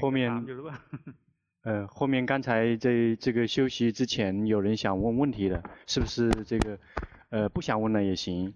[0.00, 0.46] 后面，
[1.62, 6.78] 呃，后面刚才在这个休息之前，有人想问问题的，是不是这个，
[7.30, 8.54] 呃，不想问了也行。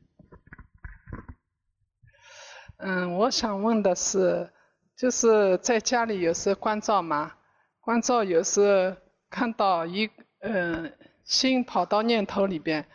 [2.78, 4.50] 嗯，我想问的是，
[4.96, 7.34] 就是在家里有时候观照嘛，
[7.80, 8.96] 关照有时候
[9.28, 10.08] 看到一，
[10.40, 10.92] 嗯，
[11.24, 12.86] 心跑到念头里边，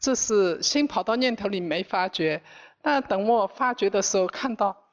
[0.00, 2.42] 这是心跑到念头里没发觉，
[2.82, 4.87] 但等我发觉的时候看到。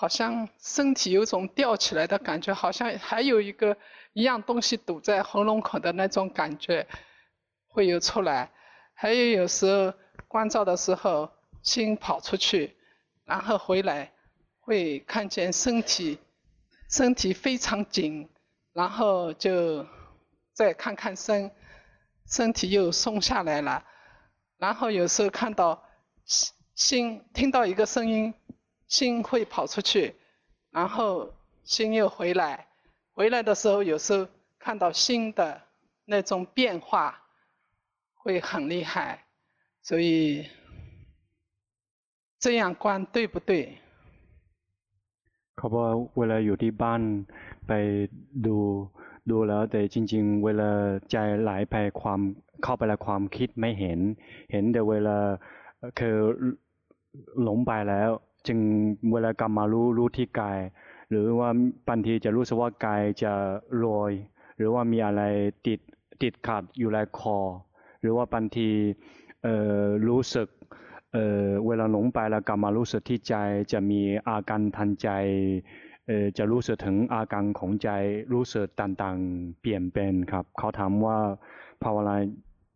[0.00, 3.76] 好像身体有种吊起来的感觉，好像还有一个
[4.14, 6.86] 一样东西堵在喉咙口的那种感觉，
[7.68, 8.50] 会有出来。
[8.94, 9.92] 还有有时候
[10.26, 11.30] 关照的时候，
[11.62, 12.78] 心跑出去，
[13.26, 14.10] 然后回来，
[14.60, 16.18] 会看见身体
[16.88, 18.26] 身体非常紧，
[18.72, 19.86] 然后就
[20.54, 21.50] 再看看身，
[22.26, 23.84] 身体又松下来了。
[24.56, 25.84] 然后有时候看到
[26.24, 28.32] 心心听到一个声音。
[28.89, 30.13] 心会跑出去，
[30.71, 32.67] 然后心又回来。
[33.13, 34.27] 回来的时候，有时候
[34.59, 35.61] 看到心的
[36.05, 37.17] 那种变化，
[38.13, 39.25] 会很厉害。
[39.81, 40.47] 所以
[42.39, 43.77] 这样观对不对？
[45.57, 47.01] เขาบอกเวลาอยู่ที่บ้าน
[47.67, 47.71] ไป
[48.45, 48.57] ดู
[49.29, 50.69] ดูแล้วแต่จริงๆเวลา
[51.11, 52.19] ใจไหลไปความ
[52.63, 53.99] เข้าไปแล้วความคิดไม่เห็น
[54.51, 55.17] เห็นแต่เวลา
[55.99, 56.15] คือ
[57.43, 58.11] หลงไปแล้ว
[58.46, 58.58] จึง
[59.12, 60.58] เวลากลับมารู้รู้ที่กาย
[61.10, 61.48] หรือว่า
[61.88, 63.32] บางทีจะรู้สึกว่ากายจะ
[63.84, 64.12] ลอย
[64.56, 65.22] หรือว่ามีอะไร
[65.66, 65.80] ติด
[66.22, 67.38] ติดขัดอยู่ในคอ
[68.00, 68.68] หรือว่าบางที
[69.42, 70.48] เอ่อรู้สึก
[71.12, 73.34] เอ่อเวลาหลงไปแล้วกลับมารู้สึกที่ใจ
[73.72, 75.08] จะมีอาการทางใจ
[76.06, 77.90] เอ่อจะรู้สึกถึงอาการของใจ
[78.32, 81.18] รู้สึกต่างๆ เปลี่ยนเป็นครับ เขาถามว่า
[81.82, 82.16] ภาวนา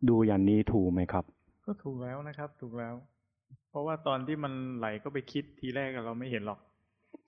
[0.09, 1.25] ดูอย่างนี้ถูกไหมครับ
[1.65, 2.95] ก็ถูกแล้วนะครับ ถูกแล้ว
[3.70, 6.58] เพราะว่าตอนที่มันไหลก็ไปคิดทีแรกเราไม่เห็นหรอก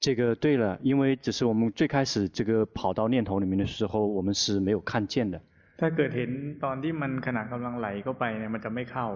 [0.05, 5.41] 这个对了，因为只是我们最开始这个跑到念头里面的时候，我们是没有看见的。
[5.81, 6.31] ถ้าเกิดเห็น
[6.65, 9.07] ตอนที่มันขณะกำลังไหลเข้าไปเนี่ยมันจะไม่เข้า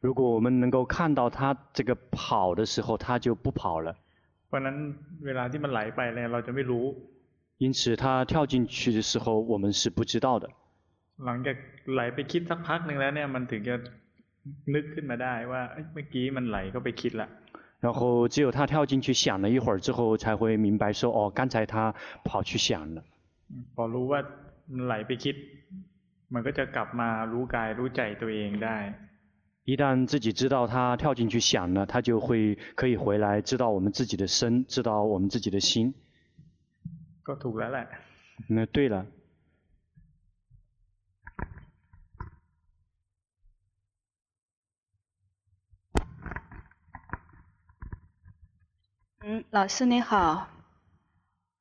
[0.00, 3.88] 如果我们能够看到它这个跑的时候，它就不跑了。
[4.48, 4.76] เพราะนั้น
[5.26, 6.84] เวลาที่มันไหลไปเนี่ยเราจะไม่รู้
[7.58, 10.48] 因此，它跳进去的时候，我们是不知道的。
[11.24, 11.56] หลังจาก
[11.92, 13.74] ไหลไปคิดสักพักหนึ่งแล้วเนี่ยมันถึงจะ
[14.74, 15.62] นึกขึ้นมาได้ว่า
[15.92, 17.28] เมื่อกี้มันไหลก็ไปคิดละ
[17.84, 21.94] 然后只有他跳进去想了一会儿之后，才会明白说：哦，刚才他
[22.24, 23.04] 跑去想了。
[23.74, 24.20] พอรู้ว่า
[24.72, 25.36] มันไหลไปคิด
[26.34, 28.76] มันก็จะกลับมารู้กายรู้ใจตัวเองได้。
[29.66, 35.92] 一旦自己知道他跳进去想了，他就会可以回来知道我们自己的身，知道我们自己的心。
[37.22, 37.86] ก็ถูกแล้วแหละ。
[38.48, 39.06] 那对了。
[49.31, 50.47] 嗯，老师你好，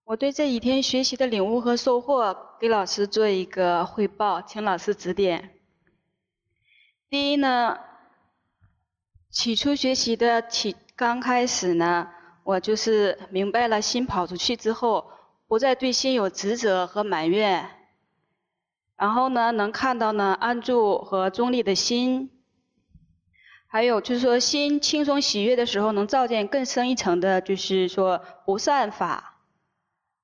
[0.05, 5.51] 我对这几天学习的领悟和收获，给老师做一个汇报，请老师指点。
[7.11, 7.79] 第一呢，
[9.31, 12.09] 起初学习的起刚开始呢，
[12.43, 15.11] 我就是明白了心跑出去之后，
[15.47, 17.69] 不再对心有执着和埋怨，
[18.97, 22.31] 然后呢，能看到呢安住和中立的心。
[23.71, 29.43] 还有就是说，心轻松喜悦的时候，能照见更深一层的，就是说不善法。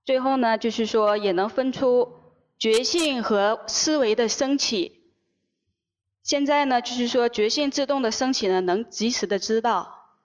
[0.02, 2.14] 最后呢，就是说也能分出
[2.58, 5.12] 觉性和思维的升起。
[6.22, 10.16] 现在呢，就是说觉性自动的升起呢，能及时的知道。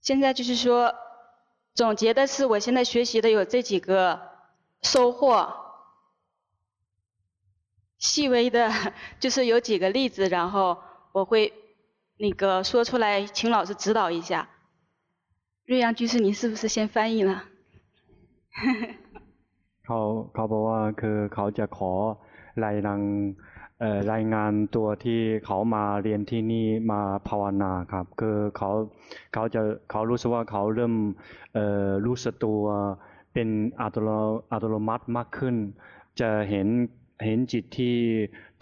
[0.00, 0.92] 现在就是说，
[1.72, 4.20] 总结的是，我现在学习的有这几个
[4.82, 5.54] 收获。
[8.00, 8.72] 细微的，
[9.20, 10.82] 就是有几个例子，然后。
[11.11, 11.53] 我会
[12.17, 14.47] 那个说出来，请老师指导一下。
[15.65, 17.43] 瑞阳居士，你是不是先翻译了？
[19.85, 19.99] เขา
[20.33, 21.91] เขาบอกว่าคือเขาจะขอ
[22.65, 23.01] รายงาน
[23.79, 28.69] เอ่อรายงานตัวที่เขามาเรียนที่นี่มาภาวนาครับคือเขา
[29.33, 29.61] เขาจะ
[29.91, 30.93] เขารู้สึกว่าเขาเริ่ม
[31.53, 32.61] เอ่อรู้สึกตัว
[33.33, 33.49] เป็น
[33.81, 34.09] อัตโน
[34.51, 35.55] อัตโนมัติมากขึ้น
[36.19, 36.67] จะเห็น
[37.25, 37.95] เห็นจิตที่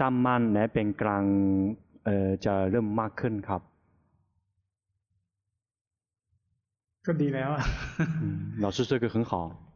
[0.02, 3.62] ตั้งมั่นและเป็นกลางเ อ่อจะเริ่มมากขึ้นครับ
[7.06, 7.64] ก็ดีแล้วอ่ะ
[8.64, 9.32] 老师这个很好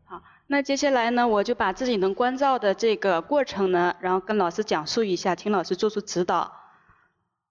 [0.09, 0.11] 好
[0.47, 6.51] 那接下来呢我就把自己能观照的这个过程呢然后跟老师讲述一下请老师做出指导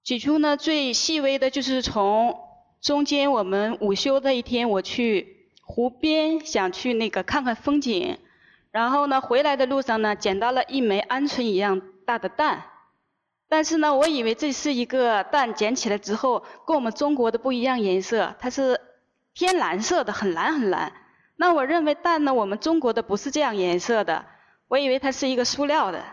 [0.03, 2.37] 起初呢最细微的就是从
[2.81, 8.19] 中间我们午休的一天我去湖边想去那个看看风景
[8.73, 12.65] 然后呢回来的路上呢捡到了一枚鹌鹑一样大的蛋
[13.54, 18.82] 但是呢，我以为这是一个蛋，捡起来之后跟我们中国的不一样颜色，它是
[19.36, 20.92] 天蓝色的，很蓝很蓝。
[21.36, 24.26] 那我认为蛋呢，我们中国的不是这样颜色的，
[24.68, 26.04] 我以为它是一个塑料的。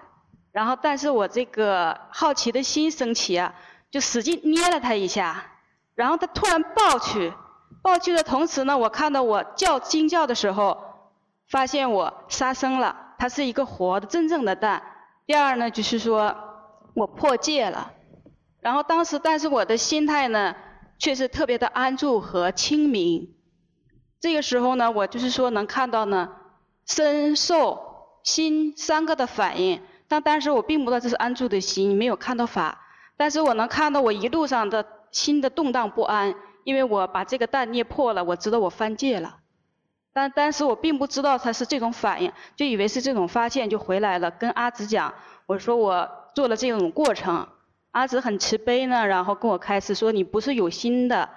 [0.53, 3.55] 然后，但是我这个好奇的心升起啊，
[3.91, 5.43] 就使劲捏了它一下，
[5.95, 7.33] 然后它突然爆去，
[7.81, 10.77] 爆去的同时呢，我看到我叫惊叫的时候，
[11.49, 14.83] 发现我杀生了，它是一个活的真正的蛋。
[15.25, 16.37] 第二呢，就是说
[16.95, 17.93] 我破戒了。
[18.61, 20.55] 然后当时，但是我的心态呢，
[20.99, 23.35] 却是特别的安住和清明。
[24.21, 26.31] 这个时候呢，我就是说能看到呢，
[26.85, 27.81] 身受
[28.23, 29.81] 心三个的反应。
[30.09, 32.87] 但当时我并不知道这是安住的心，没有看到法。
[33.17, 36.35] 但是我能看到我一路上的心的动荡不安，
[36.65, 39.39] 因为我把这个蛋捏破了，我知道我犯戒了。
[40.13, 45.15] 但当时我并不知道它是这种反应，就以为是这种发现就回来了，跟阿紫讲，
[45.47, 47.49] 我说我做了这种过程。
[47.93, 51.29] 阿紫很慈悲呢，然后跟我开示说，你不是有心的，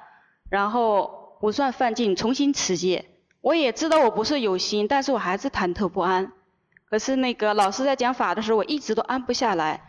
[0.50, 3.06] 然后不算犯戒，重新持戒。
[3.42, 6.32] 我也知道我不是有心，但是我还是忐忑不安。
[6.90, 9.82] 可是那个老师在讲法的时候，我一直都安不下来，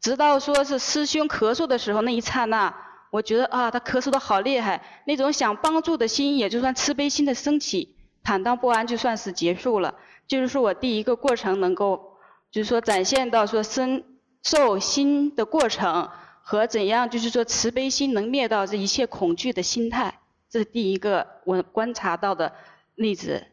[0.00, 2.74] 直到说是师兄咳嗽的时候那一刹那，
[3.10, 9.94] 我觉得啊，他咳嗽的好厉害，那种想帮助的心也就算慈悲心的升起，坦荡不安就算是结束了。
[10.26, 12.18] 就是说我第一个过程能够，
[12.50, 14.04] 就是说展现到说身
[14.47, 16.09] 受心的过程
[16.41, 20.13] 和怎样，就是说慈悲心能灭掉这一切恐惧的心态，
[20.49, 22.53] 这是第一个我观察到的
[22.95, 23.45] 例子。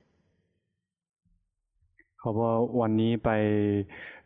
[2.18, 3.30] เขาบอกว่าวันนี้ไป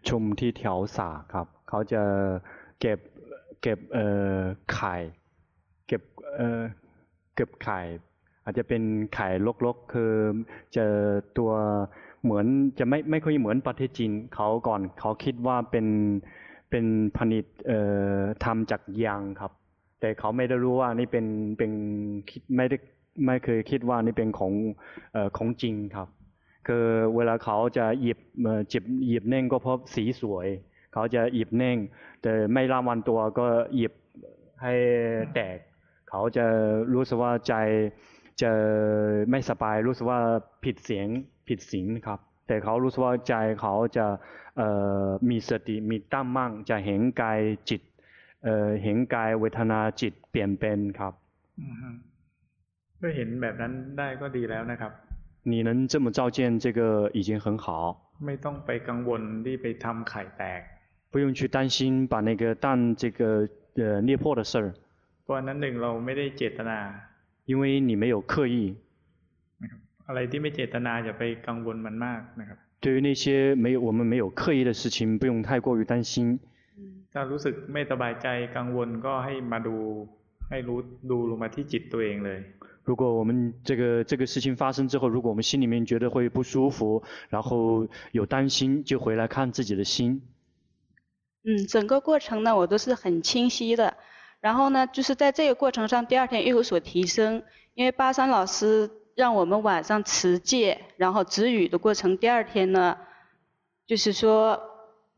[0.08, 2.02] ชุมที่แถวสาครับ เขาจะ
[2.80, 2.98] เก็บ
[3.62, 4.38] เก็บเอ่อ
[4.72, 4.94] ไข่
[5.86, 6.02] เก็บ
[6.36, 6.62] เอ่อ
[7.34, 7.78] เก็บไข่
[8.44, 8.82] อาจจะเป็น
[9.14, 9.28] ไข่
[9.66, 10.12] ลกๆ คือ
[10.74, 10.94] เจอ
[11.38, 11.52] ตัว
[12.22, 12.46] เหมือน
[12.78, 15.86] จะไม่ไม่ค่อยเหมือนประเทศจีนเขาก่อนเขาคิดว่าเป็น
[16.69, 16.85] เป็น
[17.17, 17.79] ผลิตเอ่
[18.19, 19.51] อทำจากยางครับ
[19.99, 21.25] แต่เขาไม่ได้รู้ว่านี่เป็น
[21.57, 21.71] เป็น
[22.29, 22.77] คิดไม่ได้
[23.25, 24.53] ไม่เคยคิดว่านี่เป็นของ
[25.13, 26.07] เอ่อของจริงครับ
[26.67, 26.85] คือ
[27.15, 28.19] เวลาเขาจะหยิบ
[28.71, 30.47] จิบหยิบเน่งก็เพราะสีสวย
[30.93, 31.77] เขาจะหยิบเน่ง
[32.21, 33.45] แต่ไม่ละวันตัวก็
[33.75, 33.93] หยิบ
[34.61, 34.73] ให้
[35.33, 35.57] แตก
[36.09, 36.45] เขาจะ
[36.93, 37.53] รู้สึกว่าใจ
[38.41, 38.51] จะ
[39.29, 40.19] ไม่สบายรู้สึกว่า
[40.63, 41.07] ผิดเสียง
[41.47, 44.06] ผิดศีลครับ แต่เขารู้สึกว่าใจเขาจะ
[45.28, 47.40] มีสติมีตั้งมั่งจะเห็นกาย
[47.70, 47.80] จิต
[48.82, 51.12] เห็นกายเวทนาจิตเปลี่ยนเป็นครับ
[53.00, 54.92] ก็เห็นแบบนั้นได้ก็ดีแล้วนะครับ
[55.46, 57.66] 你能这么照见这个已经很好。
[58.24, 60.60] ไม่ต้องไปกังวลที่ไปทำไข่แตก。
[61.12, 64.66] 不用去担心把那个蛋这个呃捏破的事儿。
[65.24, 66.78] เพราะนั้นหนึ่งเราไม่ได้เจตนา。
[67.44, 68.76] 因为你没有刻意。
[70.08, 72.58] อะไรที่ไม่เจตนาอย่าไปกังวลมันมากนะครับ。
[72.80, 76.38] 对于那些没有我们没有刻意的事情，不用太过于担心。
[77.12, 78.26] ถ้ารู้สึกไม่สบายใจ
[78.56, 79.76] กังวลก็ให้มาดู
[80.50, 80.78] ให้รู้
[81.10, 82.40] ดูลงมาที่จิตตัวเองเลย
[82.88, 90.20] 如果我们这个这个事情发生之后，如果我们心里面觉得会不舒服，然后有担心，就回来看自己的心。
[91.44, 93.96] 嗯，整个过程呢，我都是很清晰的。
[94.42, 97.42] 然后呢，就是在这个过程上，第二天又有所提升。
[97.72, 102.97] 因为巴山老师 让我们晚上持戒，然后止语的过程，第二天呢，
[103.85, 104.57] 就是说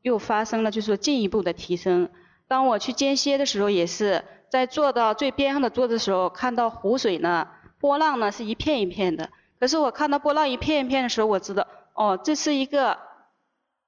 [0.02, 2.10] 又发生了，就是说进一步的提升。
[2.48, 7.48] 当我去间歇的时候，也是在坐到最边上的桌子的时候，看到湖水呢。
[7.78, 9.30] 波浪呢是一片一片的，
[9.60, 12.98] 可是我看到波浪一片一片的时候，我知道，哦，这是一个，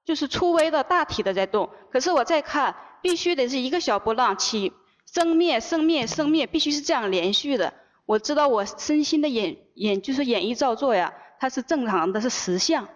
[0.06, 1.72] 就是粗微的大体的在动。
[1.92, 4.74] 可是我再看，必须得是一个小波浪起
[5.12, 7.74] 生灭生灭生灭，必须是这样连续的。
[8.06, 12.88] 我知道我身心的演演就是演绎造作呀，它是正常的，是实相。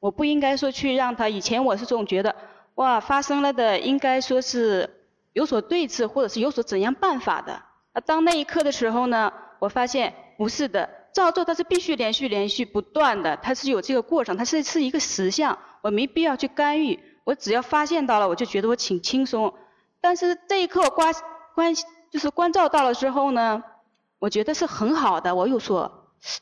[0.00, 1.28] 我不应该说去让它。
[1.28, 2.34] 以前我是总觉得，
[2.76, 4.88] 哇，发生了的应该说是
[5.32, 7.52] 有所对峙，或者是有所怎样办法的。
[7.92, 10.14] 啊，当那一刻的时候呢，我发现。
[10.38, 19.54] 不是的，造作它是必须连续、连续不断的，它是有这个过程，它是是一个实相，我没必要去干预，我只要发现到了，我就觉得我挺轻松。
[20.00, 21.14] 但是这一刻观
[21.54, 21.72] 观
[22.10, 23.62] 就是观照到了之后呢，
[24.22, 25.90] 我觉得是很好的，我有所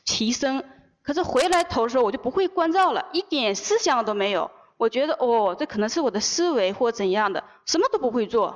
[0.05, 0.63] 提升。
[1.01, 4.51] 可是回来头的时候，我就不会关照了，一点思想都没有。
[4.77, 8.55] 我觉得哦，这可能是我的思维或怎样的，什么都不会做。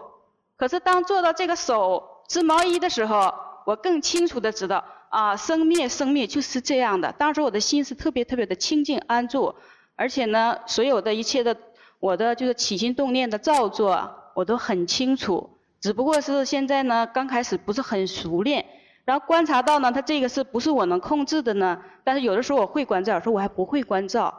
[0.55, 3.34] 可是当做到这个手织毛衣的时候，
[3.65, 4.86] 我更清楚的知道。
[5.10, 7.12] 啊，生灭生灭就是这样的。
[7.13, 9.55] 当时我的心是特别特别的清净安住，
[9.96, 11.58] 而且呢，所有的一切的
[12.00, 15.50] 我的就是起心动念的造作，我都很清楚。
[15.82, 18.65] 只不过是现在呢，刚开始不是很熟练，
[19.04, 21.82] 然后观察到呢，它这个是不是我能控制的呢？
[22.04, 24.32] 但是有的时候我会观照，有时候我还不会观照，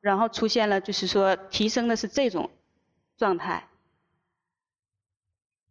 [0.00, 2.50] 然后出现了就是说提升的是这种
[3.16, 3.62] 状态。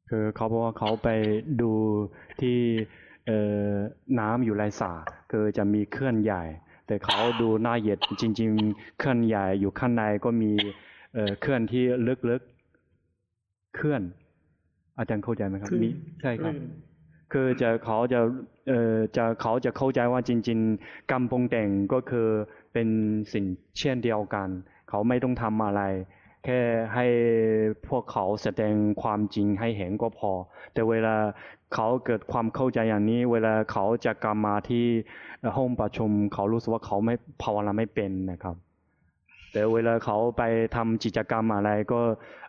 [0.09, 1.09] คือเขาบอกว่าเขาไป
[1.61, 1.71] ดู
[2.39, 2.57] ที่
[3.27, 3.37] เอ่
[3.71, 3.73] อ
[4.19, 4.91] น้ำอยู่ไรสา
[5.31, 6.43] คือจะมีเคลื่อนใหญ่
[6.87, 10.51] แต่เขาดูน่าเหยียดจริงๆเคลื่อนใหญ่อยู่ข้างในก็มี
[11.13, 11.83] เอ่อเคลื่อนที่
[12.29, 14.01] ลึกๆเคลื่อน
[14.97, 15.89] อาจารย์เข้าใจไหมครับมี
[16.21, 16.53] ใช่ครับ
[17.32, 18.20] คือจะเขาจะ
[18.68, 22.28] เอ่อจะเขาจะเข้าใจว่าจริง ๆกรรมปรุงแต่งก็คือ
[22.72, 22.88] เป็น
[23.32, 23.44] สิ่ง
[23.78, 24.48] เช่นเดียวกัน
[24.88, 25.82] เขาไม่ต้องทำอะไร
[26.44, 26.60] แค่
[26.94, 27.06] ให้
[27.88, 30.32] พวกเขาแสดงความจริงให้เห็นก็พอ
[30.72, 31.16] แต่เวลา
[31.74, 34.86] เขาเกิดความเข้าใจอย่างนี้ เวลาเขาจะกลับมาที่
[35.56, 38.56] ห้องประชุม เขารู้สึกว่าเขาไม่ภาวนาไม่เป็นนะครับ
[39.52, 40.42] แต่เวลาเขาไป
[40.76, 42.00] ทำกิจกรรมอะไรก็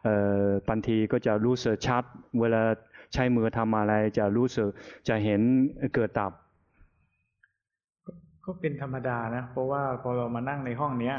[0.03, 2.03] เอ่อบางทีก็จะรู้สึกชัด
[2.39, 2.63] เวลา
[3.12, 4.69] ใช้มือทำอะไรจะรู้สึก
[5.09, 5.41] จะเห็น
[5.95, 6.33] เกิดดับ
[8.45, 11.14] ก็เป็นธรรมดานะ เพราะว่าพอเรามานั่งในห้องเนี้ย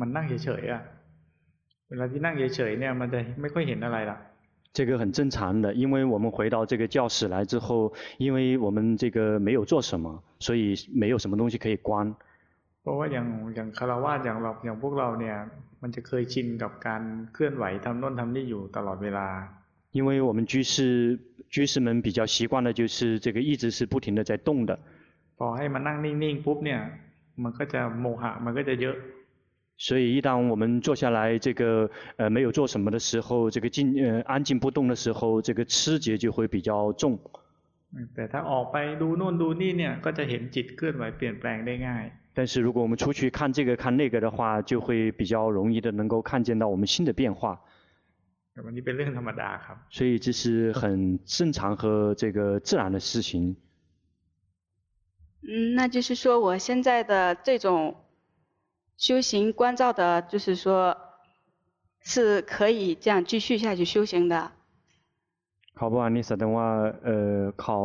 [0.00, 0.82] มันนั่งเฉยๆอ่ะ
[1.88, 4.18] เวลาที่นั่งเฉยๆเนี่ย มันจะไม่ค่อยเห็นอะไรละ
[4.78, 12.16] 这个很正常的，因为我们回到这个教室来之后，因为我们这个没有做什么，所以没有什么东西可以观。
[12.82, 15.36] เพราะว่าอย่างอย่างคารวะอย่างเราอย่างพวกเราเนี่ย
[15.82, 19.26] มันจะเคยชินกับการเคลื่อนไหวทำโน่นทำนี่อยู่ตลอดเวลา
[19.96, 21.18] 因为我们居士
[21.50, 24.78] 居士们比较习惯的，就是这个一直是不停的在动的。
[25.36, 26.80] พอให้มานั่งนิ่งๆปุ๊บเนี่ย
[27.42, 28.96] มันก็จะโมหะมันก็จะเยอะ
[29.76, 37.18] 所以一旦我们坐下来，这个呃没有做什么的时候，这个静呃安静不动的时候，这个痴结就会比较重。
[38.14, 42.04] แต่ถ้าออกไปดูโน่นดูนี่เนี่ยก็จะเห็นจิตเคลื่อนไหวเปลี่ยนแปลงได้ง่าย
[42.34, 47.60] 但是如果我们出去看这个看那个的话，就会比较容易的能够看见到我们心的变化。
[48.64, 49.80] วันนี้เป็นเรื่องธรรมดาครับ。
[49.96, 50.82] 所以这是很
[51.24, 53.56] 正常和这个自然的事情。
[55.48, 57.94] 嗯，那就是说我现在的这种
[58.96, 60.96] 修行观照的，就是说
[62.00, 64.52] 是可以这样继续下去修行的。
[65.74, 66.68] เขาบอกว่านี่แสดงว่า
[67.04, 67.78] เออเขา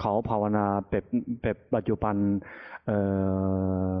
[0.00, 1.04] เขาภาวนาแบบ
[1.42, 2.16] แบบปัจจุบัน
[2.86, 2.98] เอ่
[3.88, 3.92] อ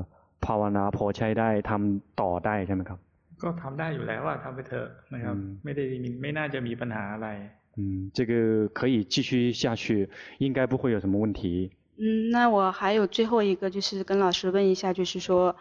[0.46, 2.98] ภาวนาพอใช้ได้ทำต่อได้ใช่ไหมครับ
[3.42, 7.28] ก็ทำได้อยู่แล้วว่าทำไปเถอะนะครับไม่ได้มีไม่น่าจะมีปัญหาอะไร
[7.74, 11.70] 嗯，这个可以继续下去，应该不会有什么问题。
[11.96, 15.56] 嗯，那我还有最后一个，就是跟老师问一下，就是说，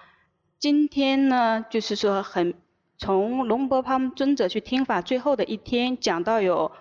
[0.59, 2.53] 今天呢，就是说很
[2.97, 6.73] 从龙波旁尊者去听法最后的一天，讲到有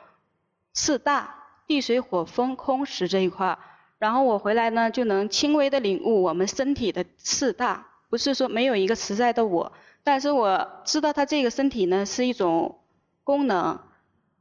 [0.75, 1.33] 四大
[1.69, 3.57] 地水火风空识这一块，
[4.01, 9.73] 然后我回来呢就能轻微的领悟我们身体的四大，不是说没有一个实在的我。
[10.06, 12.78] 但是我知道他这个身体呢是一种
[13.24, 13.80] 功能，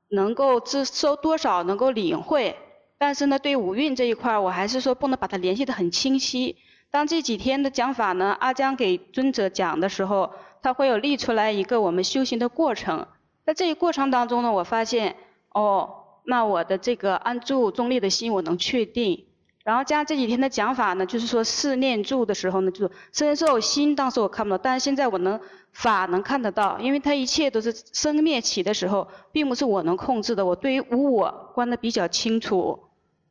[0.08, 2.54] 能够接收多少能够领会，
[2.98, 6.56] 但是呢对五蕴这一块我还是说不能把它联系得很清晰。
[6.90, 13.08] 当这几天的讲法呢，阿江给尊者讲的时候，他会有立出来一个我们修行的过程。
[13.44, 15.16] 在这一过程当中呢，我发现，
[15.48, 19.26] 哦，那我的这个安住中立的心我能确定。
[19.64, 25.40] 然后加上这几天的讲法呢，就是说四念住的时候呢，就是身受心，当时我看不到，但是现在我能
[25.72, 30.44] 法能看得到，因为它一切都是生灭起的时候，并不是我能控制的。
[30.44, 32.78] 我对于无我观得比较清楚。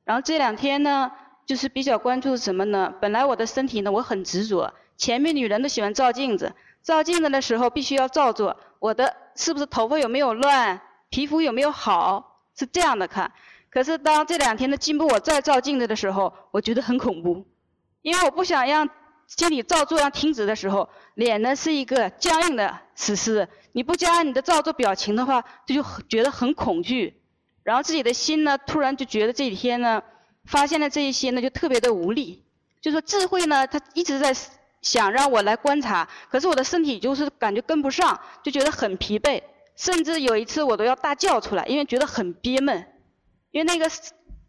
[0.03, 1.11] 然后这两天呢，
[1.45, 2.91] 就是比较关注什么呢？
[2.99, 13.31] 本来我的身体呢，我很执着，前面女人都喜欢照镜子，照镜子的时候必须要照着我的是不是头发有没有乱，皮肤有没有好，是这样的看。
[13.73, 17.43] 可是当这两天的进步，我再照镜子的时候，我觉得很恐怖，
[18.03, 18.87] 因为我不想让
[19.25, 27.19] 心里照做要停止的时候，脸呢是一个僵硬的死尸，你不加你的照做表情的话，就就觉得很恐惧，
[27.63, 30.03] 然后自己的心呢，突然就觉得这几天呢，
[30.45, 32.45] 发现了这一些呢，就特别的无力，
[32.79, 34.31] 就说智慧呢，他一直在
[34.83, 39.41] 想让我来观察，可是我的身体就是感觉跟不上，就觉得很疲惫，
[39.75, 42.85] 甚至有一次我都要大叫出来，因为觉得很憋闷。
[43.52, 43.88] 因为那个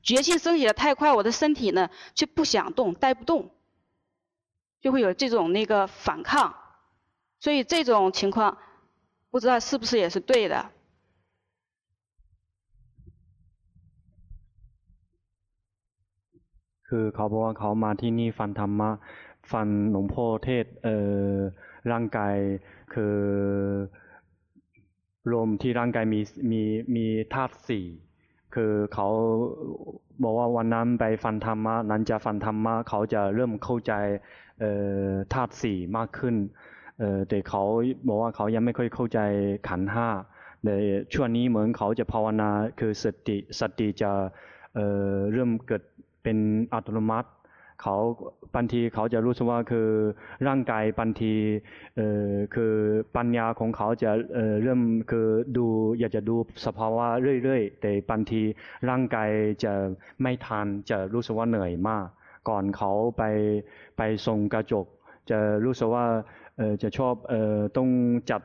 [0.01, 3.51] 觉性升起的太快，我的身体呢却不想动，待不动，
[4.82, 6.54] 就会有这种那个反抗，
[7.39, 8.58] 所以这种情况
[9.32, 10.72] 不知道是不是也是对的。
[16.92, 18.89] คือเขาบอกว่าเขามาที่นี่ฟังธรรมะ
[19.51, 20.96] ฟังหลวงพ่อเทศเอ่
[21.32, 21.36] อ
[21.92, 22.36] ร่างกาย
[22.94, 23.18] คือ
[25.34, 26.62] ลมที่ร่างกายมีมี
[26.96, 27.86] มีธาตุสี่
[28.55, 29.09] คือเขา
[30.23, 33.93] บอกว่าวันนั้นไปฟันธรรมะนั้นจะฟันธรรมะเขาจะเริ่มเข้าใจ
[35.33, 36.37] ธาตุสี่มากขึ้น
[37.29, 37.63] แต่เขา
[38.09, 39.21] บอกว่าเขายังไม่ค่อยเข้าใจ
[39.69, 40.09] ขันห้า
[40.65, 40.71] ใน
[41.15, 44.13] ช่วงนี้เหมือนเขาจะภาวนาคือสติสติจะ
[44.75, 45.83] เเริ่มเกิด
[46.23, 46.39] เป็น
[46.73, 47.29] อัตโนมัติ
[47.83, 47.97] เขา
[48.54, 49.88] บางทีเขาจะรู้สึกว่าคือ
[50.47, 51.33] ร่างกายบางที
[51.97, 52.75] เอ่อคือ
[53.16, 55.66] ปัญญาของเขาจะเอ่อเริ่มคือดู
[55.99, 57.07] อยากจะดูสภาวะ
[57.43, 58.43] เรื่อยๆ แต่บางที
[58.88, 59.31] ร่างกาย
[59.64, 59.73] จะ
[60.23, 62.07] ไม่ทันจะรู้สึกว่าเหนื่อยมาก
[62.49, 63.23] ก่อนเขาไป
[63.97, 64.87] ไปส่งกระจก
[65.31, 66.07] จะรู้สึกว่า
[66.57, 67.88] เออจะชอบเออต้อง
[68.31, 68.43] จัด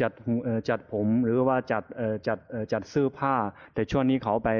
[0.00, 3.34] จัดจัดเออจัดผมหรือว่าจัดเออจัดเออจัดเสื้อผ้า
[3.74, 4.50] แต่ช่วงนี้เขาไป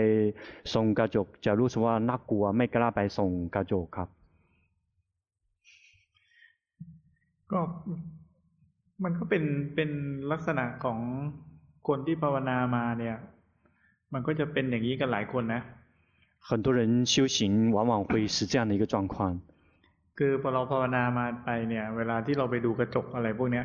[0.74, 4.08] ส่งกระจก จะรู้สึกว่าน่ากลัวไม่กล้าไปส่งกระจกครับ
[7.52, 7.60] ก็
[9.04, 9.90] มันก็เป็นเป็น
[10.32, 10.98] ลักษณะของ
[11.88, 13.16] คนที่ภาวนามาเนี่ย
[14.12, 15.62] มันก็จะเป็นอย่างนี้กันหลายคนนะ
[16.48, 16.80] 很多人
[17.12, 19.16] 修行往往会是这样的一个状况。
[20.18, 23.64] คือพอเราภาวนามาไปเนี่ย เวลาที่เราไปดูกระจกอะไรพวกเนี้ย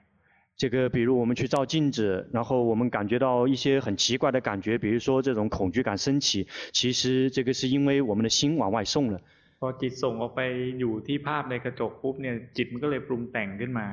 [0.60, 9.20] 这个，比如我们去照镜子，然后我们感觉到一些很奇怪的感觉，比如说这种恐惧感升起，其实这个是因为我们的心往外送了。
[9.60, 10.40] พอจิตส่งออกไป
[10.80, 13.86] อยู่ที่ภาพในกระจกปุ๊บเนี่ยจิตมันก็เลยปรุงแต่งขึ้นมา。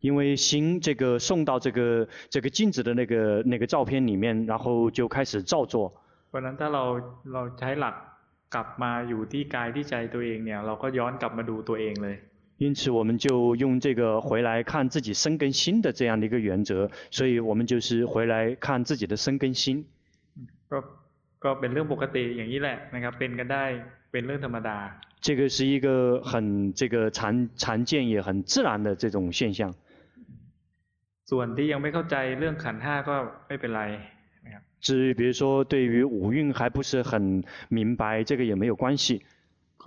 [0.00, 5.74] 因为心这个送到这个这个镜子的那个那个照片里面，然后就开始造作。
[6.28, 6.84] เพราะนั้นถ้าเรา
[7.32, 7.94] เราใช้หลัก
[8.54, 12.16] กลับมาอยู่ที่กายที่ใจตัวเองเนี่ยเราก็ย้อนกลับมาดูตัวเองเลย
[12.58, 19.84] 因此，我们就用这个回来看自己身跟心的这样的一个原则，所以我们就是回来看自己的身跟心。
[20.70, 20.78] ก็
[21.40, 23.64] ก็เป็นเรื่องปกติอย่างนี้แหละนะครับเป็นกันได้
[24.12, 24.78] เป็นเรื่องธรรมดา。
[25.20, 29.74] 这个是一个很这个常常见也很自然的这种现象。
[31.30, 33.14] ส่วนที่ยังไม่เข้าใจเรื่องขันธ์ห้าก็
[33.48, 33.82] ไม่เป็นไร
[34.44, 34.62] นะครับ。
[34.80, 39.22] 至于比如说对于五蕴还不是很明白，这个也没有关系。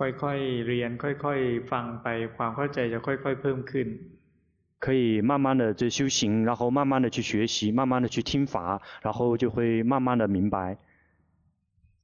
[0.26, 3.88] ่อยๆเรียนค่อยๆฟังไปความเข้าใจจะค่อยๆเพิ่มขึ้น
[4.78, 10.76] 可以慢慢的就修行，然后慢慢的去学习，慢慢的去听法，然后就会慢慢的明白。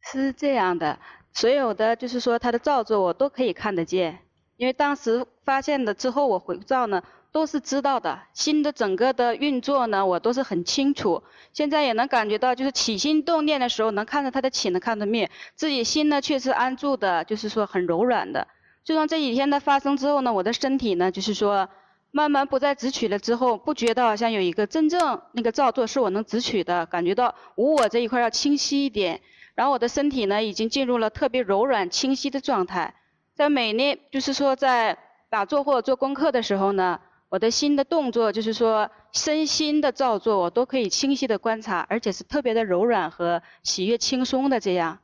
[0.00, 0.98] 是这样的，
[1.32, 4.20] 所有的就是说他的造作我都可以看得见，
[4.56, 7.02] 因为当时发现了之后我回照呢。
[7.31, 11.21] 都是知道的，心的整个的运作呢，我都是很清楚。
[11.53, 15.29] 现在也能感觉到，就是起心动念的时候，能看着它的起，能看着灭。
[15.53, 18.47] 自己心呢，却是安住的，就是说很柔软的。
[18.83, 21.69] 就像这几天的发生之后呢，我的身体呢，就是说
[22.11, 29.21] 慢慢不再执取了之后，不觉得好像有一个真正那个造作是我能执取的，感觉到无我这一块要清晰一点。
[29.53, 32.95] 然后我的身体呢，已经进入了特别柔软清晰的状态。
[33.35, 34.97] 在每年，就是说在
[35.29, 36.99] 打坐或者做功课的时候呢。
[37.28, 44.98] 我的心的动作，就是说身心的造作，我都可以清晰的观察，而且是特别的柔软和喜悦轻松的这样。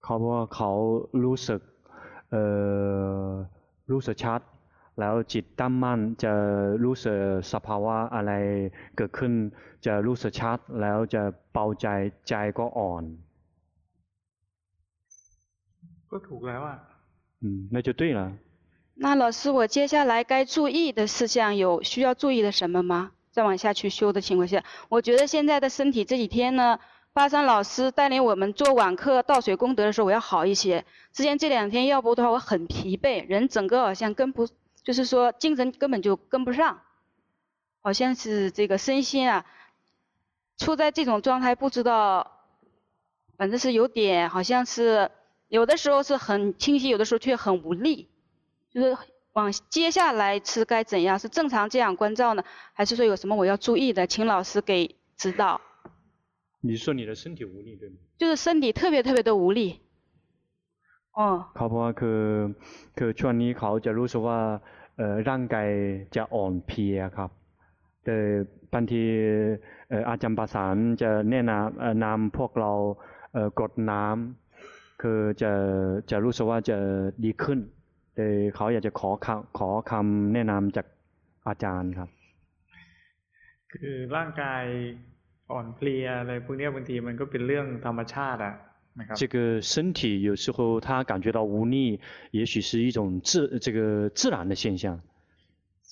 [0.00, 0.70] เขาบอกว่าเขา
[1.24, 1.60] รู้สึก
[2.30, 2.42] เอ่
[3.26, 3.30] อ
[3.90, 4.40] รู้สึกชัด
[5.00, 6.32] แล้วจิตตั้งมั่นจะ
[6.84, 7.18] รู้สึก
[7.52, 8.32] สภาวะอะไร
[8.96, 9.32] เกิดขึ้น
[9.86, 11.86] จะรู้สึกชัดแล้วจะเบาใจ
[12.28, 13.04] ใจก็อ่อน
[16.10, 16.76] ก็ถูกแล้วอ่ะ
[17.42, 18.20] 嗯那就对了
[18.95, 23.11] 那老师，我接下来该注意的事项有需要注意的什么吗？
[23.31, 26.77] 再往下去修的情况下，我觉得现在的身体这几天呢，
[27.13, 30.85] 巴山老师带领我们做网课倒水功德的时候，我要好一些。
[31.13, 34.47] 之前这两天要不的话，我很疲惫，人整个好像跟不，
[34.83, 36.81] 就是说精神根本就跟不上，
[37.81, 39.45] 好像是这个身心啊，
[40.57, 42.39] 处在这种状态，不知道，
[43.37, 45.09] 反正是有点，好像是
[45.47, 48.09] 有的时候是很清晰，有的时候却很无力。
[48.72, 48.96] 就是
[49.32, 51.18] 往接下来是该怎样？
[51.18, 54.06] 是正常这样观照呢，还是说有什么我要注意的？
[54.06, 55.60] 请老师给指导。
[56.62, 57.96] 你说你的身体无力对吗？
[58.18, 59.80] 就是身体特别特别的无力。
[61.12, 62.20] อ๋อเขาเพราะว่าคือ
[62.98, 64.40] คือช่วงนี้เขาจะรู้สึกว่า
[64.96, 65.68] เอ่อร่างกาย
[66.16, 67.30] จะอ่อนเพลียครับ
[68.04, 68.16] แต่
[68.72, 69.02] บางที
[69.88, 72.72] เอ่ออาจารย์ประสานจะแนะนำนำพวกเรา
[73.32, 75.52] เอ่อกดน้ำคือจะ
[76.10, 76.78] จะรู้สึกว่าจะ
[77.24, 77.58] ดีขึ้น
[78.16, 80.86] แต่เขาอยากจะขอคำขอคำแนะนำจาก
[81.48, 82.08] อาจารย์ครับ
[83.72, 84.64] คือร่างกาย
[85.52, 88.54] อ่อนเพลียอะไรพวกนี้บางทีมันก็เป็นเรื่องธรรมชาติอะ
[88.98, 89.36] นะครับ这个
[89.72, 91.76] 身体有时候他感觉到无力，
[92.38, 93.30] 也许是一种自
[93.64, 94.84] 这个自然的现象。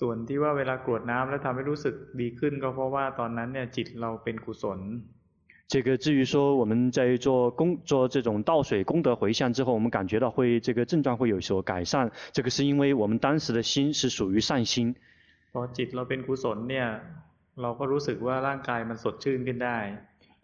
[0.01, 4.79] ส่วนที่ว่าเวลากรวดน้ำแล้วทำให้รู้สึกดีขึ้นก็เพราะว่าตอนนั้นเนี่ยจิตเราเป็นกุศล
[5.69, 14.95] 这个至于说我们在做功做这种倒水功德回向之后，我们感觉到会这个症状会有所改善，这个是因为我们当时的心是属于善心。
[15.53, 16.87] พอจิตเราเป็นกุศลเนี่ย
[17.63, 19.79] เราก็รู้สึกว่าร่างกายมันสดชื่นขึ้นได้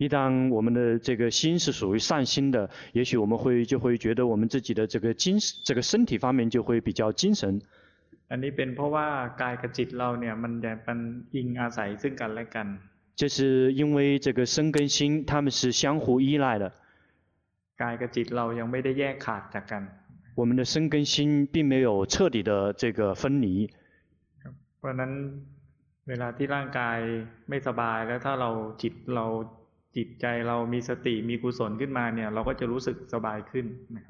[0.02, 7.60] 一旦我们的这个心是属于善心的，也许我们会就会觉得我们自己的这个精这个身体方面就会比较精神。
[8.30, 9.06] อันนี้เป็นเพราะว่า
[9.42, 10.98] กายกับจิตเราเนี่ยมันจะเป็น
[11.34, 12.66] อิงอาศัยซึ่งกันและกัน
[13.15, 16.71] 这是因为这个身跟心，他们是相互依赖的。
[20.35, 23.69] 我们的身跟心并没有彻底的这个分离。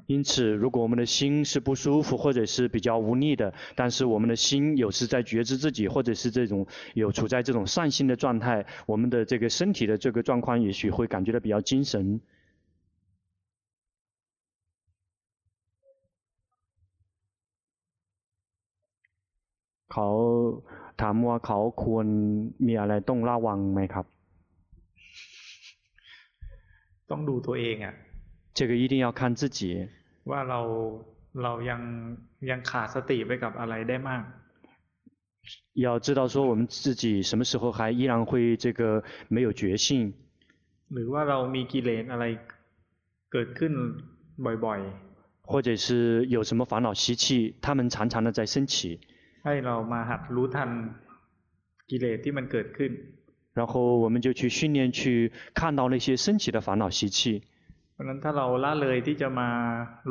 [0.05, 12.21] 因此，如果我们的心是不舒服或者是比较无力的，但是我们的心有时在觉知自己，或者是这种有处在这种善心的状态，我们的这个身体的这个状况也许会感觉到比较精神。
[19.89, 20.09] เขา
[21.01, 22.07] ถามว่าเขาควร
[22.65, 24.05] มีอะไรต้องระวังไหมครับ
[27.11, 27.95] ต้องดูตัวเองอ่ะ
[28.57, 29.59] 这个一定要看自己
[30.29, 30.59] ว่าเรา
[31.43, 31.81] เรายัง
[32.49, 34.23] ยังขาดสติไปกับอะไรได้มาก
[35.73, 40.13] 要知道说我们自己什么时候还依然会这个没有觉性
[40.93, 42.25] หรือว่าเรามีกิเลสอะไร
[43.31, 43.73] เกิดขึ้น
[44.45, 48.75] บ่อยๆ或者是有什么烦恼习气他们常常的在升起
[49.45, 50.69] ให้เรามาหัดรู้ทัน
[51.89, 52.91] กิเลสที่มันเกิดขึ้น
[53.55, 57.43] 然后我们就去训练，去看到那些升起的烦恼习气。
[57.93, 59.49] เพราะนั้นถ้าเราละเลยที่จะมา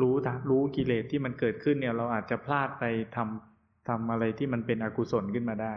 [0.01, 0.13] รู้
[0.49, 2.83] รู้กิเลสที่มันเกิดขึ้นเนี่ยเราอาจจะพลาดไป
[3.15, 5.75] ทำทำอะไรที่มันเป็นอกุศลขึ้นมาได้。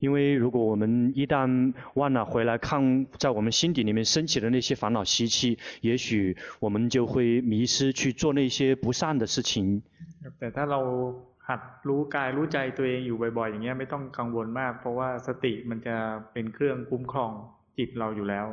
[0.00, 9.82] 因为如果我们一旦忘了回来看，在我们心底里面升起的那些烦恼习气，也许我们就会迷失去做那些不善的事情。
[10.38, 10.80] แต่ถ้าเรา
[11.48, 15.96] หัดรู้กายรู้ใจตัวเองอยู่บ่อยๆอย่างเงี้ยไม่ต้องกังวลมากเพราะว่าสติมันจะ
[16.32, 17.30] เป็นเครื่องคุ้มครอง
[17.78, 18.48] จิตเราอยู่แล้ว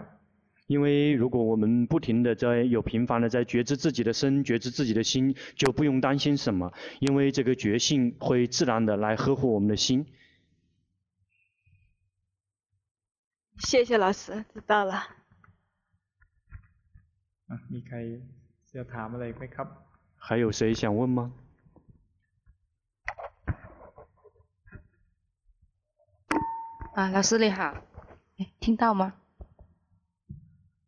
[0.74, 6.71] 因为如果我们不停的在有频繁的在觉知自己的身，觉知自己的心，就不用担心什么，
[7.02, 10.06] 因为这个觉性会自然的来呵护我们的心。
[13.58, 14.93] 谢谢老师，知道了。
[17.50, 17.97] 啊，มีใคร
[18.74, 19.67] จะถามอะไรไหมครับ
[20.15, 21.34] 还有谁想问吗？
[26.96, 27.74] 啊，老师你好，
[28.38, 29.12] 诶，听到吗？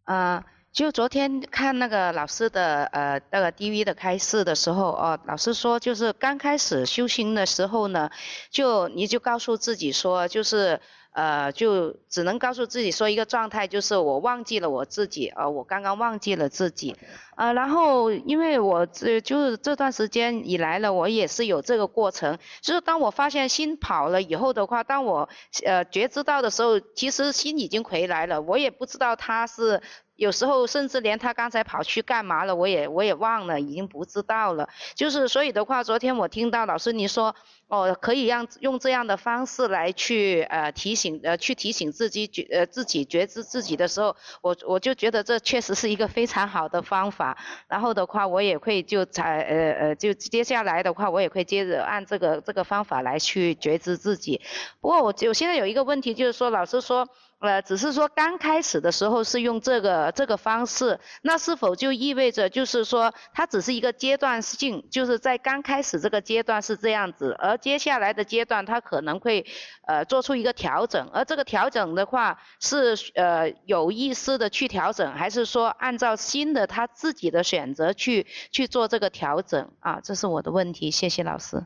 [0.04, 8.10] 啊，就昨天看那个老师的呃那个 DV 的开示的时候，哦，老师说就是刚开始修行的时候呢，
[8.48, 10.80] 就你就告诉自己说就是。
[11.18, 16.94] 呃，就只能告诉自己说一个状态，就是我忘记了我自己，呃，我刚刚忘记了自己，
[17.34, 25.28] 呃，然后因为我这就是这段时间以来呢，我也是有这个过程，就是当我发现心跑了以后的话，当我
[25.64, 29.82] 呃觉知到的时候，其实心已经回来了，我也不知道他是。
[30.18, 34.68] 有时候甚至连他刚才跑去干嘛了，我也我也忘了，已经不知道了。
[34.96, 37.36] 就是所以的话，昨天我听到老师你说，
[37.68, 47.38] 哦，可以让用这样的方式来去呃提醒呃去提醒自己觉呃自己觉知自己的时候，我我就觉得这确实是一个非常好的方法。
[47.68, 54.40] 然后的话，我也会就才呃呃就接下来的话，我也会接着按这个这个方法来去觉知自己。
[54.80, 57.08] 不过我我现在有一个问题，就是说老师说。
[57.40, 69.46] 呃，只是说刚开始的时候是用这个这个方式，那是否就意味着就是说它只是一个阶段性，就是在刚开始这个阶段是这样子，而接下来的阶段它可能会
[69.86, 80.00] 呃做出一个调整，而这个调整的话是呃有意识的去调整，还是说按照新的他自己的选择去去做这个调整啊？
[80.00, 81.64] 这是我的问题，谢谢老师。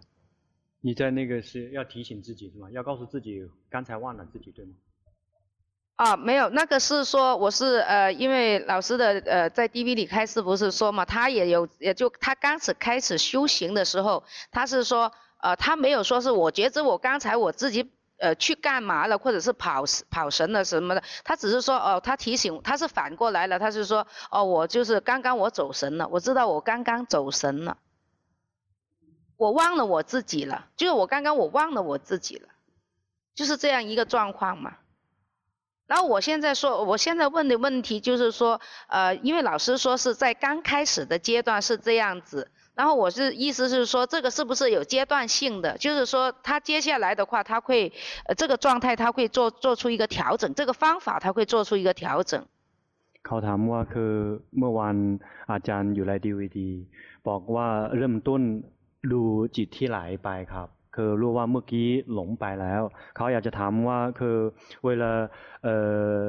[0.82, 2.68] 你在那个是要提醒自己是吗？
[2.72, 4.72] 要告诉自己刚才忘了自己对吗？
[5.96, 27.76] 啊，没有，那个是说我是呃，因为老师的呃在 DV 里开示不是说嘛，他也有也就他刚始开始修行的时候，他是说呃他没有说是我觉知我刚才我自己呃去干嘛了，或者是跑跑神了什么的，他只是说哦、他提醒他是反过来了，他是说哦我就是刚刚我走神了，我知道我刚刚走神了，
[29.36, 32.48] 我忘了我自己了，就是我刚刚我忘了我自己了，
[33.36, 34.78] 就是这样一个状况嘛。
[35.91, 45.77] 然后我现在说，我现在问的问题就是说，呃，因为老师说是在刚开始的阶段是这样子，然后我是意思是说，这个是不是有阶段性的？
[45.77, 47.93] 就是说，他接下来的话，他会，
[48.25, 52.45] 呃，这个状态他会做做出一个调整，这个方法他会做出一个调整。
[53.23, 54.13] เขาถามว่าคือ
[54.57, 54.97] เมื่อวัน
[55.51, 56.69] อาจารย์อยู่ในดีวีดี
[57.27, 58.41] บอกว่าเริ่มต้น
[59.11, 59.21] ดู
[59.55, 62.81] จิตที่ไหลไปครับ คือรู้ว่าเมื่อกี้หลงไปแล้ว
[63.15, 64.37] เขาอยากจะถามว่าคือ
[64.85, 65.11] เวลา
[65.63, 65.75] เอ่
[66.23, 66.27] อ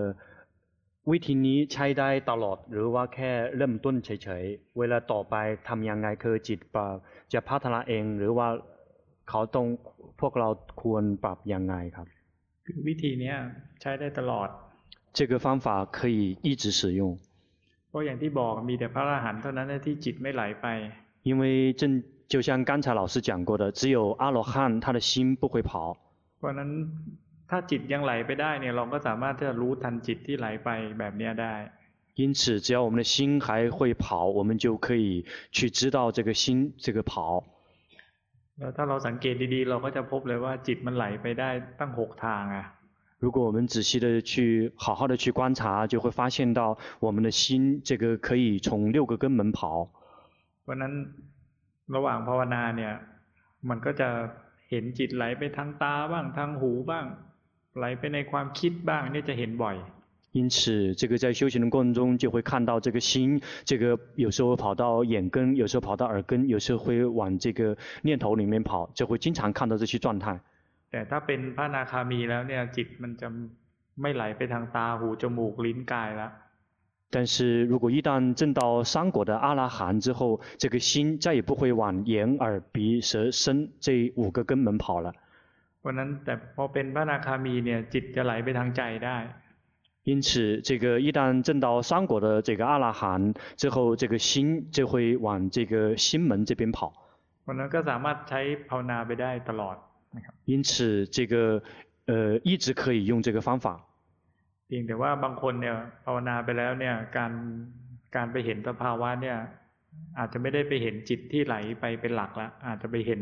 [1.10, 5.34] วิธีนี้ใช้ได้ตลอดหรือว่าแค่เริ่มต้นเฉยๆ เวลาต่อไป
[5.68, 6.94] ทำยังไงคือจิตปรับ
[7.32, 8.48] จะพัฒนาเองหรือว่า
[9.28, 9.66] เขาต้อง
[10.20, 10.48] พวกเรา
[10.82, 12.06] ควรปรับยังไงครับ
[12.66, 13.32] คือวิธีนี้
[13.80, 14.48] ใช้ได้ตลอด
[15.16, 17.00] 这个方法可以一直使用
[17.88, 20.66] เพราะอย่างที่บอกมีแต่พระอรหันต์เท่านั้นที่จิตไม่ไหลไป
[21.22, 25.96] 因为正就像刚才老师讲过的，只有阿罗汉他的心不会跑。
[26.38, 26.70] เพราะนั้น
[27.50, 31.54] ถ้าจิตยังไหลไปได้เนี่ยเราก็สามารถที่จะรู้ทันจิตที่ไหลไปแบบนี้ได้
[32.20, 37.44] 因此，只要我们的心还会跑，我们就可以去知道这个心这个跑。
[38.58, 42.66] แล้วถ้าเราสังเกตดีๆเราก็จะพบเลยว่าจิตมันไหลไปได้ตั้งหกทางอ่ะ
[43.20, 49.88] 如果我们仔细的去好好的去观察，就会发现到我们的心这个可以从六个根门跑。
[50.62, 50.92] เพราะนั้น
[51.94, 52.92] ระหว่างภาวนาเนี่ย
[53.68, 54.08] มันก็จะ
[54.70, 57.04] เห็นจิตไหลไปทางตาบ้างทางหูบ้าง
[57.76, 59.76] ไหลไปในความคิดบ้างนี่จะเห็นบ่อย
[60.32, 70.38] 因此，这个在修行的过程中，就会看到这个心，这个有时候跑到眼根，有时候跑到耳根，有时候会往这个念头里面跑，就会经常看到这些状态。
[70.90, 73.28] แต่ถ้าเป็นพระนาคามีแล้วเนี่ยจิตมันจะ
[74.02, 76.30] ไม่ไหลไปทางตาหูจมูกลิ้นกายแล้ว
[77.13, 85.13] 但是如果一旦证到三果的阿拉含之后，这个心再也不会往眼、耳、鼻、舌、身这五个根门跑了。
[90.03, 96.91] 因此，这个一旦证到三果的这个阿拉含之后，这个心就会往这个心门这边跑。
[100.45, 101.61] 因此，这个
[102.07, 103.85] 呃一直可以用这个方法。
[104.72, 107.32] พียงแต่ว่าบางคนเนี่ยภาวนาไปแล้วเนี่ยการ
[108.16, 109.36] การไปเห็นสภาวะเนี่ย
[110.18, 113.20] อาจจะไม่ได้ไปเห็นจิตที่ไหลไปเป็นหลักละอาจจะไปเห็น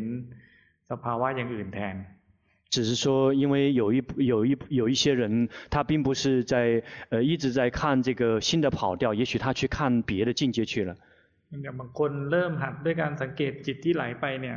[0.90, 1.96] สภาวะอย่างอื่นแทน
[2.74, 10.94] 只是说，因为有一有一有一些人，他并不是在呃一直在看这个心的跑调，也许他去看别的境界去了。
[11.50, 14.56] อย่างบางคนเริ่มหัดด้วยการสังเกตจิตที่ไหลไปเนี่ย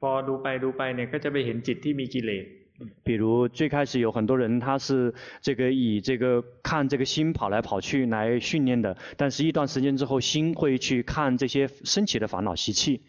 [0.00, 2.44] พอดูไปดูไปเนี่ยก็จะไปเห็นจิตที่มีกิเลส
[3.04, 5.12] 比如最开始有很多人，他是
[5.42, 13.02] 这个以这个看这个心跑来跑去来训练的，但是一段时间之后，心会去看这些升起的烦恼习气。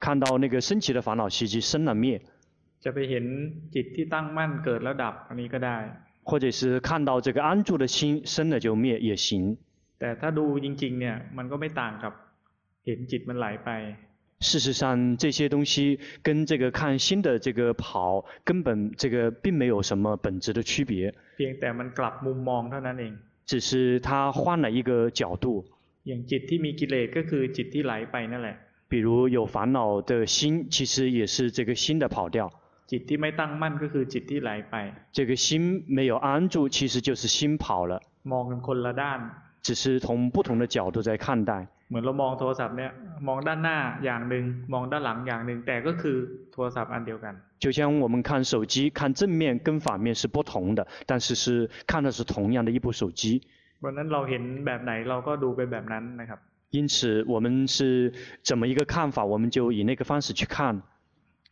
[0.00, 2.20] 看到那个升起的烦恼习气生了灭。
[6.22, 9.56] 或者是看到这个安住的心生了就灭也行。
[9.98, 12.12] 但他ดูจริงๆเนี่ยมันก็ไม่ต่างกับ
[12.86, 13.68] เห็นจิตมันไหลไป
[14.41, 21.13] 事实上，这些东西跟这个看新的这个跑，根本这个并没有什么本质的区别。
[23.45, 25.65] 只是他换了一个角度。
[28.87, 32.51] 比如有烦恼的心，其实也是这个心的跑掉。
[35.11, 37.99] 这个心没有安住，其实就是心跑了。
[39.63, 41.67] 只是从不同的角度在看待。
[41.88, 42.90] เหมือนเรามองโทรศัพท์เนี่ย
[43.28, 46.16] มองด้านหน้าอย่างหนึ่งมองด้านหลังอย่างหนึ่งแต่ก็คือ
[46.52, 53.22] โทรศัพท์อันเดียวกัน就像我们看手机看正面跟反面是不同的但是是看的是同样的一部手机
[53.84, 56.38] วันนั้นเราเห็นแบบไหนเราก็ดูไปแบบนั้นนะครับ
[56.76, 60.56] 因此我们是怎么一个看法我们就以那个方式去看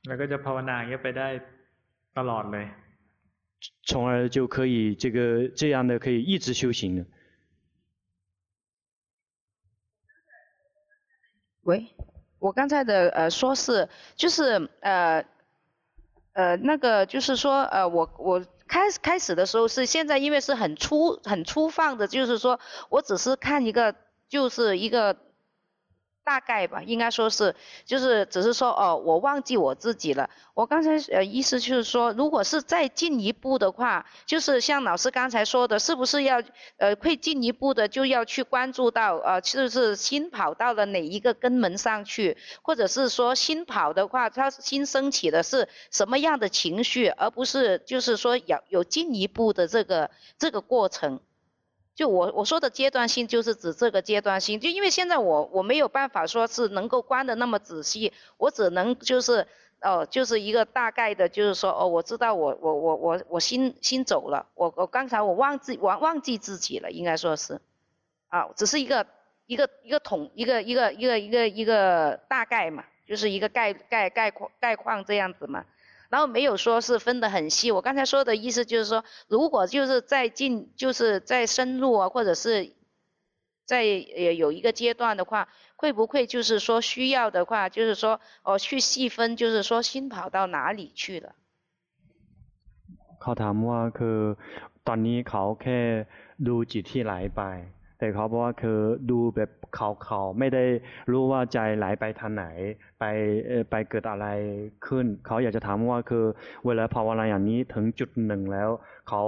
[0.09, 1.29] แล้วก็จะภาวนาอย่างนี้ไปได้
[2.19, 2.67] ตลอดเลย
[3.89, 7.05] 从而就可以这个这样的可以一直修行了
[11.64, 11.88] 喂，
[12.40, 15.24] 我刚才的呃说是就是呃
[16.34, 23.96] 呃那个就是说呃我我开开始的时候是现在因为是很粗很粗放的，就是说我只是看一个
[24.28, 25.16] 就是一个
[26.24, 27.54] 大概吧，应该说是，
[27.86, 30.30] 就是只是说哦，我忘记我自己了。
[30.54, 36.42] 我刚才呃意思就是说，如果是再进一步的话，就是像老师刚才说的，是不是要
[36.78, 51.20] 呃会进一步的就要去关注到呃是不是心跑到了哪一个根门上去，或者是说新跑的话，它新升起的是什么样的情绪，而不是就是说有有进一步的这个这个过程。
[51.96, 54.60] 就我我说的阶段性，就是指这个阶段性。
[54.60, 59.46] 就因为现在我我没有办法说是能够观得那么仔细，我只能就是
[59.82, 67.62] 哦，就是一个大概的，就是说哦，我知道我我我我我心心走了，我我刚才我忘记忘忘记自己了，应该说是，
[68.30, 69.06] 啊，只是一个
[69.46, 75.66] 一个一个统一个一个一个一个一个大概嘛，就是一个概概概况概况这样子嘛。
[76.13, 82.73] 然后没有说是分得很细，我刚才说的意思就是说，如果就是再进，就是再深入啊，或者是
[83.67, 91.35] 再呃有一个阶段的话，会不会就是说需要的话，就是说哦去细分，就是说心跑到哪里去了？
[93.21, 94.19] เขาถามว่าคือ
[94.87, 95.81] ตอนนี้เขาแค่
[96.47, 97.43] ดูจิตที่ไหลไป
[98.03, 98.79] แต่เขาบอกว่าคือ
[99.11, 100.65] ดูแบบเขาเขาไม่ได้
[101.11, 102.45] รู้ว่าใจไหลไปทางไหน
[103.01, 103.05] ไป
[103.71, 104.27] ไปเกิดอะไร
[104.87, 106.25] ขึ้นเขาอยากจะถามว่าคือ
[106.67, 108.71] เวลาภาวนาอย่างนี้ถึงจุดหนึ่งแล้ว
[109.09, 109.23] เขา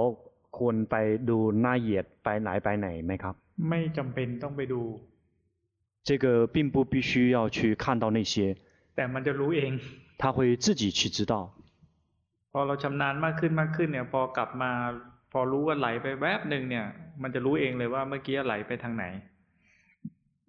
[0.57, 0.95] ควรไป
[1.29, 3.35] ดูหน้าเหยียดไปไหลไปไหนไหมครับ
[3.69, 4.81] ไม่จำเป็นต้องไปดู
[6.07, 8.33] 这个并不必须要去看到那些
[8.95, 9.71] แต่มันจะรู้เอง
[10.21, 11.33] 他会自己去知道
[12.51, 16.85] พอเราชำนาญมากขึ้นมากขึ้นเนี่ยพอกลับมาพ อรู้ว่าไหลไปแวบหนึ่งเนี่ย
[17.21, 19.05] มันจะรู้เองเลยว่าเมื่อกี้ไหลไปทางไหน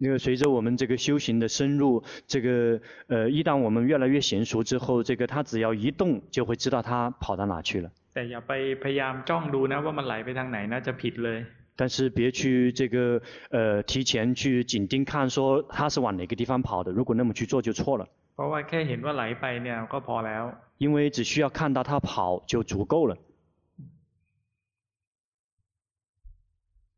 [0.05, 7.89] 因为随着我们这个修行的深入，这个呃，一旦我们越来越娴熟之后，这个他只要一动，就会知道他跑到哪去了。
[8.13, 11.37] แต่อย่าไปพยายามจ้องดูนะว่ามันไหลไปทางไหนนะจะผิดเลย。
[11.77, 18.05] 但是别去这个呃提前去紧盯看，说他是往哪个地方跑的，如果那么去做就错了。
[18.35, 20.43] เพราะว่าแค่เห็นว่าไหลไปเนี่ยก็พอแล้ว。
[20.79, 23.17] 因为只需要看到他跑就足够了。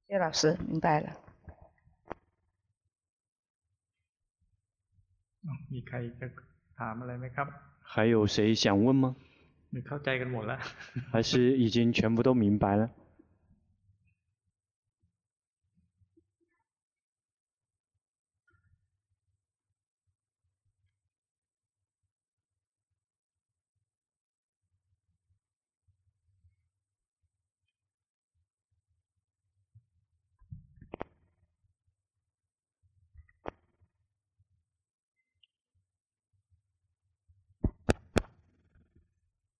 [0.08, 1.16] 谢老师，明白了。
[5.72, 6.26] มีใครจะ
[6.78, 7.48] ถามอะไรไหมครับ
[7.80, 9.14] 还有谁想问吗
[9.88, 10.58] เข้าใจกันหมดแล้ว
[11.12, 12.90] 还是已经全部都明白了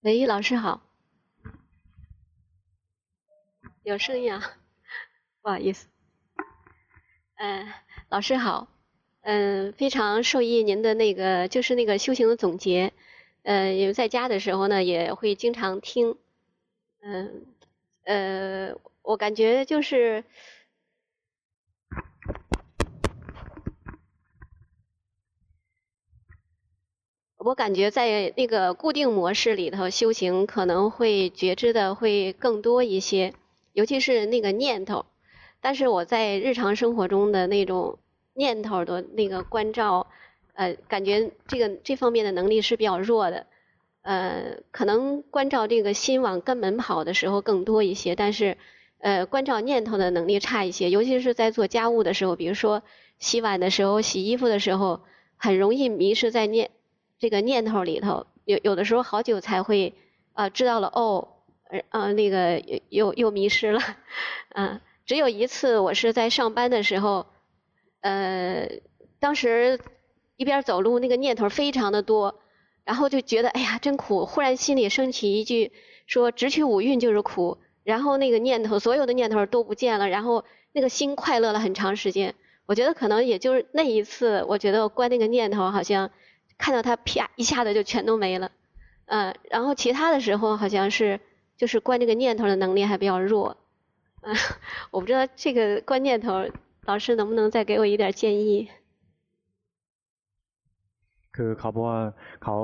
[0.02, 0.82] 喂，老师好，
[3.84, 4.58] 有声音啊，
[5.42, 5.88] 不好意思。
[7.36, 7.68] 嗯、
[8.08, 8.70] 老师好，
[9.20, 12.94] 嗯、非常受益您的那个，就是那个修行的总结。
[13.44, 16.18] 呃，因为在家的时候呢，也会经常听。
[17.02, 17.46] 嗯、
[18.04, 20.24] 呃，我感觉就是。
[27.42, 33.34] 我感觉在那个固定模式里头修行，可能会觉知的会更多一些，
[33.72, 35.06] 尤其是那个念头。
[35.62, 37.98] 但是我在日常生活中的那种
[38.34, 40.08] 念头的那个关照，
[40.54, 43.48] 呃，感觉这个这方面的能力是比较弱的。
[44.02, 48.58] 呃，可能关照这个心往根门跑的时候更多一些，但是
[48.98, 52.84] 呃，关照念头的能力差一些，尤其是在做家务的时候，比如说
[53.18, 55.00] 洗碗的时候、洗衣服的时候，
[55.38, 56.72] 很容易迷失在念。
[57.20, 59.94] 这个念头里头，有有的时候好久才会，
[60.32, 61.28] 啊，知道了哦，
[61.90, 63.82] 呃，那个又又又迷失了，
[64.56, 67.28] 嗯，只有一次我是在上班的时候，
[68.00, 68.70] 呃，
[69.20, 69.80] 当时
[70.38, 72.40] 一边走路那个念头非常的多，
[72.86, 75.74] 然后就觉得哎呀真苦，忽然心里升起一句
[76.08, 82.34] 说直取五蕴就是苦，然后那个念头所有的念头都不见了，然后那个心快乐了很长时间，
[82.66, 86.12] 我觉得可能也就是那一次，我觉得我关那个念头好像。
[86.59, 88.51] 看到他啪一下子就全都没了，
[89.07, 91.21] 嗯，然后其他的时候好像是
[91.57, 93.57] 就是关这个念头的能力还比较弱，
[94.23, 94.35] 嗯，
[94.91, 96.49] 我不知道这个关念头，
[96.85, 98.69] 老师能不能再给我一点建议？
[101.37, 101.99] คือเขาบอกว่า
[102.43, 102.57] เขา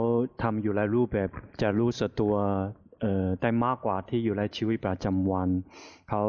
[0.42, 1.30] ทำอยู่หลายรูปแบบ
[1.60, 2.34] จะรู้สึกตัว
[3.00, 5.48] เอ่อได้มากกว่าที่อยู่ในชีวิตประจำวัน
[6.10, 6.22] เขา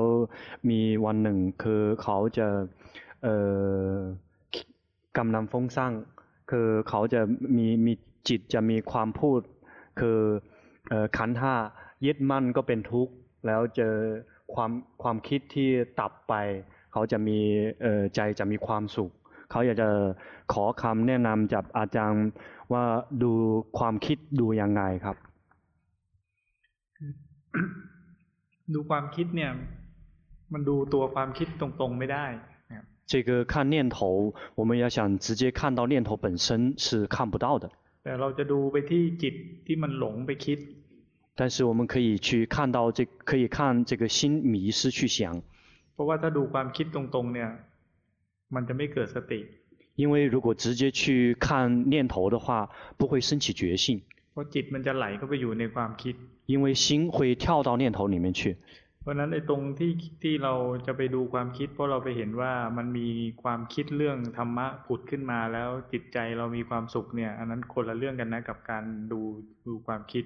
[0.70, 2.48] มีวันหนึ่งคือเขาจะ
[3.24, 3.36] เอ่
[3.92, 3.94] อ
[5.18, 5.92] กำลังฟุ้งซ่าน
[6.51, 7.21] คือเขาจะ
[7.57, 7.93] มีมี
[8.29, 9.41] จิตจะมีความพูด
[10.01, 10.19] คือ
[11.17, 11.55] ขันธ์ห้า
[12.07, 13.13] ยึดมั่นก็เป็นทุกข์
[13.47, 13.95] แล้วเจอ
[14.55, 14.71] ความ
[15.03, 15.69] ความคิดที่
[16.01, 16.35] ตับไป
[16.93, 17.39] เขาจะมี
[18.15, 19.11] ใจจะมีความสุข
[19.51, 19.89] เขาอยากจะ
[20.53, 22.27] ขอคำแนะนำจากอาจารย์
[22.73, 22.85] ว่า
[23.23, 23.33] ดู
[23.79, 25.17] ความคิดดูยังไงครับ
[28.75, 29.53] ดูความคิดเนี่ย
[30.53, 32.27] มันดูตัวความคิดตรงๆไม่ได้
[33.07, 37.71] 这个看念头，我们要想直接看到念头本身是看不到的。
[41.35, 45.43] 但是我们可以去看到这，可以看这个心迷失去想。
[49.95, 54.03] 因为如果直接去看念头的话，不会升起决心。
[56.47, 58.57] 因为心会跳到念头里面去。
[59.06, 59.92] เพราะนั้นในตรงที่
[60.24, 60.54] ที่เรา
[60.86, 63.08] จะไปดูความคิด เพราะเราไปเห็นว่ามันมี
[63.44, 69.22] ความคิดเรื่องธรรมะผุดขึ้นมาแล้วจิตใจเรามีความสุขเนี่ย อันนั้นคนละเรื่องกันนะกับการดู
[69.68, 70.26] ดูความคิด。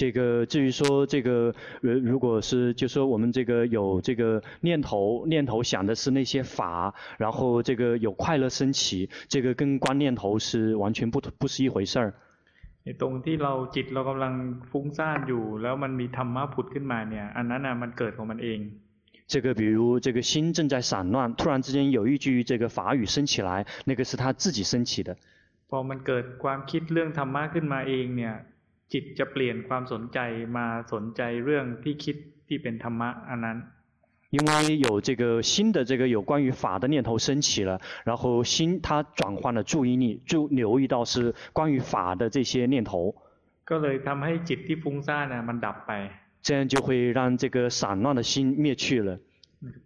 [0.00, 12.14] 这个至于说这个，如果是就说我们这个有这个念头，念头想的是那些法，然后这个有快乐升起，这个跟观念头是完全不不是一回事儿。
[13.00, 14.34] ตรงที่เราจิตเรากำลัง
[14.70, 18.60] ฟุ้งซ่านอยู่แล้วมันมีธรรมะผุดขึ้นมาเนี่ยอันนั้นน่ะมันเกิดของมันเอง
[19.32, 25.10] 这个比如这个心正在散乱，突然之间有一句这个法语升起来，那个是他自己升起的。
[25.70, 28.34] พอมันเกิดความคิดเรื่องธรรมะขึ้นมาเองเนี่ย
[28.92, 30.18] จิตจะเปลี่ยนความสนใจ
[30.56, 32.16] มาสนใจเรื่องที่คิด
[32.48, 33.58] ที่เป็นธรรมะอันนั้น
[34.32, 43.14] 因为有这个新的这个有关于法的念头升起了，然后心它转换了注意力，就留意到是关于法的这些念头。
[43.64, 45.92] ก็เลยทำให้จิตที่ฟุ้งซ่านน่ะมันดับไป。
[46.42, 49.18] 这样就会让这个散乱的心灭去了。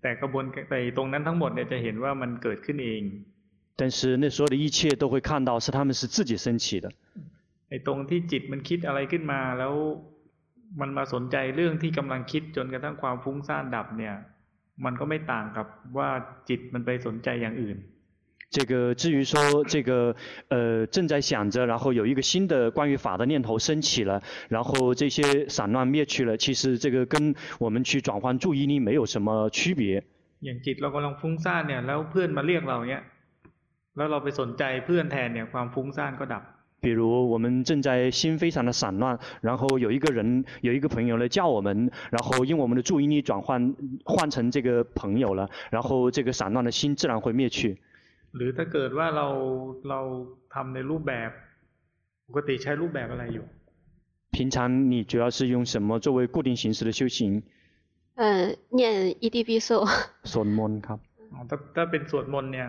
[0.02, 3.02] แต่กระบวนแต่ตรงนั้นทั้งหมดเนี่ยจะเห็นว่ามันเกิดขึ้นเอง。
[3.76, 6.90] 但是那所有的一切都会看到是他们是自己升起的。
[7.68, 9.74] ไอ้ตรงที่จิตมันคิดอะไรขึ้นมาแล้ว
[10.80, 14.14] มันมาสนใจเรื่องที่กำลังคิดจนกระทั่งความฟุ้งซ่านดับเนี่ย
[14.84, 16.08] มันก็ไม่ต่างกับว่า
[16.48, 17.78] จิตมันไปสนใจอย่างอื่น。
[18.54, 20.14] 这个至于说这个
[20.48, 30.04] 呃正在想着，然后有一个新的关于法的念头升起了，然后这些散乱灭去了，其实这个跟我们去转换注意力没有什么区别。
[30.44, 33.02] อย่างจิตเรากำลังฟุ้งซ่านเนี่ยแล้วเพื่อนมาเรียกเราเนี่ย
[33.96, 36.42] แล้วเราไปสนใจเพื่อนแทนเนี่ยความฟุ้งซ่านก็ดับ。
[36.80, 47.78] 比如我们正在心非常的散乱，然后有一个人有一个朋友来叫我们，然后因为我们的注意力转换换成这个朋友了，然后这个散乱的心自然会灭去。
[48.34, 49.26] หรือถ้าเกิดว่าเรา
[49.90, 50.00] เรา
[50.54, 51.30] ทำในรูปแบบ
[52.28, 53.46] ปกติใช้รูปแบบอะไรอยู่
[54.34, 57.42] 平常你主要是用什么作为固定形式的修行？
[58.16, 59.86] 嗯，念一地必受。
[60.24, 60.98] สวดมนต์ครับ
[61.50, 62.68] ถ้าถ้าเป็นสวดมนต์เนี่ย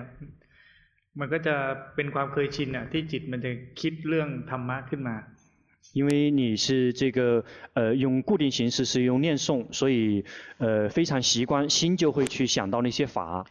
[1.20, 1.56] มันก็จะ
[1.96, 5.18] เป็นความเคยชินอ่ะที่จิตมันจะคิดเรื่องธรรมะขึ้นมา
[5.98, 10.24] 因为你是这个呃用固定形式是用念诵，所以
[10.58, 13.46] 呃非常习惯，心就会去想到那些法。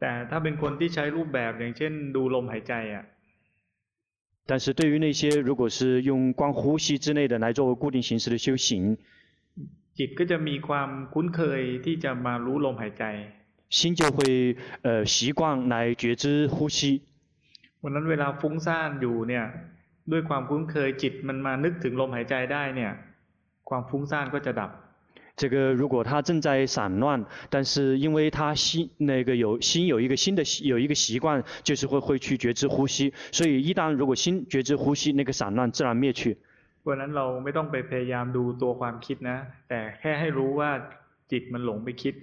[0.00, 3.04] แต่ถ้าเป็นคนที่ใช้รูปแบบอย่างเช่นดูลมหายใจอ่ะ
[4.50, 8.96] 但是对于那些如果是用观呼吸之类的来作为固定形式的修行，
[9.98, 13.04] จิตก็จะมีความคุ้นเคยที่จะมารู้ลมหายใจ
[13.72, 17.02] 心就会呃习惯来觉知呼吸。
[17.82, 19.44] วันนั้นเวลาฟุ้งซ่านอยู่เนี่ย
[20.12, 22.92] ด้วยความคุ้นเคยจิตมันมานึกถึงลมหายใจได้เนี่ย
[23.68, 24.70] ความฟุ้งซ่านก็จะดับ。
[25.40, 36.36] 这个如果他正在散乱，但是因为他心那个有心有一个新的有一个习惯，就是会会去觉知呼吸，所以一旦如果心觉知呼吸，那个散乱自然灭去。
[36.82, 40.70] วันนั้นเราไม่ต้องไปพยายามดูตัวความคิดนะแต่แค่ให้รู้ว่า
[41.30, 42.14] จิตมันหลงไปคิด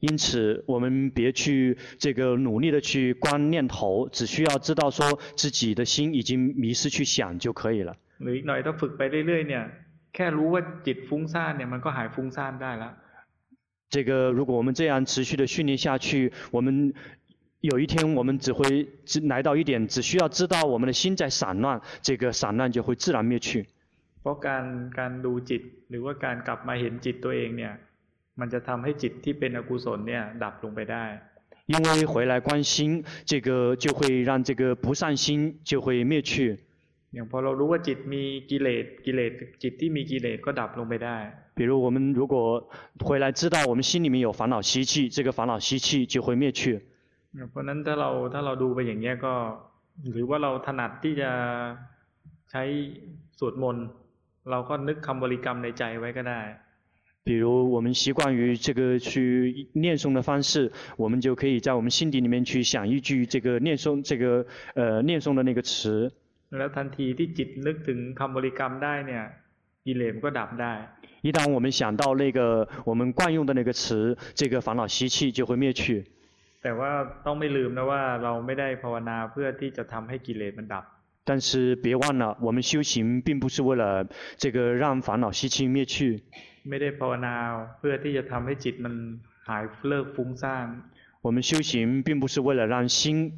[0.00, 7.96] 因此，我们别去这个努力的去观念头，只需要知道说自己的心已经迷失去想就可以了。
[8.18, 9.64] หรืออีกหน่อยถ้าฝึกไปเรื่อยๆเนี่ย
[10.14, 12.94] แค่รู้ว่าจิตฟุ้งซ่านเนี่ยมันก็หายฟุ้งซ่านได้แล้ว。
[13.94, 16.92] 这个如果我们这样持续的训练下去，我们
[17.60, 23.66] 有一天我们只会只来到一点，只需要知道我们的心在散乱，这个散乱就会自然灭去。
[24.22, 24.64] เพราะการ
[24.98, 27.72] การดูจิตหรือว่าการกลับมาเห็นจิตตัวเองเนี่ย
[28.40, 31.04] มันจะทำให้จิตที่เป็นอกุศลเนี่ยดับลงไปได้
[31.72, 36.32] 因为回来观心，这个就会让这个不善心就会灭去。
[37.14, 41.16] อย่างพอเรารู้ว่าจิตมีกิเลสกิเลสจิตที่มีกิเลสก็ดับลงไปได้
[41.58, 42.36] 比如我们如果
[43.06, 46.60] 回来知道我们心里面有烦恼习气，这个烦恼习气就会灭去。
[47.50, 49.34] เพราะนั้นถ้าเราถ้าเราดูไปอย่างนี้ก็
[50.12, 51.30] หรือว่าเราถนัดที่จะ
[52.50, 52.62] ใช้
[53.38, 53.86] สวดมนต์
[54.50, 56.40] เราก็นึกคำบริกรรมในใจไว้ก็ได้
[57.28, 66.12] 比如我们习惯于这个去念诵的方式，我们就可以在我们心底里面去想一句这个念诵这个呃念诵的那个词。
[66.50, 69.22] แล้วทันทีที่จิตนึกถึงคำบริกรรมได้เนี่ย
[69.86, 70.72] กิเลสก็ดับได้
[71.26, 76.04] 一旦我们想到那个我们惯用的那个词，这个烦恼习气就会灭去。
[76.62, 76.90] แต่ว่า
[77.26, 80.84] ต้องไม่ลืมนะว่าเราไม่ได้ภาวนาเพื่อที่จะทำให้กิเลสมันดับ
[81.28, 84.06] 但是别忘了，我们修行并不是为了
[84.36, 86.22] 这个让烦恼习气灭去。
[86.68, 87.34] ไม่ได้ภาวนา
[87.78, 88.94] เพื่อที่จะทำให้จิตมัน
[89.48, 90.66] หายเลิกฟุ้งซ่าน
[91.26, 93.32] 我们修行并不是为了让心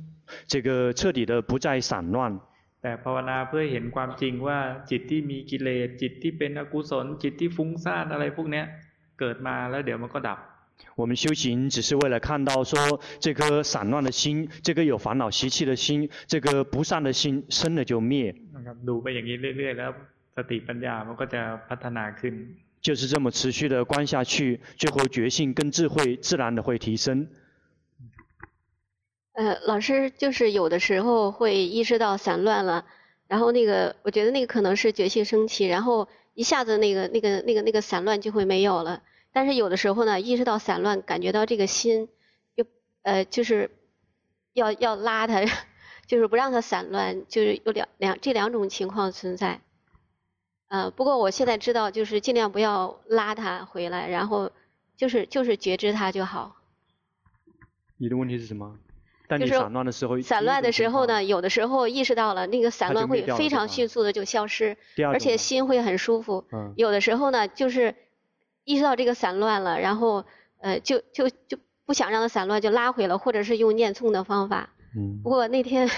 [0.49, 2.41] 这个彻底的不再散乱。
[2.83, 4.59] แต่ภาวนาเพื่อเห็นความจริงว่า
[4.91, 8.63] จิตที่มีกิเลสจิตที่เป็นอกุศลจิตที่ฟุ้งซ่านอะไรพวกนี้
[9.21, 10.39] เกิดมาแล้วเดี๋ยวมันก็ดับ
[10.96, 18.36] 我们修行只是为了看到说这颗散乱的心这个有烦恼习气的心这个不善的心生了就灭。
[22.82, 27.28] 就是这么持续的关下去最后觉性跟智慧自然的会提升。
[29.34, 32.86] 呃老师就是有的时候会意识到散乱了
[33.28, 39.04] 然后那个我觉得那个可能是觉性升起然后一下子那个那个那个那个散乱就会没有了。
[39.34, 42.10] 但是有的时候呢，意识到散乱，感觉到这个心
[42.56, 42.66] 又
[43.04, 43.72] 呃，就是
[44.54, 45.42] 要要拉它，
[46.06, 49.62] 就是不让它散乱，就是有两两这两种情况存在。
[50.68, 54.52] 呃，不过我现在知道，就是尽量不要拉它回来，然后
[54.98, 56.58] 就是就是觉知它就好。
[57.98, 58.78] 你的问题是什么？
[59.40, 64.76] 就是散乱的时候，散乱的时候呢，有的时候意识到了那个散乱会非常迅速的就消失，
[65.10, 66.44] 而且心会很舒服。
[66.52, 66.74] 嗯。
[66.76, 67.96] 有的时候呢，就是。
[68.65, 70.25] 意识到这个散乱了，然后，
[70.59, 74.71] 呃，就就就不想让它散乱，就拉回了，或者是用念诵的方法。
[74.97, 75.21] 嗯。
[75.23, 75.89] 不过那天，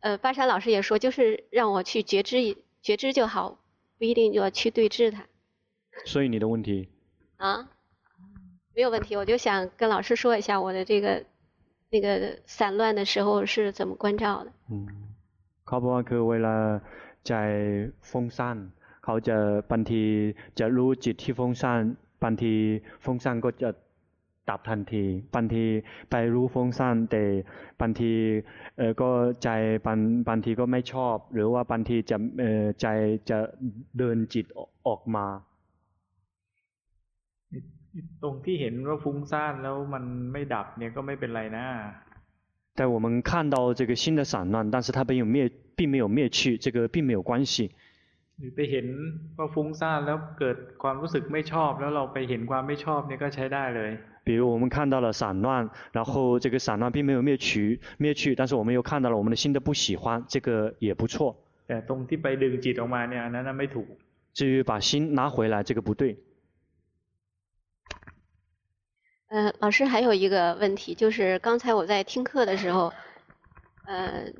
[0.00, 3.58] 呃，巴山老师也说，就是让我去觉知，觉知就好，
[3.98, 5.24] 不一定就要去对治它。
[6.04, 6.88] 所以你的问题？
[7.36, 7.68] 啊，
[8.74, 11.24] 没有问题，我就想跟老师说一下我的这个
[11.90, 14.52] 那个散乱的时候是怎么观照的。
[14.70, 14.88] 嗯，
[15.64, 16.56] เขาบอกว่าคือเวลา
[17.26, 17.32] ใจ
[18.08, 18.56] ฟุ้งซ่าน
[19.06, 19.36] เขาจะ
[19.70, 20.02] บางที
[20.58, 21.80] จะรู้จิตที่ฟุ้งซ่าน
[22.22, 22.52] บางที
[23.04, 23.70] ฟุ้งซ่านก็จะ
[24.48, 25.04] ดับทันที
[25.34, 25.64] บางที
[26.10, 27.24] ไปรู้ฟุ้งซ่านแต่
[27.80, 28.12] บางที
[28.78, 29.10] เออก็
[29.42, 29.48] ใจ
[29.86, 29.98] บาง
[30.28, 32.86] บางทีก็ไม่ชอบ หรือว่าบางทีจะเออใจ
[33.30, 33.38] จะ
[33.98, 34.46] เดินจิต
[34.86, 35.26] ออกมา
[38.22, 41.66] ตรงที่เห็นว่าฟุ้งซ่านแล้วมันไม่ดับเนี่ยก็ไม่เป็นไรนะ
[42.76, 47.70] แต่我们看到这个心的散乱，但是它并没有灭，并没有灭去，这个并没有关系。
[48.38, 48.86] หรือไปเห็น
[49.36, 53.90] ว่าฟุ้งซ่านแล้วเกิดความรู้สึกไม่ชอบ แล้วเราไปเห็นความไม่ชอบเนี่ยก็ใช้ได้เลย
[54.24, 61.36] 比如我们看到了散乱，然后这个散乱并没有灭去灭去，但是我们又看到了我们的心的不喜欢，这个也不错。
[61.66, 63.88] แต่ตรงที่ไปดึงจิตออกมาเนี่ยนั้นไม่ถูก。
[64.32, 66.16] 至于把心拿回来，这个不对。
[69.28, 72.92] 呃，老师还有一个问题，就是刚才我在听课的时候，
[73.86, 74.32] 呃，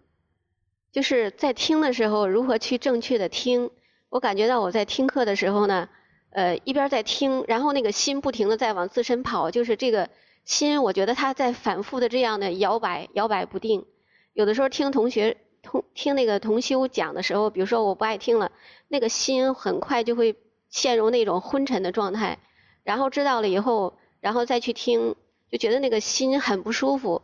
[0.92, 3.70] 就是在听的时候如何去正确的听。
[4.09, 5.89] 我感觉到我在听课的时候呢，
[6.31, 10.09] 呃，一边在听，然后那个心不停的在往自身跑，就是这个
[10.45, 13.85] 心，我觉得它在反复的这样的摇摆，摇摆不定。
[14.33, 18.51] 有的时候听同学同听那个同修讲的时候，比如说我不爱听了，
[18.87, 20.37] 那个心很快就会
[20.69, 22.39] 陷入那种昏沉的状态，
[22.83, 25.15] 然后知道了以后，然后再去听，
[25.51, 27.21] 就觉得那个心很不舒服，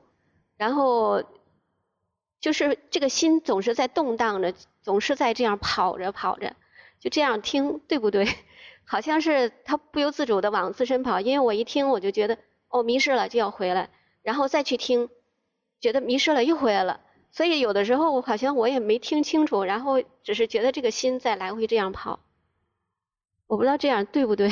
[0.57, 1.23] 然后
[2.41, 6.53] 就是这个心总是在动荡着，总是在这样跑着跑着。
[7.02, 8.26] 就这样听对不对？
[8.84, 12.38] 好像是他不由自主的往自身跑，因为我一听我就觉得
[12.68, 13.90] 哦迷失了就要回来，
[14.22, 15.11] 然后再去听，
[15.80, 17.00] 觉得迷失了又回来了，
[17.30, 22.20] 所以有的时候好像我也没听清楚，然后只是觉得这个心在来回这样跑，
[23.46, 24.50] 我不知道这样对不对。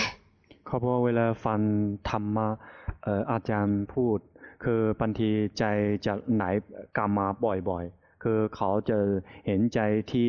[0.66, 1.61] เขาบอกเวลาฟัง
[2.09, 2.48] ธรรมะ
[3.02, 4.18] เอ่ออาจารย์พูด
[4.62, 5.28] คือบางที
[5.59, 5.62] ใจ
[6.04, 6.42] จะไหล
[6.96, 7.26] กลับมา
[7.68, 8.98] บ่อยๆ คือเขาจะ
[9.46, 9.78] เห็นใจ
[10.12, 10.28] ที่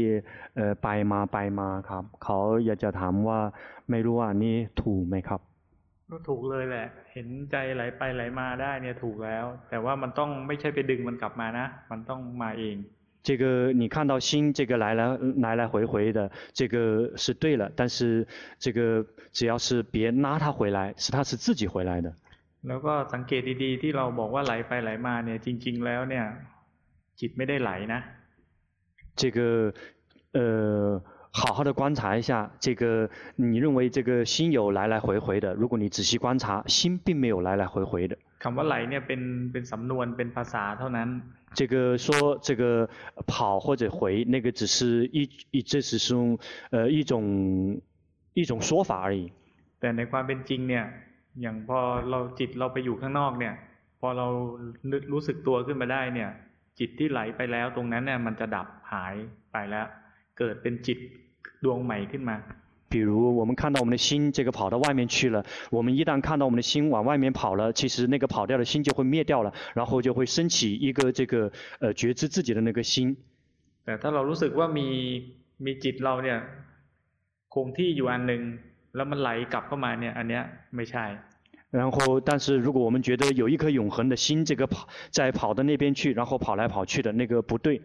[0.83, 3.39] ไปมาไปมาครับ เขาอยากจะถามว่า
[3.89, 5.41] ไม่รู้ว่านี่ถูกไหมครับ
[6.11, 12.77] ก็ถูกเลยแหละ เห็นใจไหลไปไหลมาได้เนี่ยถูกแล้ว แต่ว่ามันต้องไม่ใช่ไปดึงมันกลับมานะ มันต้องมาเอง
[13.27, 15.01] 这个你看到心这个来来
[15.45, 16.75] 来来回回的，这个
[17.17, 18.25] 是对了，但是
[18.57, 22.07] 这个只要是别拉他回来，是他是自己回来的。
[22.67, 26.25] แล้วก็สังเกตดีๆที่เราบอกว่าไหลไปไหลมาเนี่ยจริง ๆ แล้วเนี่ย
[27.19, 28.01] จิตไม่ได้ไหลนะ
[29.21, 29.73] 这个
[30.33, 31.01] 呃，
[31.31, 38.15] 好好的观察一下，这个你认为这个心有来来回回的，如果你仔细观察，心并没有来来回回的。
[38.43, 39.21] คำว่าไหลเนี่ยเป็น
[39.51, 41.09] เป็นสำนวนเป็นภาษาเท่านั้น
[41.59, 42.87] 这个说这个
[43.25, 46.13] 跑或者回，那个只是一一这只是
[46.69, 47.81] 呃一种
[48.33, 49.31] 一种说法而已。
[49.79, 50.85] แต่ในความเป็นจริงเนี่ย
[51.41, 53.53] อย่างพอเราจิตเราไปอยู่ข้างนอกเนี่ย
[53.99, 54.27] พอเรา
[55.13, 56.29] รู้สึกตัวขึ้นมาได้เนี่ย
[56.79, 59.15] จิตที่ไหลไปแล้วตรงนั้นเนี่ยมันจะดับหาย
[59.51, 59.85] ไปแล้ว
[60.37, 60.97] เกิดเป็นจิต
[61.63, 62.37] ดวงใหม่ขึ้นมา
[62.93, 63.09] 比如
[63.39, 73.17] 我们看到我们的心这个跑到外面去了，我们一旦看到我们的心往外面跑了，其实那个跑掉的心就会灭掉了，然后就会升起一个这个呃觉知自己的那个心。
[73.85, 74.87] แต่ถ้าเรารู้สึกว่ามี
[75.65, 76.39] มีจิตเราเนี่ย
[77.53, 78.41] คงที่อยู่อันหนึ่ง
[78.95, 80.43] แล้วมันไหลกลับเข้ามาเนี่ยอันเนี้ย
[80.75, 81.05] ไม่ใช่。
[81.71, 87.81] 然后，但是如果我们觉得有一颗永恒的心，这个跑在跑到那边去，然后跑来跑去的那个不对。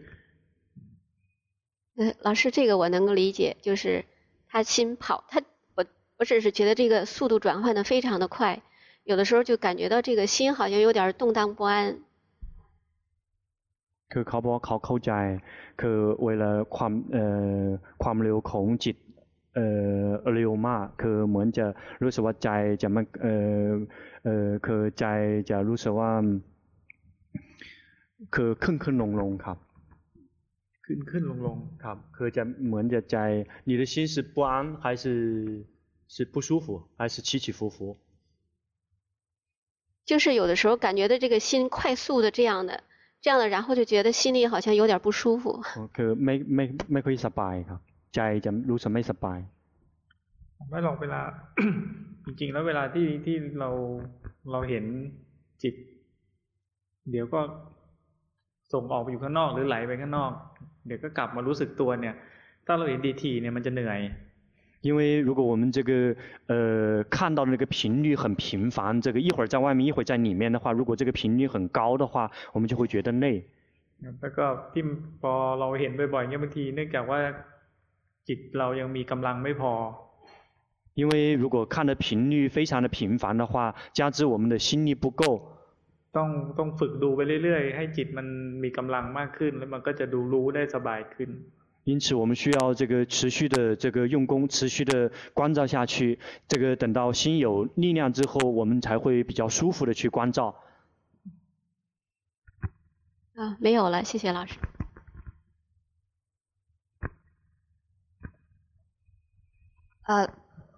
[1.95, 4.05] 嗯，老师，这个我能够理解，就是
[4.47, 5.41] 他心跑，他
[5.75, 5.85] 我
[6.17, 8.61] 我只是觉得这个速度转换的非常的快，
[9.03, 11.99] 有的时候就感觉到这个心好像有点动荡不安。
[14.09, 15.11] คือเขาบอกเขาเข้าใจ
[15.81, 17.25] คือเวลาความเอ่
[17.63, 17.67] อ
[18.03, 18.95] ความเร็วของจิต
[19.57, 19.67] เอ่
[20.05, 21.65] อเร็วมากคือเหมือนจะ
[22.03, 22.49] รู้สึกว่าใจ
[22.81, 23.35] จะมันเอ่
[23.67, 23.71] อ
[24.23, 25.05] เอ่อคือใจ
[25.49, 26.11] จะรู้สึกว่า
[28.35, 29.57] คือขึ้นขึ้นลงลงครับ
[30.85, 33.17] ขึ้นขึ้นลงลงครับคือจะเหมือนจะใจ
[33.69, 35.05] 你的心是不安还是
[36.13, 36.65] 是不舒服
[36.97, 37.77] 还是起起伏伏
[40.09, 42.83] 就是有的时候感觉到这个心快速的这样的
[43.21, 45.63] 这样的然后就觉得心里好像有点不舒服
[45.95, 47.79] คือไม่ไม่ไม่ค่อยสบายครับ
[48.15, 49.39] ใจจะรู้สึกไม่สบาย
[50.69, 51.21] ไม่หรอกเวลา
[52.25, 53.69] จริงๆแล้วเวลาที่ที่เรา
[54.51, 54.85] เราเห็น
[55.63, 55.73] จิต
[57.11, 57.39] เดี๋ยวก็
[58.73, 60.31] ส่งออกไปอยู่ข้างนอกหรือไหลไปข้างนอก
[60.85, 62.15] เดี๋ยวก็กลับมารู้สึกตัวเนี่ย
[62.67, 64.01] ถ้าเราเห็นดีทีเนี่ยมันจะเหนื่อย
[64.87, 65.91] 因为如果我们这个
[66.51, 66.53] 呃
[67.15, 73.45] 看到的那个频率很频繁，这个一会儿在外面一会儿在里面的话，如果这个频率很高的话，我们就会觉得累。
[74.21, 74.83] แล้วก็ที่
[75.21, 77.19] พอเราเห็นบ่อยๆเนี่ยบางทีเนื่องจากว่า
[78.27, 79.73] จิตเรายังมีกำลังไม่พอ
[80.95, 85.23] 因为如果看的频率非常的频繁的话，加之我们的心力不够。
[86.11, 88.27] ต้องต้องฝึกดูไปเรื่อยๆให้จิตมัน
[88.63, 91.29] มีกำลังมากขึ้นแล้วมันก็จะดูรู้ได้สบายขึ้น
[91.85, 96.17] 因此，我们需要这个持续的这个用功，持续的关照下去。
[96.47, 100.55] 这个等到心有力量之后，我们才会比较舒服的去关照。
[103.35, 104.55] 啊，没有了，谢谢老师。
[110.08, 110.26] 啊，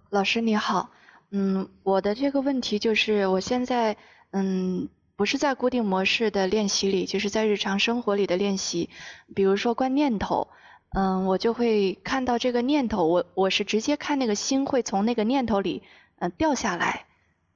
[0.09, 0.89] 老师你好，
[1.29, 3.95] 嗯，我的这个问题就是，我现在
[4.31, 8.89] 嗯不是在固定模式的练习里，就是在日常生活里的练习，
[9.33, 10.49] 比如说观念头。
[10.89, 15.81] 嗯，我就会看到这个念头，我我是直接看那个心会从那个念头里
[16.19, 17.05] 嗯掉下来，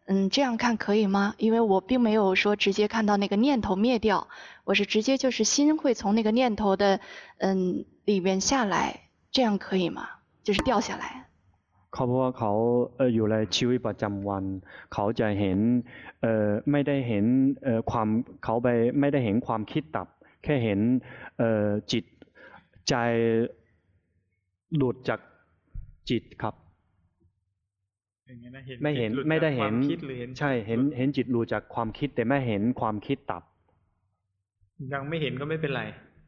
[0.08, 1.36] 嗯，这样看可以吗？
[1.38, 4.30] 因为我并没有说直接看到那个念头灭掉，
[4.64, 7.02] 我是直接就是心会从那个念头的
[7.40, 10.08] 嗯里面下来，这样可以吗？
[10.42, 11.24] 就是掉下来。
[11.95, 12.53] เขาบอกว่าเขา
[12.97, 14.45] เอออยู่ในชีวิตประจำวัน
[14.93, 15.59] เขาจะเห็น
[16.23, 17.25] เออไม่ได้เห็น
[17.65, 18.09] เออความ
[18.45, 18.69] เขาไป
[19.01, 20.09] ไม่ได้เห็นความคิดดับ
[20.45, 20.81] แค่เห็น
[21.39, 22.05] เออจิต
[22.89, 22.95] ใจ
[24.77, 25.21] หลุดจาก
[26.11, 26.55] จิตครับ
[28.83, 29.75] ไม่เห็นไม่ได้เห็น
[30.39, 33.43] ใช่เห็นเห็นจิตหลุดจากความคิดแต่ไม่เห็นความคิดตับ
[34.93, 35.83] ยังไม่เห็นก็ไม่เป็นไร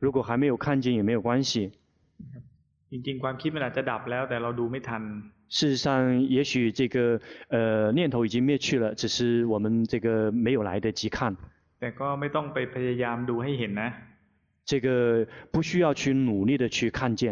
[0.04, 1.52] 如果还没有看见也没有关系
[2.90, 5.02] จริงๆความคิดมันอาจจะดับแล้วแต่เราดูไม่ทัน
[5.48, 11.36] 事实上也许这个呃念头已经灭去了只是我们这个没有来得及看
[11.80, 13.90] แต่ก็ไม่ต้องไปพยายามดูให้เห็นนะ
[14.64, 17.22] 这个不需要去努力的去看见。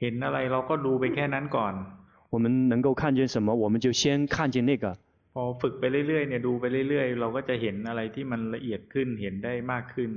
[0.00, 1.74] เห็นอะไรเราก็ดูไปแค่นั้นก่อน。
[2.34, 4.84] 我们能够看见什么，我们就先看见那个。
[5.34, 10.10] พอฝึกไปเรื่อยๆเนี่ยดูไปเรื่อยๆเราก็จะเห็นอะไรที่มันละเอียดขึ้นเห็นได้มากขึ้น。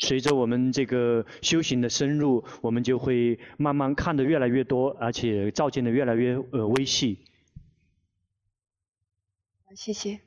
[0.00, 7.24] 随着我们这个修行的深入，我们就会慢慢看得越来越多，而且照见的越来越呃微细。
[9.76, 10.20] 谢谢。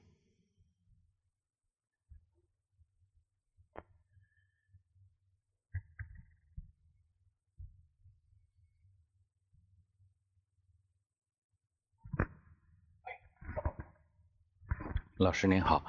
[15.18, 15.86] 老师您好，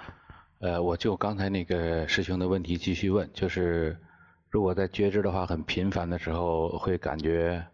[0.64, 3.98] 呃，我就刚才那个师兄的问题继续问，就是
[4.48, 7.66] 如果在觉知的话很频繁的时候，会感觉，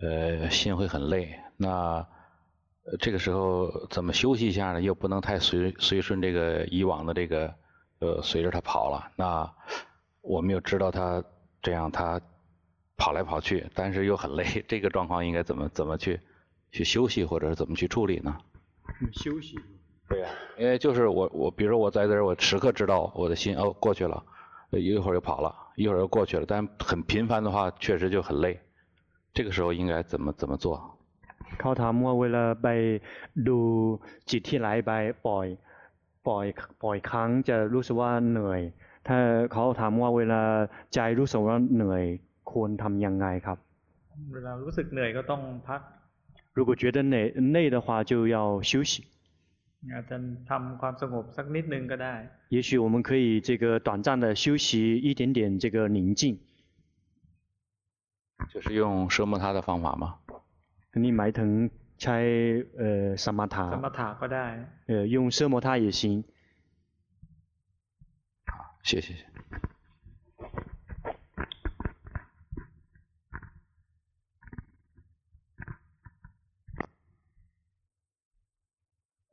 [0.00, 2.04] 呃，心会很累，那
[2.98, 4.82] 这个时候怎么休息一下呢？
[4.82, 7.54] 又不能太随随顺这个以往的这个，
[8.00, 9.48] 呃，随着他跑了，那
[10.20, 11.22] 我们又知道他
[11.62, 12.20] 这样他
[12.96, 16.18] 跑来跑去，但是又很累，这个状况应该怎么怎么去
[16.72, 18.36] 去休息，或者是怎么去处理呢？
[19.12, 19.56] 休息。
[20.09, 24.23] 对呀、啊，因为就是我我，比如说我在这儿，我时刻知道我的心哦过去了，
[24.71, 28.59] 一会儿又跑了，一会儿又过去了，但很频繁的话，确实就很累。
[29.33, 30.97] 这个时候应该怎么怎么做？
[31.59, 32.67] เขาถามว่าเวลาไป
[33.47, 33.59] ดู
[34.29, 34.91] จิตที่ไหลไป
[35.27, 35.47] ปล่อย
[36.27, 36.45] ปล่อย
[36.83, 38.61] ปล่อยครั้งจะรู้สึกว่าเหนื่อย
[39.07, 39.17] ถ้า
[39.53, 40.41] เขาถามว่าเวลา
[40.93, 42.03] ใจรู้สึกว่าเหนื่อย
[42.51, 43.57] ควรทำยังไงครับ
[44.33, 45.81] เวลารู้สึกเหนื่อยก็ต้องพัก
[46.53, 47.15] 如果觉得累
[47.55, 48.93] 累的话，就要休息。
[49.93, 50.17] อาจจะ
[50.49, 52.13] ทำความสงบสักนิดนึงก็ได้。
[52.49, 56.37] 也许我们可以这个短暂的休息一点点这个宁静。
[58.51, 60.19] 就是用奢摩他的方法吗？
[60.93, 61.69] 你หมายถึง
[62.01, 62.17] ใช้
[62.77, 63.65] เอ่อสมถะ。
[63.73, 64.45] สมถะก็ได้。
[64.87, 66.23] 呃，用奢摩他也行。
[68.45, 69.13] 好，谢谢。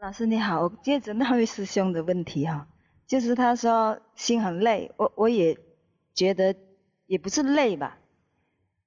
[0.04, 2.68] 老师你好，我接着那位师兄的问题哈，
[3.08, 5.58] 就是他说心很累，我我也
[6.14, 6.54] 觉得
[7.06, 8.00] 也不是累吧，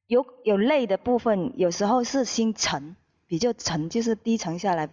[0.09, 2.97] 有有累的部分，有时候是心沉，
[3.27, 4.91] 比较沉，就是低沉下来，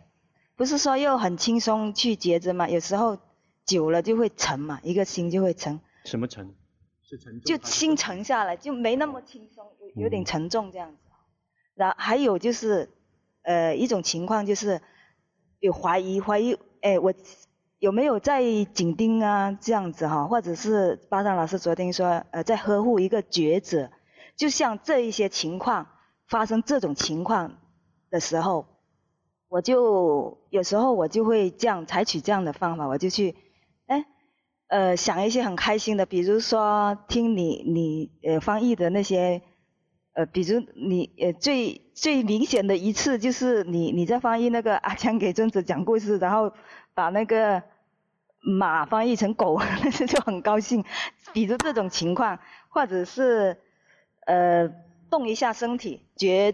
[0.56, 3.18] 不是说又很轻松去觉知嘛，有时候
[3.66, 5.82] 久了就会沉嘛，一个心就会沉。
[6.06, 6.56] 什么沉？
[7.02, 7.44] 是沉重。
[7.44, 9.66] 就心沉下来，就没那么轻松，
[9.98, 10.98] 有有点沉重这样子。
[11.10, 11.20] 嗯、
[11.76, 12.90] 然后还有就是，
[13.42, 14.82] 呃，一种情况就是。
[15.64, 17.14] 有怀疑，怀疑，哎，我
[17.80, 18.44] 有没有在
[18.74, 19.58] 紧盯啊？
[19.62, 23.90] 这样子哈，或者是巴桑老师昨天说，呃，在呵护一个觉者，
[24.36, 25.88] 就像这一些情况
[26.28, 27.60] 发生这种情况
[28.10, 28.66] 的时候，
[29.48, 33.34] 我就有时候我就会这样采取这样的方法，我就去，
[33.86, 34.06] 哎，
[34.68, 39.42] 呃，想一些很开心的，比如说听你你呃翻译的那些。
[40.14, 46.54] 呃，比如你呃最最明显的一次就是你你在翻译那个阿强给尊子讲故事，然后
[46.94, 47.64] 把那个
[48.40, 50.86] 马翻译成狗， 那时就很高兴。
[51.34, 52.40] 比如这种情况，
[52.70, 53.60] 或者是
[54.28, 54.70] 呃
[55.10, 56.54] 动一下身体，觉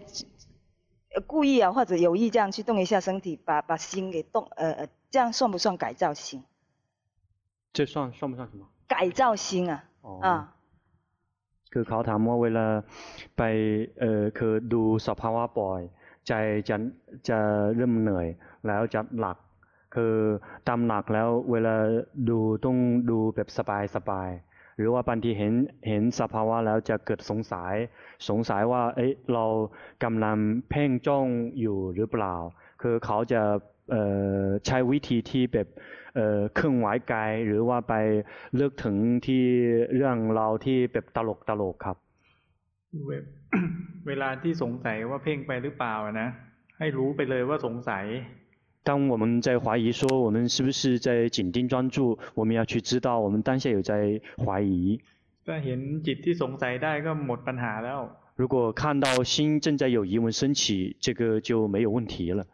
[1.26, 6.44] 故意啊或者有意这样去动一下身体，把把心给动，呃呃，这样算不算改造心？
[7.72, 8.66] 这算算不算什么？
[8.88, 10.56] 改造心啊，哦、啊。
[11.72, 12.66] คือเขาถามว่าเวลา
[13.38, 13.42] ไป
[14.00, 15.80] เออคือดูสภาวะปล่อย
[16.28, 16.32] ใจ
[16.68, 16.76] จะ
[17.28, 17.38] จะ
[17.74, 18.28] เริ่มเหนื่อย
[18.66, 19.36] แล้วจะหลัก
[19.94, 20.14] คือ
[20.68, 21.74] ตามหลักแล้วเวลา
[22.28, 22.76] ดูต้อง
[23.10, 24.30] ดูแบบสบายสบาย
[24.76, 25.54] หรือว่าบางทีเห็น
[25.88, 27.74] เห็นสภาวะแล้วจะเกิดสงสัย
[28.28, 29.46] สงสัยว่าเอ้เรา
[30.04, 30.36] กำลัง
[30.70, 31.26] เพ่งจ้อง
[31.60, 32.34] อยู่หรือเปล่า
[32.82, 33.42] คือเขาจะ
[33.90, 33.96] เอ
[34.42, 35.68] อใช้วิธีที่แบบ
[36.15, 37.93] เอ่อเครื่องไหวกายหรือว่าไป
[38.55, 38.95] เลือกถึง
[39.25, 39.43] ที่
[39.95, 41.97] เรื่องเราที่แบบตลกตลกครับ
[44.07, 46.27] เวลาที่สงสัยว่าเพ่งไปหรือเปล่านะ
[46.79, 48.05] ให้รู้ไปเลยว่าสงสัย
[48.87, 51.97] 当我们在怀疑说我们是不是在紧盯专注，
[52.35, 54.99] 我们要去知道我们当下有在怀疑。
[55.47, 57.99] ถ้าเห็นจิตที่สงสัยได้ก็หมดปัญหาแล้ว
[58.35, 62.45] 如果看到心正在有疑问升起，这个就没有问题了。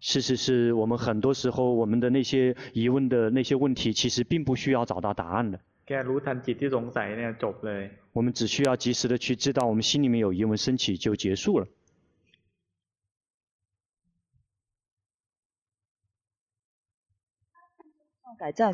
[0.00, 5.60] 是是是，我们很多时候我们的那些疑问的那些问题，其实并不需要找到答案的。
[8.12, 11.66] 我们只需要及时的去知道我们心里面有疑问升起就结束了。
[18.38, 18.70] 改造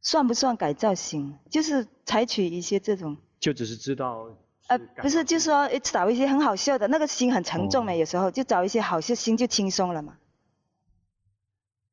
[0.00, 1.38] 算不算改造型？
[1.48, 3.16] 就是采取一些这种。
[3.38, 4.36] 就只是知道。
[4.67, 10.17] 呃，不是，就是说找一些很好笑的，那个心很沉重的，有时候就找一些好笑，心就轻松了嘛。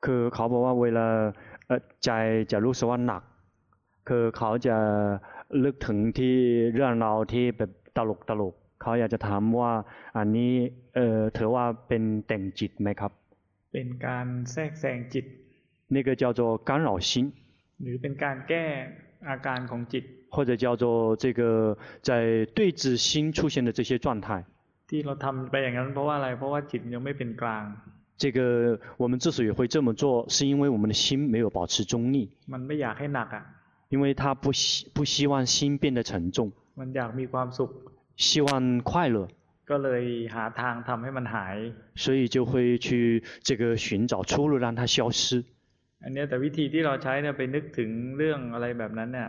[0.00, 1.06] คือเขาบอกว่าเวลา
[2.04, 2.10] ใจ
[2.50, 3.22] จะรู้สึกว่าหนัก
[4.08, 4.76] คือเขาจะ
[5.64, 6.34] ลึกถึงที่
[6.74, 9.72] เรื่องราวที่แบบตลกตลกเขาอยากจะถามว่า
[10.16, 10.52] อันนี้
[10.94, 13.12] เอ่อถือว่าเป็นแต่งจิตไหมครับ
[13.72, 15.24] เป็นการแทรกแซงจิต
[15.94, 17.10] 那个叫做干扰心
[17.82, 18.64] หรือเป็นการแก้
[19.28, 24.44] อาการของจิต 或者叫做这个在对峙心出现的这些状态。
[24.88, 27.64] ที่เราทำไปอย่างนั้นเพราะว่าอะไรเพราะว่าจิตยังไม่เป็นกลาง。
[28.22, 32.30] 这个我们之所以会这么做，是因为我们的心没有保持中立。
[32.52, 33.44] มันไม่อยากให้หนักอ่ะ。
[33.88, 36.50] 因为他不希不希望心变得沉重。
[36.80, 37.70] มันอยากมีความสุข。
[38.16, 39.28] 希望快乐。
[39.70, 40.02] ก็เลย
[40.34, 41.56] หาทางทำให้มันหาย。
[41.94, 45.44] 所以就会去这个寻找出路，让它消失。
[46.04, 49.28] อันนี้แต่วิธีที่เราใช้เนี่ยไปนึกถึงเรื่องอะไรแบบนั้นเนี่ย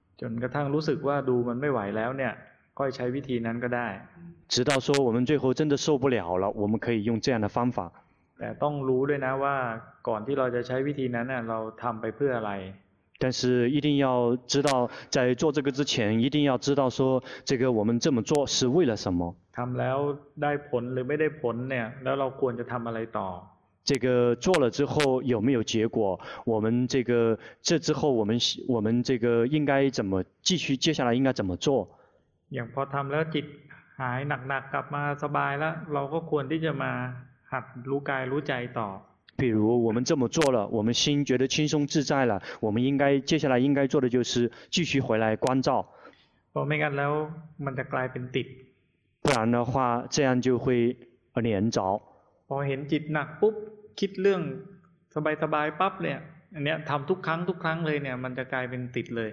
[0.20, 2.32] จนกระทั่งรู้สึกว่าดูมันไม่ไหวแล้วเนี่ย
[2.78, 3.88] ค่อยใช้วิธีนั้นก็ได้
[4.54, 7.78] 直到说我们最后真的受不了了，我们可以用这样的方法。
[8.38, 9.56] แต่ต้องรู้ด้วยนะว่า
[10.08, 12.52] ก่อนที่เราจะใช้วิธีนั้นเราทำไปเพื่ออะไร
[13.18, 19.34] 但是一定要知道，在做这个之前，一定要知道说，这个我们这么做是为了什么。
[19.56, 19.98] ทำแล้ว
[20.42, 23.28] ได้ผลหรือไม่ได้ผลเนี่ยแล้วเราควรจะทำอะไรต่อ
[23.84, 26.18] 这个做了之后有没有结果？
[26.44, 28.38] 我们这个这之后我们
[28.68, 30.76] 我们这个应该怎么继续？
[30.76, 31.88] 接下来应该怎么做？
[32.50, 33.46] อย่างพอทำแล้วจิต
[34.00, 36.92] หายหนักๆกลับมาสบายแล้วเราก็ควรที่จะมา
[37.52, 38.88] หัดรู้กายรู้ใจต่อ
[39.38, 45.86] 比如我们这么做了，我们心觉得轻松自在了，我们应该接下来应该做的就是继续回来关照。
[46.54, 46.64] 不
[49.32, 50.96] 然的话，这样就会
[51.34, 52.00] 连着。
[52.50, 53.54] พอเห็นจิตหนักปุ๊บ
[54.00, 54.42] คิดเรื่อง
[55.42, 56.18] สบายๆปั๊บเนี่ย
[56.54, 59.32] อันเนี้ยทำทุกครั้งทุกครั้งเลยเนี่ยมันจะกลายเป็นติดเลย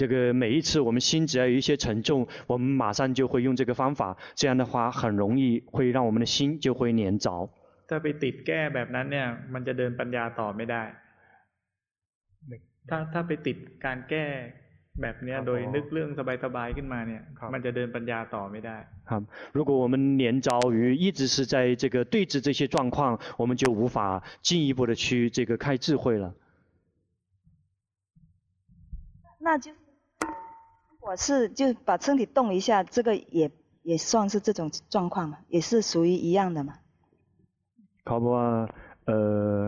[0.00, 7.48] 这个每一次我们心只要有一些沉重，我们马上就会用这个方法，这样的话很容易会让我们的心就会连着。
[7.88, 10.82] ถ้าไปติดแก้แบบนั้นเนี่ยมันจะเดินปัญญาต่อไม่ได้
[12.88, 14.26] ถ้าถ้าไปติดการแก้
[15.02, 16.10] แบบเนี้ยโดยนึกเรื่อง
[16.44, 17.22] สบายๆขึ้นมาเนี่ย
[17.52, 18.76] มันจะเดินปัญญาต่อไม่ได้
[19.10, 19.22] ครับ
[19.56, 23.98] 如果我们连着于一直是在这个对治这些状况，我们就无法
[24.42, 25.04] 进一步的去
[25.36, 26.26] 这个开智慧了。
[29.46, 29.72] 那就
[31.06, 33.50] 我是就把身体动一下，这个也
[33.82, 36.78] 也算是这种状况嘛，也是属于一样的嘛。
[38.06, 38.48] เขาบอกว่า
[39.06, 39.18] เอ่
[39.56, 39.60] อ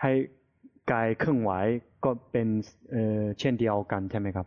[0.00, 0.12] ให้
[0.90, 1.50] กายเคลื่อนไหว
[2.04, 2.48] ก็เป็น
[2.90, 4.46] เอ่อเช่นเดียวกันใช่ไหมครับ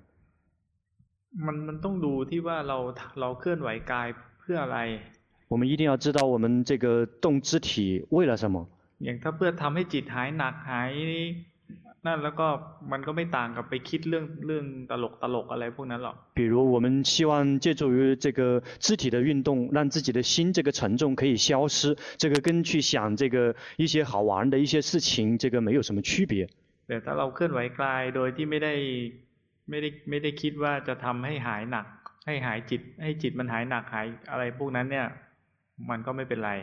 [1.46, 2.78] มันมันต้องดูที่ว่าเรา
[3.20, 4.08] เราเคลื่อนไหวกาย
[4.40, 4.80] เพื่ออะไร
[5.52, 6.86] 我们一定要知道我们这个
[7.24, 7.70] 动肢体
[8.16, 8.56] 为了什么
[9.04, 10.92] อย่างถ้าเพื่อทำให้จิตหายหนักหาย
[12.06, 12.48] นั่นแล้วก็
[12.92, 17.32] มันก็ไม่ต่างกับไปคิดเรื่องเรื่องตลกตลกอะไรพวกนั้นหรอก比如我们希望
[17.64, 26.48] 借助于这个肢体的运动，让自己的心这个沉重可以消失，这个跟去想这个一些好玩的一些事情，这个没有什么区别。
[26.88, 28.74] แต่ถ้าเราเคลื่อนไหวกายโดยที่ไม่ได้
[29.70, 31.86] ไม่ได้ไม่ได้คิดว่าจะทำให้หายหนัก
[32.26, 35.08] ให้หายจิตให้จิตมันหายหนักหายอะไรพวกนั้นเนี่ย
[35.90, 36.54] มันก็ไม่เป็นไร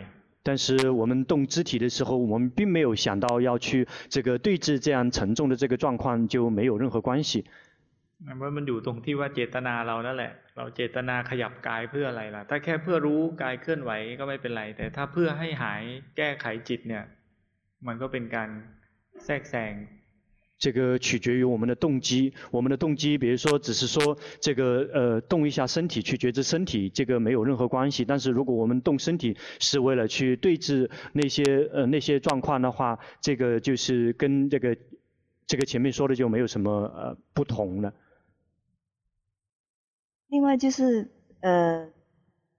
[0.49, 0.67] 但是
[1.01, 3.69] 我们动肢体的时候，我们并没有想到要去
[4.09, 7.45] 这个对治这样沉重的这个状况，就没有任何关系。
[8.57, 15.83] มันอยู่ตรงที่ว่าเจตนาเรานั่นแหละ เราเจตนาขยับกายเพื่ออะไรล่ะ ถ้าแค่เพื่อรู้กายเคลื่อนไหวก็ไม่เป็นไร แต่ถ้าเพื่อให้หาย
[16.17, 17.05] แก้ไขจิตเนี่ย
[17.87, 18.49] มันก็เป็นการ
[19.25, 19.73] แทรกแซง
[20.62, 28.06] 这个取决于我们的动机，我们的动机，比如说只是说这个呃动一下身体去觉知身体，这个没有任何关系。
[28.06, 34.78] 但是如果我们动身体是为了去对治那些呃那些状况的话，这个就是跟这个
[35.48, 37.92] 这个前面说的就没有什么呃不同了。
[40.28, 41.10] 另外就是
[41.40, 41.90] 呃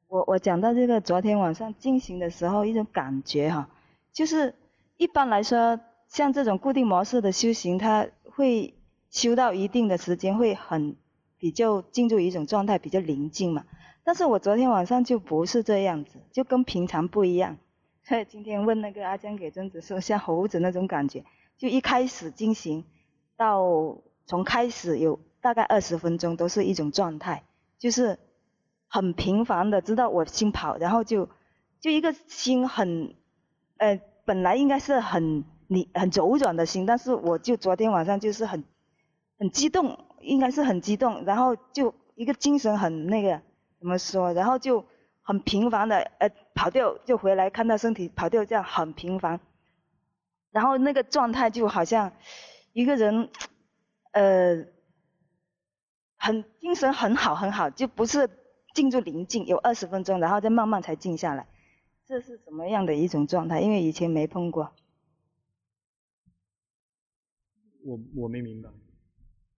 [0.09, 3.70] 我我讲到这个昨天晚上进行的时候一种感觉哈，
[4.12, 4.53] 就是
[4.96, 5.78] 一般来说。
[6.12, 8.06] 像这种固定模式的修行，它
[8.36, 8.74] 会
[9.08, 10.94] 修到一定的时间，会很
[11.38, 13.64] 比较进入一种状态，比较宁静嘛。
[14.04, 17.56] 但是我昨天晚上就不是这样子，就跟平常不一样。
[18.04, 21.24] 所 以今天问那个阿江给尊子说，像猴子那种感觉，
[21.56, 22.84] 就一开始进行
[23.38, 23.96] 到
[24.26, 27.42] 从开始有大概二十分钟都是一种状态，
[27.78, 28.18] 就是
[28.86, 31.30] 很频繁的知道我心跑，然后就
[31.80, 33.14] 就一个心很，
[33.78, 35.44] 呃，本来应该是很。
[35.73, 38.62] 你很柔软的心，但是我就昨天晚上就是很
[39.39, 43.41] 很激动，应该是很激动，然后就一个精神很那个
[43.79, 44.85] 怎么说，然后就
[45.23, 49.41] 很频繁的呃跑掉就回来，看到身体跑掉这样很频繁，
[50.51, 52.12] 然后那个状态就好像
[52.75, 53.31] 一个人
[54.12, 54.66] 呃
[56.18, 58.29] 很精神很好很好，就不是
[58.75, 61.47] 进入宁静有二十分钟，然后再慢慢才静下来，
[62.07, 63.61] 这是什么样的一种状态？
[63.62, 64.70] 因为以前没碰过。
[67.85, 68.68] 我我没明白，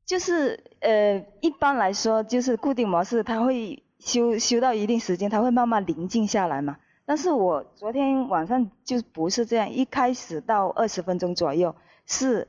[0.07, 6.79] 就是呃，一般来说，就是固定模式，它会修修到一定时间，它会慢慢宁静下来嘛。
[7.07, 11.75] 但是我昨天晚上就不是这样，一开始到二十分钟左右，
[12.07, 12.49] 是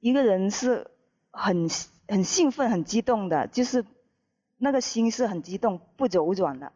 [0.00, 0.90] 一个人是
[1.30, 1.68] 很
[2.08, 3.84] 很兴奋、很激动的，就是
[4.58, 6.72] 那个心是很激动、不柔软的，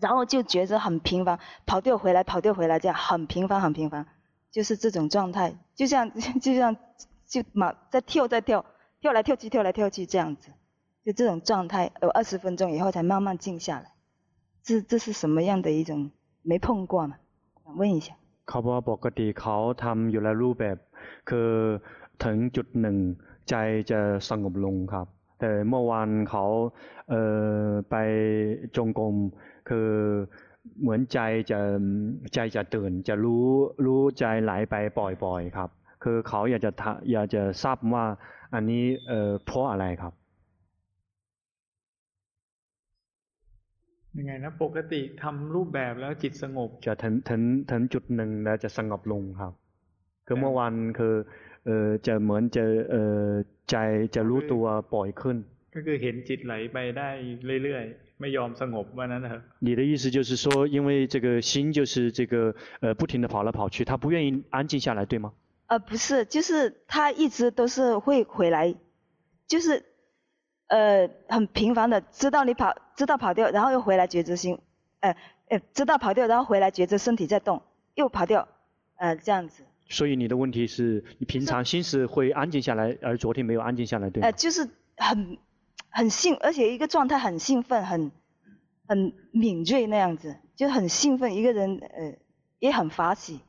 [0.00, 4.06] 然后就觉得很频繁，跑掉回来、跑掉回来，这样很频繁、很频繁，
[4.50, 6.10] 就是这种状态，就像
[6.40, 6.76] 就像。
[7.27, 8.65] 就马在跳在跳，
[9.01, 10.51] 跳来跳去，跳来跳去这样子，
[11.05, 13.93] 就这种状态，有二十分钟以后才慢慢静下来。
[14.63, 16.11] 这这是什么样的一种？
[16.43, 17.15] 没碰过嘛？
[17.63, 18.13] 想问一下。
[18.45, 20.77] เขาบอกปกติเขาทำอยู่แล้วรูปแบบ
[21.29, 21.49] คือ
[22.23, 22.97] ถึงจุดหนึ่ง
[23.49, 23.55] ใจ
[23.91, 23.99] จะ
[24.29, 25.07] สงบลงครับ
[25.39, 26.45] แต่เมื่อวานเขา
[27.09, 27.21] เอ่
[27.65, 27.95] อไป
[28.75, 29.15] จงกรม
[29.69, 29.89] คือ
[30.81, 31.19] เหมือนใจ
[31.51, 31.59] จะ
[32.33, 33.45] ใจจะตื่น จะรู้
[33.85, 35.69] รู้ใจไหลไปปล่อยๆครับ
[36.05, 36.71] คือเขาอยากจะ
[37.11, 38.05] อยากจะทราบว่า
[38.53, 40.13] อันนี้เอ่อเพราะอะไรครับ
[44.17, 47.41] ยังไงนะปกติทำรูปแบบแล้วจิตสงบ จะถึงถึง
[47.71, 49.53] ถึงจุดหนึ่งแล้วจะสงบลงครับ
[50.27, 51.13] คือเมื่อวานคือ
[51.65, 53.27] เอ่อจะเหมือนจะเอ่อ
[53.69, 53.75] ใจ
[54.15, 55.37] จะรู้ตัวปล่อยขึ้น
[55.75, 57.09] ก็คือเห็นจิตไหลไปได้
[57.63, 60.45] เรื่อยๆไม่ยอมสงบว่านั้นเถอะ你的意思就是说
[60.75, 62.33] 因为这个心就是这个
[62.83, 65.33] 呃不停地跑来跑去他不愿意安静下来对吗
[65.66, 68.74] 呃不是就是他一直都是会回来
[69.46, 69.84] 就是
[70.68, 74.58] 呃，很频繁的知道你跑，知道跑掉，然后又回来觉知心，
[74.98, 75.14] 呃，
[75.48, 77.62] 呃，知道跑掉，然后回来觉知身体在动，
[77.94, 78.48] 又跑掉，
[78.96, 79.62] 呃，这样子。
[79.88, 84.26] 所以你的问题是你平常心思会安静下来，而昨天没有安静下来，对吗？
[84.26, 85.38] 呃，就是很
[85.88, 88.10] 很兴，而且一个状态很兴奋，很
[88.88, 92.18] 很敏锐那样子，就很兴奋，一个人呃
[92.58, 93.40] 也很法喜，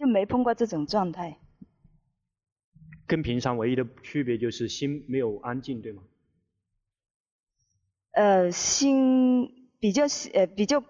[0.00, 1.36] 就没碰过这种状态。
[3.06, 6.02] 跟平常唯一的区别就是心没有安静，对吗？
[8.12, 10.82] 呃，心比较呃比较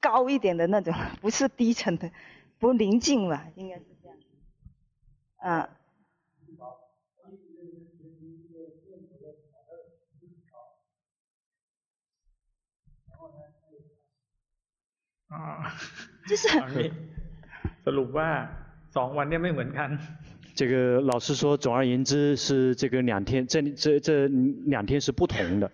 [0.00, 2.10] 高一点的那种， 不是低沉的，
[2.58, 4.18] 不宁静吧，应该是这样。
[5.38, 5.70] 啊。
[15.28, 15.72] 啊。
[16.28, 16.48] 就是。
[17.85, 18.29] สรุปว่า
[18.95, 19.87] สองวันเนี่ยไม่เหมือนกัน。
[20.59, 24.27] 这个老师说，总而言之是这个两天，这这这
[24.73, 25.71] 两天是不同的。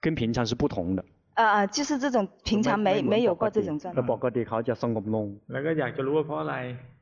[0.00, 1.04] 跟平常是不同的。
[1.34, 4.00] 啊啊，就是这种平常没没有过这种状态。
[4.00, 5.26] 那ปกติเขาจะสงบลง。
[5.52, 6.54] แล้วก็อยากจะรู้ว่าเพราะอะไร？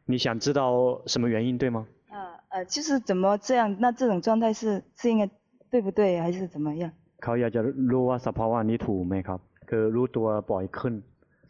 [0.07, 0.63] 你想知道
[1.07, 1.87] 什么原因对吗？
[2.09, 2.17] 啊
[2.49, 3.77] 呃，就是怎么这样？
[3.79, 5.29] 那这种状态是是应该
[5.71, 6.91] 对不对，还是怎么样？
[7.21, 7.61] เขาอยากจะ
[7.93, 10.95] รู้ว่าสภาวะนี้ถูกไหมครับคือรู้ตัวปล่อยขึ้น。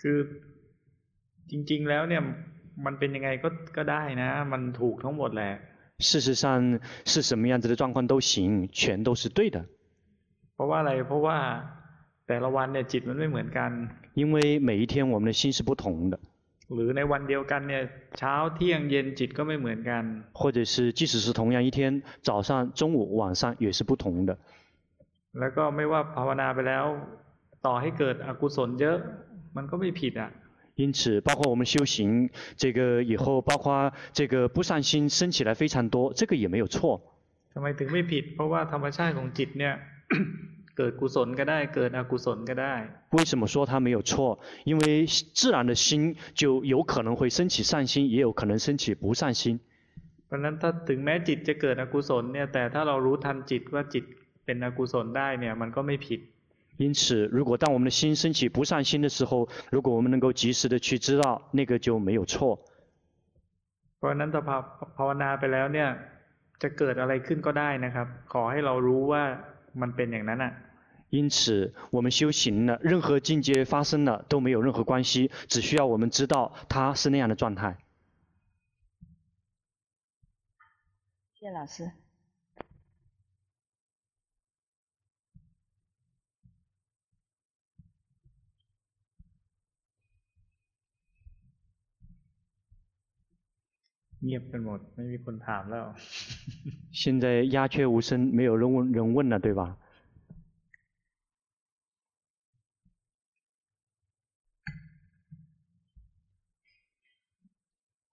[0.03, 0.17] คือ
[1.51, 2.23] จริงๆแล้วเนี่ย
[2.85, 5.53] มันเป็นยังไงก็ก็ได้นะมันถูกทั้งหมดแหละ。
[5.99, 6.45] 事实上
[7.11, 9.65] 是什么样子的状况都行，全都是对的。
[10.55, 11.39] เพราะว่าอะไรเพราะว่า
[12.29, 13.71] แต่ละวันเนี่ยจิตมันไม่เหมือนกัน
[14.21, 14.37] 因为
[14.69, 16.19] 每一天我们的心是不同的
[16.75, 17.83] หรือในวันเดียวกันเนี่ย
[18.19, 20.03] เช้าเที่ยงเย็นจิตก็ไม่เหมือนกัน
[20.41, 24.31] 或者是即使是同样一天早上中午晚上也是不同的
[25.39, 26.85] แล้วก็ไม่ว่าภาวนาไปแล้ว
[27.67, 28.97] ต่อให้เกิดอกุศลเยอะ
[29.57, 30.31] มันก็ไม่ผิดอ่ะ
[30.75, 37.01] 因此包括我们修行这个以后包括这个不善心生起来非常多这个也没有错
[37.55, 39.75] ทำไมถึงไม่ผิดเพราะว่าธรรมชาติของจิตเนี่ย
[40.77, 42.75] เกิดกุศลก็ได้เกิดอกุศลก็ได้
[43.17, 44.39] 为什么说它没有错？
[44.65, 45.07] 因为
[45.39, 49.59] 自然的心就有可能会升起善心，也有可能升起不善心。
[50.27, 54.05] เพราะนั้นถ้าถึงแม้จิตจะเกิดอกุศลเนี่ยแต่ถ้าเรารู้ทันจิตว่าจิต
[54.45, 56.21] เป็นอกุศลได้เนี่ยมันก็ไม่ผิด
[56.81, 62.61] 因此，如果当我们的心升起不善心的时候，如果我们能够及时的去知道，那个就没有错。
[63.99, 64.43] เพราะนั้นถ้า
[64.97, 65.89] ภาวนาไปแล้วเนี่ย
[66.63, 69.23] จะเกิดอะไรขึ้นก็ได้นะครับ ขอให้เรารู้ว่า
[69.81, 70.53] มันเป็นอย่างนั้นอ่ะ
[71.09, 77.79] 因此，我们修行了，任何境界发生了都没有任何关系，只需要我们知道它是那样的状态。
[81.35, 82.00] 谢谢老师。
[94.25, 95.85] เงียบกันหมดไม่มีคนถามแล้ว
[96.93, 99.77] 现在鸦雀无声，没有人问人问了，对吧？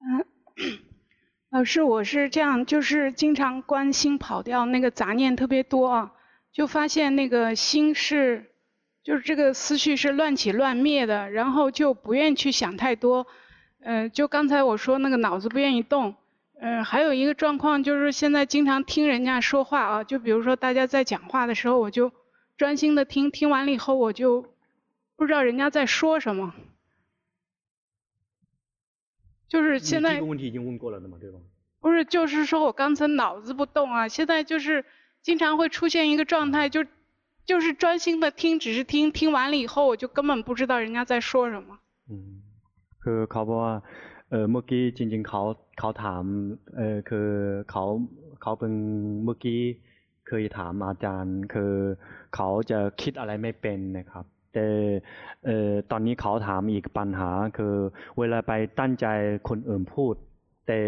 [1.50, 6.12] 老师，我是这样，就是经常观心跑掉，那个杂念特别多啊，
[6.52, 8.52] 就发现那个心是，
[9.04, 13.28] 就是这个思绪是乱起乱灭的，然后就不愿意去想太多。
[13.89, 16.15] 呃，就刚才我说那个脑子不愿意动。
[16.61, 22.13] 呃，还有一个状况就是现在经常听人家说话啊，就比如说大家在讲话的时候，我就
[22.59, 24.45] 专心的听，听完了以后我就
[25.17, 26.53] 不知道人家在说什么。
[29.49, 30.11] 就是现在。
[30.11, 31.39] 你这个问题已经问过了的嘛，对吧？
[31.81, 34.85] 不是，就是说我刚才脑子不动啊，现在就是
[35.23, 36.85] 经常会出现一个状态，就
[37.47, 41.79] 就是专心的听，只是听，听完了以后我就根本不知道人家在说什么。
[42.11, 42.43] 嗯，
[43.11, 43.77] คือเขาบอกว่า
[44.31, 45.43] เออเมื่อกี้จริง ๆเขา
[45.79, 46.23] เขาถาม
[46.77, 47.29] เออคือ
[47.71, 47.85] เขา
[48.43, 48.73] เขาเป็น
[49.25, 49.61] เมื่อกี้
[50.29, 51.73] เคยถามอาจารย์ คือ
[52.35, 54.69] เขาจะคิดอะไรไม่เป็นนะครับแต่
[55.47, 57.75] เออตอนนี้เขาถามอีกปัญหา คือ
[58.19, 59.07] เวลาไปตั้งใจ
[59.49, 60.15] คนอื่นพูด
[60.67, 60.79] แต่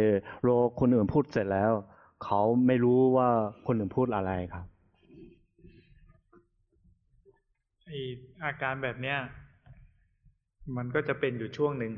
[0.47, 1.73] รอคนอื่นพูดเสร็จแล้ว
[2.25, 3.29] เขาไม่รู้ว่า
[3.67, 4.67] คนอื่นพูดอะไรครับ
[7.85, 7.91] ไอ
[8.45, 9.19] อาการแบบเนี้ย
[10.78, 11.94] มันก็จะเป็นอยู่ช่วงหนึ่ง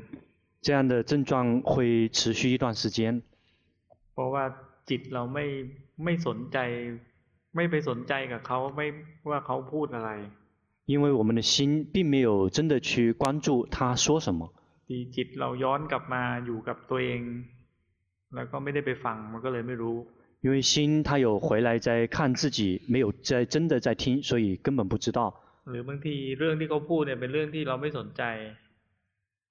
[0.65, 3.21] 这样的症状会持续一段时间，
[4.13, 4.43] เพราะว่า
[4.89, 5.45] จิตเราไม่
[6.03, 6.57] ไม่สนใจ
[7.55, 8.87] ไม่ไปสนใจกับเขาไม่
[9.29, 10.11] ว่าเขาพูดอะไร
[10.91, 14.41] 因为我们的心并没有真的去关注他说什么。
[14.87, 17.21] ที่จิตเราย้อนกลับมาอยู่กับตัวเอง
[18.35, 19.97] แล้วก็ไม่ได้ไปฟังมันก็เลยไม่รู้
[20.41, 25.33] 因为心他有回来在看自己，没有在真的在听，所以根本不知道。
[25.69, 28.23] หรือบางทีเรื่องที่เขาพูดเนี่ยเป็นเรื่องที่เราไม่สนใจ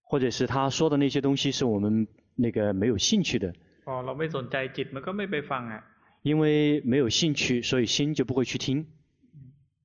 [0.09, 3.53] 或者是他说的那些东西是我们那个没有兴趣的，
[3.85, 5.83] พอเราไม่สนใจจิตมันก็ไม่ไปฟังอ่ะ
[6.23, 8.87] 因为没有兴趣，所以心就不会去听。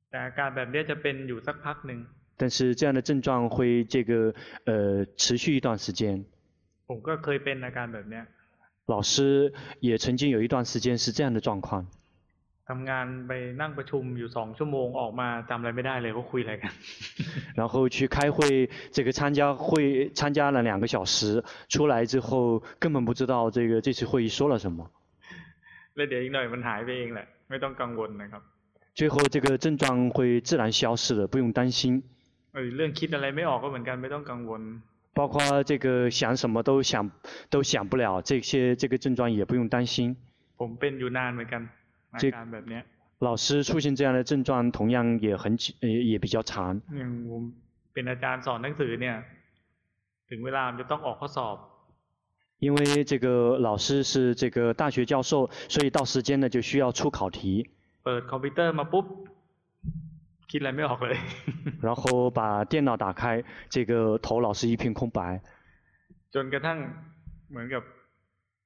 [0.09, 1.99] แต่อาการแบบเนี้ยจะเป็นอยู่สักพักหนึ่ง
[2.37, 4.33] 但是这样的症状会这个
[4.65, 6.25] 呃持续一段时间。
[6.87, 8.23] ผมก็เคยเป็นอาการแบบเนี้ย
[8.87, 11.87] 老师也曾经有一段时间是这样的状况。
[12.69, 16.73] ทำงานไปนั่งประชุมอยู่สองชั่วโมงออกมาจำอะไรไม่ได้เลยเขาคุยอะไรกัน
[17.59, 24.89] 然后去开会，这个参加会参加了两个小时，出来之后根本不知道这个这次会议说了什么。
[25.95, 28.41] แล้วเดี๋ยวอีกหน่อยมันหายไปเองแหละ ไม่ต้องกังวลนะครับ
[28.97, 32.03] 最后这个症状会自然消失的，不用担心。
[32.53, 34.61] เออเรื่องคิดอะไรไม่ออกก็เหมือนกันไม่ต้องกังวล
[35.13, 37.11] 包括这个想什么都想
[37.49, 40.15] 都想不了，这些这个症状也不用担心。
[40.57, 41.84] ผมเป็นอยู่นานเหมือนกันอา
[42.21, 42.83] 这 การแบบเนี้ย
[43.19, 46.81] 老师出现这样的症状，同样也很久呃也比较长。
[46.97, 47.43] อย่างผม
[47.93, 49.15] เป็นอาจารย์สอนหนังสือเนี่ย
[50.29, 51.57] ถึงเวลามันจะต้องออกข้อสอบ
[52.59, 57.67] 因为这个老师是这个大学教授，所以到时间呢就需要出考题。
[58.03, 59.05] เปิดคอมพิวเตอร์มาปุ๊บ
[60.51, 61.17] คิดอะไรไม่ออกเลย
[61.81, 65.41] 然 后把电脑打开，这个头脑是一片空白。
[66.33, 66.77] จนกระทั่ง
[67.49, 67.83] เหมือนกับ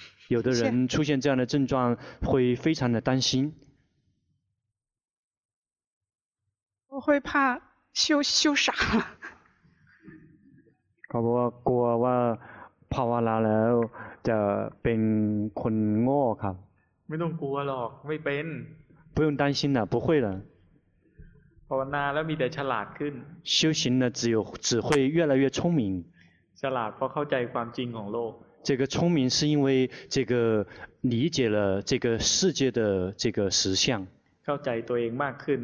[0.27, 3.53] 有的人出现这样的症状会非常的担心。
[6.87, 7.61] 我会怕
[7.93, 9.05] 修修傻 了。
[11.07, 12.17] เขาบอกว่ากลัวว่า
[12.93, 13.73] ภาวนาแล้ว
[14.27, 14.37] จะ
[14.83, 15.01] เป็น
[15.61, 16.55] คนโง่ครับ
[17.07, 18.45] ไม่ต้องกลัวหรอกไม่เป็น
[19.15, 20.27] 不用担心了，不会了。
[21.67, 24.37] ภาวนาแล้วมีแต่ฉลาดขึ้น 修行呢，只有
[24.67, 26.05] 只会越来越聪明。
[26.61, 28.33] ฉลาดเพราะเข้าใจความจริงของโลก
[28.67, 30.33] 这个聪明是因为这个
[31.01, 32.79] 理解了这个世界的
[33.13, 34.05] 这个实相，
[34.45, 35.59] เข้าใจตัวเองมากขึ้น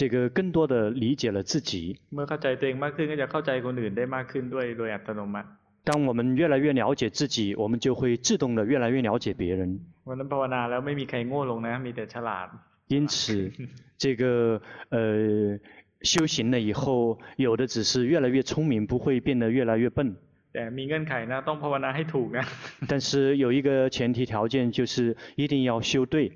[0.00, 1.72] 这个更多的理解了自己。
[2.14, 5.48] เมื่อเข้าใจตัวเองมากขึ้นก็จะเข้าใจคนอื่นได้มากขึ้นด้วยโดยอัตโนมัติ
[5.88, 9.60] 当我们越来越了解自己，我们就会自动的越来越了解别人。
[10.08, 12.48] วันนั้นภาวนาแล้วไม่มีใครโง่ลงนะ มีแต่ฉลาด
[12.88, 13.50] 因此，
[13.98, 14.60] 这个
[14.90, 15.58] 呃
[16.02, 20.16] 修行了以后，有的只是越来越聪明，不会变得越来越笨。
[20.52, 22.44] แต่มีเงื่อนไขนะต้องภาวนาให้ถูกนะ
[22.88, 26.32] 但是有一个前提条件，就是一定要修对。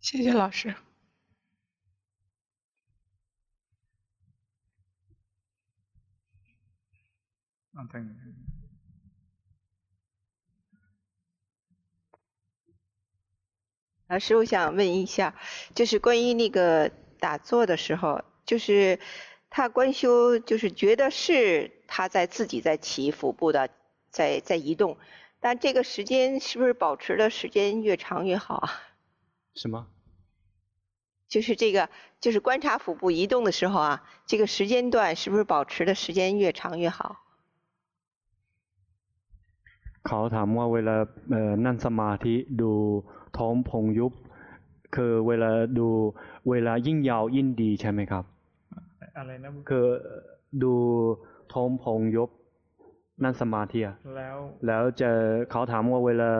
[0.00, 0.74] 谢谢老师。
[7.74, 8.00] 啊对
[14.12, 15.34] 老师，我想问一下，
[15.74, 16.90] 就是关于那个
[17.20, 18.98] 打坐的时候，就是
[19.50, 23.68] 他观修，就是觉得是他在自己在起腹部的，
[24.10, 24.96] 在在移动，
[25.40, 28.82] 但这个时间是不是保持的时间越长越好啊？
[29.54, 29.86] 什么？
[31.28, 31.90] 就是这个，
[32.20, 37.16] 就是观察腹部移动的时候啊，这个时间段是不是保持的时间越长越好？
[40.04, 40.96] เขาถามว่าเวลา
[41.30, 42.72] เอ่อนั่งสมาธิดู
[43.38, 44.12] ท้องพองยุบ
[44.94, 45.88] คือเวลาดู
[46.50, 48.24] เวลายิ่งยาวยิ่งดีใช่ไหมครับ
[49.18, 49.86] อะไรนะ คือ
[50.62, 50.74] ดู
[51.52, 52.30] ท้องพองยุบ
[53.24, 54.36] นั่งสมาธิอะ แล้ว
[54.66, 55.10] แล้วจะ
[55.50, 56.30] เขาถามว่าเวลา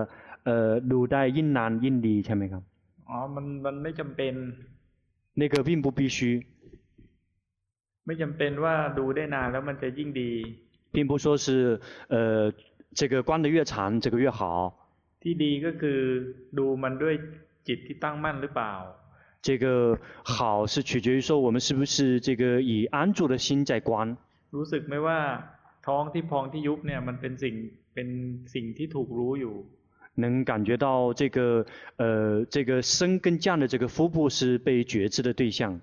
[0.44, 2.62] เอ่อดูได้ยิ่งนานยิ่งดีใช่ไหมครับ
[3.08, 4.34] อ๋อมันมันไม่จำเป็น
[5.40, 6.18] 那个并不必须
[8.06, 10.30] ไม่จำเป็นว่าดูได้นานแล้วมันจะยิ่งดี
[10.94, 11.46] 并不说是
[12.14, 12.16] 呃
[12.98, 14.40] 这个观得越长这个越好
[15.22, 16.00] ที่ดีก็คือ
[16.58, 17.14] ดูมันด้วย
[17.68, 18.74] จิตที่ตั้งมั่นหรือเปล่า
[19.46, 24.16] 这个好是取决于说我们是不是这个以安住的心在观。
[24.56, 25.18] รู้สึกไหมว่า
[25.86, 27.54] ท้องที่พองที่ยุบเนี่ยมันเป็นสิ่ง
[27.94, 28.08] เป็น
[28.54, 29.56] สิ่งที่ถูกรู้อยู่。
[30.22, 31.64] 能感觉到这个
[31.96, 35.80] 呃这个升跟降的这个腹部是被觉知的对象。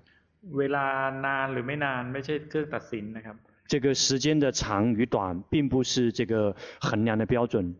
[0.58, 0.86] เวลา
[1.26, 3.36] นานหรือไม่นานไม่ใช่เครื่องตัดสินนะครับ。
[3.68, 7.74] 这个时间的长与短并不是这个衡量的标准。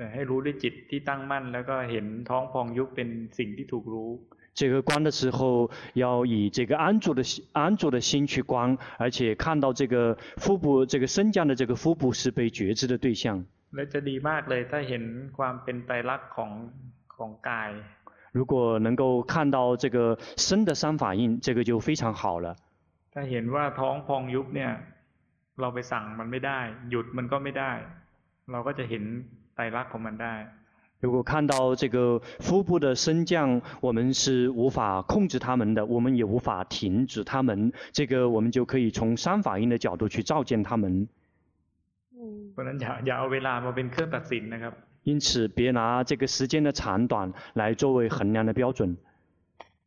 [0.02, 4.10] ่ให้รู้ด้วยจิตที่ตั้งมั่นแล้วก็เห็นท้องพองยุบเป็นสิ่งที่ถูกรู้。
[4.60, 13.44] 这个观的时候，要以这个安住的心安住的心去观，而且看到这个腹部这个升降的这个腹部是被觉知的对象。
[13.74, 15.02] และจะดีมากเลยถ้าเห็น
[15.36, 16.50] ความเป็นไตรลักษณ์ของ
[17.16, 17.70] ของกาย。
[18.32, 22.56] 如果能够看到这个身的三法印，这个就非常好了。
[23.12, 24.72] ถ้าเห็นว่าท้องพองยุบเนี่ย
[25.60, 26.60] เราไปสั่งมันไม่ได้
[26.90, 27.72] หยุดมันก็ไม่ได้
[28.52, 29.04] เราก็จะเห็น
[29.39, 30.36] ไต รลักษณ์ของมันได้。
[30.98, 41.06] 如果看到这个腹部的升降，我们是无法控制他们的，我们也无法停止他们，这个我们就可以从三法印的角度去照见他们。
[42.14, 42.52] 嗯。
[42.56, 44.72] 不能讲อย่าเอาเวลามาเป็นเครื่องตัดสินนะครับ。
[45.04, 48.96] 因此，别拿这个时间的长短来作为衡量的标准。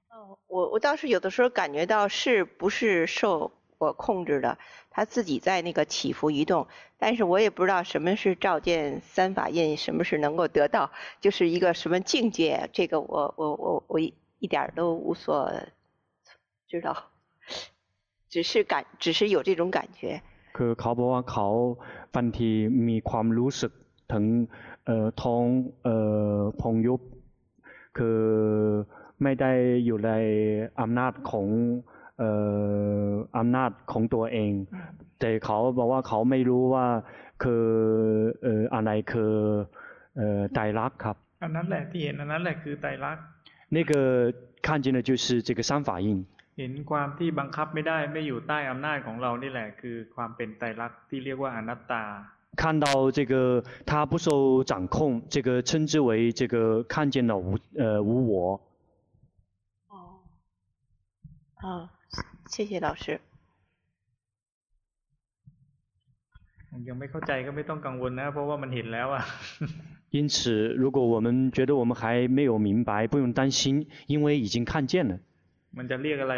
[0.10, 3.52] 哦，我我倒是有的时候感觉到是不是受。
[3.80, 4.58] 我控制的，
[4.94, 10.92] 他自己在那个起伏移动，但是我也不知道什么是照见三法印，什么是能够得到，
[11.22, 15.52] 就是一个什么境界，这个我我我我一点都无所
[16.68, 17.12] 知道，
[18.30, 20.22] 只是感，只是有这种感觉。
[20.54, 21.48] คือเขาบอกว่าเขา
[22.16, 22.50] บางที
[22.90, 23.72] มีความรู้สึก
[24.12, 24.26] ถึง
[24.86, 25.44] เอ่อท้อง
[25.84, 25.96] เอ่
[26.36, 27.02] อพองยุบ
[27.98, 28.22] คือ
[29.24, 29.52] ไม่ได้
[29.86, 30.12] อยู่ใน
[30.80, 32.32] อำนาจของเ อ่
[33.10, 34.52] ออำนาจของตัวเอง
[35.20, 36.88] แต่เขาบอกว่าเขาไม่รู้ว่า
[37.44, 37.66] คือ
[38.44, 39.34] เอ่ออะไรคือ
[40.18, 43.24] เอ่อไตรลักษณ์ครับ อันนั้นแหละที่เห็นอันนั้นแหละคือไตรลักษณ์
[43.76, 43.94] 那个
[44.66, 46.08] 看见的就是这个三法印
[46.60, 52.04] เห็นความที่บังคับไม่ได้ไม่อยู่ใต้อำนาจของเรานี่แหละคือความเป็นไตรลักษณ์ที่เรียกว่าอนัตตา
[52.62, 52.88] 看到
[53.18, 58.60] 这个他不受掌控，这个称之为这个看见了无呃无我。
[59.90, 59.96] 哦，
[61.62, 61.90] 啊。
[62.54, 63.20] 谢谢老师。
[66.88, 69.26] ยังไม่เข้าใจก็ไม่ต้องกังวลนะเพราะว่ามันเห็นแล้ว啊。
[70.12, 75.20] 因此，如果我们觉得我们还没有明白，不用担心，因为已经看见了。
[75.78, 76.36] มันจะเรียกอะไร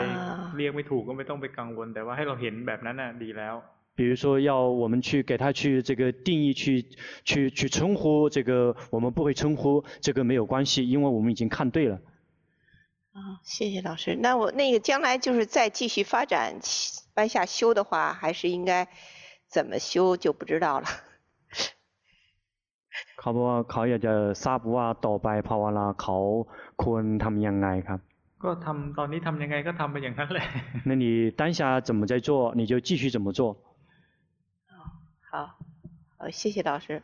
[0.57, 3.53] เรียกไม่ถูกก็ไม่ต้องไปกังวลแต่ว่าให้เราเห็นแบบนั้นน่ะดีแล้ว。
[3.95, 6.85] 比如说要我们去给他去这个定义去
[7.23, 11.99] 去去称呼这个，我们不会称呼这个没有关系，因为我们已经看对了。
[13.15, 14.15] 啊，谢谢老师。
[14.15, 16.59] 那我那个将来就是再继续发展
[17.15, 18.87] 往下修的话，还是应该
[19.47, 20.87] 怎么修就不知道了。
[23.17, 24.13] เขาบอกว่าเขาอยากจะ
[24.45, 26.17] ทราบว่าต่อไปภาวนาเขา
[26.83, 27.99] ควรทำยังไงครับ
[28.43, 30.45] ก็ทำตอนนี้ทำยังไงก็ทำไปอย่างนั้นแหละ
[30.89, 31.05] 那你
[31.39, 33.55] 当下怎么在做，你就继续怎么做。
[35.29, 35.33] 好，
[36.17, 37.03] 好，谢谢老师。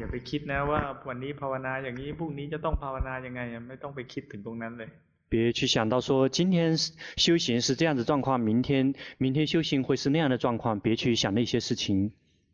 [0.00, 4.90] ย่าไปคิดนะว่าวันนี้ภาวนาอย่างนี้พรุ่งนี้จะต้องภาวนายังไงไม่ต้องไปคิดถึงตรงนั้นเลย
[5.28, 6.76] 别去想到说今天
[7.16, 12.12] 修行是这样的状况，明天明天修行会是那样的状况，别去想那些事情。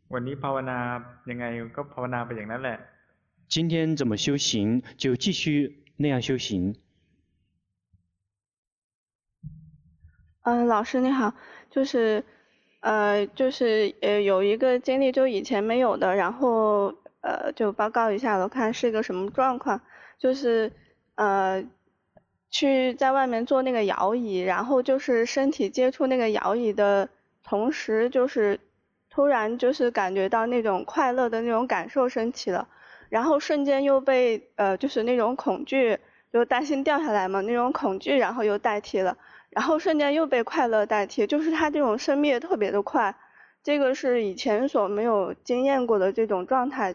[0.09, 0.77] วันนี้ภาวนา
[1.29, 1.45] ยังไง
[1.75, 2.79] ก็ภาวนาไปอย่างนั้นแหละ。
[3.47, 6.75] 今天怎么修行就继续那样修行。
[10.41, 11.35] 嗯，老师你好，
[11.69, 12.23] 就是，
[12.81, 16.95] 呃，就是呃有一个经历，就以前没有的，然后。
[17.28, 19.82] 呃，就报告一下，我看是个什么状况，
[20.18, 20.72] 就是
[21.14, 21.62] 呃，
[22.48, 27.10] 去在外面做那个摇椅，然后就是身体接触那个摇椅的
[27.44, 28.58] 同时，就是
[29.10, 32.66] 突然就是感觉到那种快乐的那种感受升起了，
[33.10, 35.98] 然后瞬间又被呃就是那种恐惧，
[36.32, 39.18] 就担心掉下来嘛，那种恐惧然后又代替了，
[39.50, 43.14] 然后瞬间又被快乐代替，就是它这种生灭特别的快，
[43.62, 46.94] 这个是以前所没有经验过的这种状态。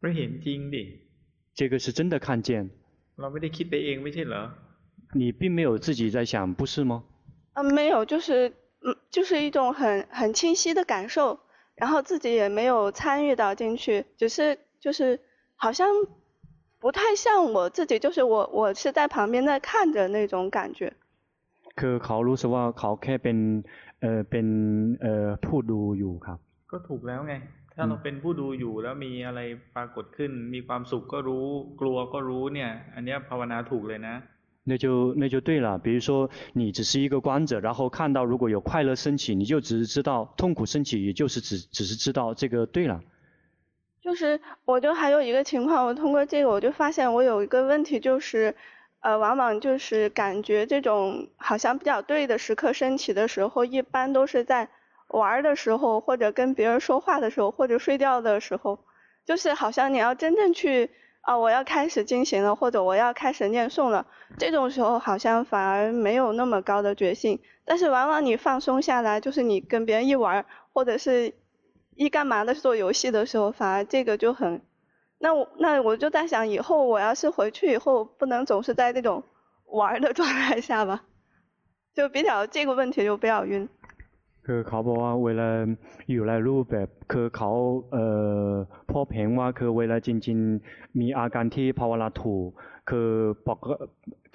[0.00, 0.82] ไม่เห็นจริงดิ
[1.58, 2.48] 这个是真的看见
[3.20, 4.42] เราไม่ได้คิดไปเองไม่ใช่เหรอ
[5.20, 6.92] 你并没有自己在想不是吗
[7.54, 8.52] 嗯没有就是
[8.84, 11.38] 嗯就是一种很很清晰的感受
[11.76, 15.20] 然后自己也没有参与到进去只是就是
[15.56, 15.88] 好像
[16.80, 20.92] 不太像我自己，就是我我是在旁边在看着那种感觉。
[21.76, 23.38] คือเขารู้สึกว่าเขาแค่เป็น
[24.00, 24.46] เอ่อเป็น
[25.02, 26.38] เอ่อผู้ดูอยู่ครับ
[26.72, 27.34] ก็ถูกแล้วไง
[27.76, 29.40] ถ้าเราเป็นผู้ดูอยู่แล้วมีอะไร
[29.76, 31.46] ปรากฏขึ้น มีความสุขก็รู้
[31.80, 34.16] กลัวก็รู้เนี่ย อันนี้ภาวนาถูกเลยนะ
[34.64, 35.76] 那就那就对了。
[35.76, 43.02] 比如说，你只是一个观者，然后看到如果有快乐升起，你就只是知道；痛苦升起，也就是只只是知道这个对了。
[44.00, 48.54] 就是，我就还有一个情况，我通过这个，我就发现我有一个问题，就是，
[49.00, 54.68] 呃，往往就是感觉这种好像比较对的时刻升起的时候，一般都是在
[55.07, 58.79] 玩的时候，或者跟别人说话的时候，或者睡觉的时候，
[59.25, 60.89] 就是好像你要真正去。
[61.21, 64.07] 啊，我要开始进行了，或者我要开始念诵了，
[64.37, 67.41] 这种时候好像反而没有那么高的决心。
[67.65, 71.33] 但是往往你放松下来，就是你跟别人一玩，或者是
[71.95, 74.61] 一干嘛的做游戏的时候，反而这个就很。
[75.19, 79.21] 那我那我就在想，以后我要是回去以后，不能总是在这种
[79.65, 81.03] 玩的状态下吧，
[81.93, 83.67] 就比较这个问题就比较晕。
[84.47, 85.49] คือเขาบอกว่าเวลา
[86.11, 87.51] อยู่ในรูปแบบคือเขา
[87.93, 88.07] เอ่
[88.47, 88.49] อ
[88.91, 90.37] พบเห็นว่าคือเวลาจริง
[90.69, 92.47] ๆ มีอาการที่ภาวนาถูก
[92.89, 93.09] คือ
[93.47, 93.59] ปก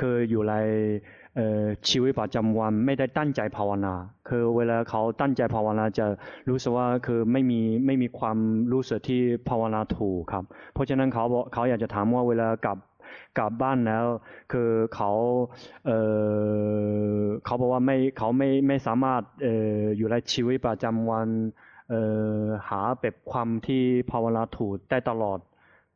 [0.00, 0.54] คืออยู่ใน
[1.36, 3.94] เออชีวิตประจำวันไม่ได้ตั้งใจภาวนา
[4.28, 6.06] คือเวลาเขาตั้งใจภาวนาจะ
[6.50, 8.38] รู้สึกว่าคือไม่มีไม่มีความ
[8.72, 10.44] รู้สึกที่ภาวนาถูกครับ
[10.74, 12.78] เพราะฉะนั้นเขาบอกเขาอยากจะถามว่าเวลากลับ
[13.38, 14.06] กลับบ้านแล้ว
[14.52, 15.10] คือเขา
[15.86, 15.90] เอ
[17.20, 21.28] อเขาบอกว่าไม่เขาไม่ไม่สามารถเอออยู่ในชีวิตประจำวัน
[21.90, 21.94] เอ
[22.36, 25.38] อหาแบบความที่ภาวนาถูกได้ตลอด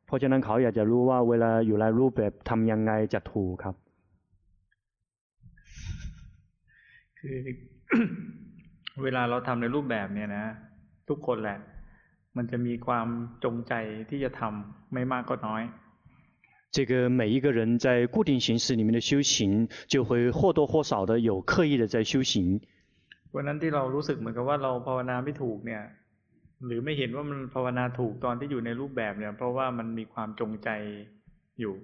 [0.07, 3.75] เพราะฉะนั้นเขาอยากจะรู้ว่าเวลาอยู่ในรูปแบบทำยังไงจะถูกครับ
[7.19, 7.39] คือ
[9.03, 10.45] เวลาเราทำในรูปแบบเนี่ยนะ
[11.09, 11.59] ทุกคนแหละ
[12.37, 13.07] มันจะมีความ
[13.45, 13.75] จงใจ
[14.11, 15.63] ที่จะทำไม่มากก็น้อย
[16.76, 22.62] 这个每一个人在固定形式里面的修行，就会或多或少的有刻意的在修行。
[23.32, 25.82] วันนั้นที่เรารู้สึกเหมือนกับว่าเราภาวนาไม่ถูกเนี่ย
[26.66, 30.70] หรือไม่เห็นว่ามันภาวนาถูกตอนที่อยู่ในรูปแบบเนี่ย เพราะว่ามันมีความจงใจ
[31.62, 31.76] อยู่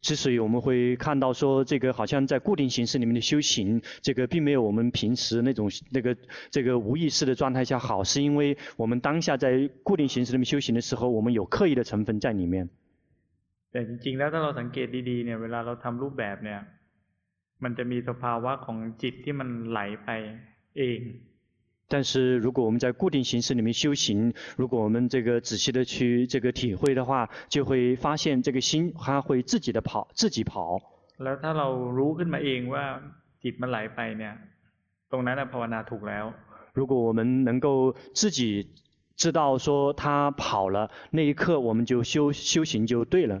[0.00, 6.16] 之所以我们会看到说，这个好像在固定形式里面的修行，这个并没有我们平时那种那个
[6.50, 12.68] 这个无意识的状态下好，是因为我们当下在固定形式里面修行的时候，我们有刻意的成分在里面。
[13.72, 16.60] แต่จริงๆแล้วถ้าเราสังเกตดีๆเนี่ยเวลาเราทำรูปแบบเนี่ย
[17.62, 20.08] มันจะมีสภาวะของจิตที่มันไหลไป
[20.78, 21.00] เอง
[21.90, 30.78] 但是如果我们在固定形式里面修行，如果我们这个仔细的去这个体会的话，就会发现这个心它会自己的跑，自己跑。
[31.16, 31.68] แล้วถ้าเรา
[31.98, 32.84] รู้ขึ้นมาเองว่า
[33.42, 34.34] จิตมันไหลไปเนี่ย
[35.10, 36.24] ตรงนั้นภาวนาถูกแล้ว
[36.74, 38.40] 如果我们能够自己
[39.16, 43.40] 知道说它跑了，那一刻我们就修修行就对了。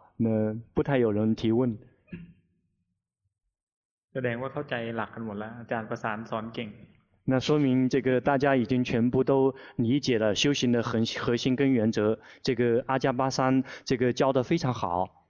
[0.20, 1.78] 那不太有人提问。
[4.12, 6.70] แสดงว่าเข้าใจหลักกันหมดแล้วอาจารย์ประสานสอนเก่ง
[7.28, 12.16] 那说明这个大家已经全部都理解了修行的核核心跟原则。
[12.40, 15.26] 这个阿加巴桑这个教得非常好。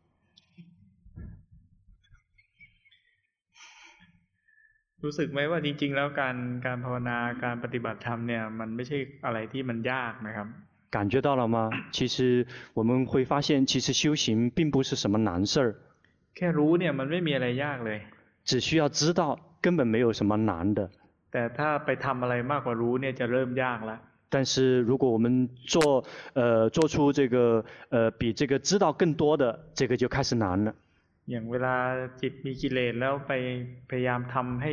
[5.05, 6.37] รู้สึกไหมว่าจริงๆแล้วการ
[6.67, 10.49] การภาวนาการปฏิบัติธรรมเนี่ยมันไม่ใช่อะไรที่มันยากนะครับ
[10.91, 11.71] 感觉到了吗？
[11.93, 15.75] 其实我们会发现，其实修行并不是什么难事儿。
[16.35, 18.01] แค่รู้เนี่ยมันไม่มีอะไรยากเลย。
[18.45, 20.91] 只需要知道，根本没有什么难的。
[21.33, 23.99] แต่ถ้าไปทำอะไรมากกว่ารู้เนี่ยจะเริ่มยากละ。
[24.29, 26.05] 但是如果我们做，
[26.35, 29.45] 呃，做出这个，呃，比这个知道更多的，
[29.75, 30.75] 这个就开始难了。
[31.27, 31.75] อย่างเวลา
[32.21, 33.33] จิตมีกิเลสแล้วไป
[33.91, 34.73] พยายามทำให้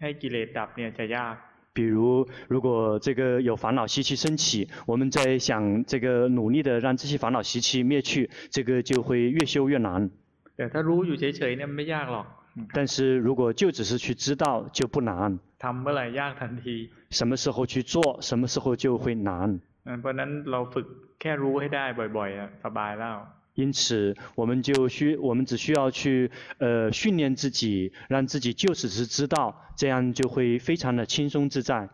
[0.00, 1.36] ให้กิเลสดับเนี่ยจะยาก。
[1.74, 10.10] 比如，如果这个有烦恼习气升起，我们在想这个努力的让这些烦恼习气灭去，这个就会越修越难。
[10.56, 12.26] 但他รู้อยู่เฉยๆเนี่ยไม่ยากหรอก。
[12.74, 15.38] 但是如果就只是去知道，就不难。
[15.62, 16.90] ทำเมื่อไหร่ยากทันที。
[17.10, 19.60] 什么时候去做，什么时候就会难。
[20.00, 20.86] เพราะนั้นเราฝึก
[21.20, 21.84] แค่รู้ให้ได้
[22.16, 23.14] บ่อยๆสบายแล้ว。
[23.55, 26.29] 因此，我们就需，我们只需要去，
[26.59, 31.89] 呃，训练自己，让自己就只是知道，这样就会非常的轻松自在。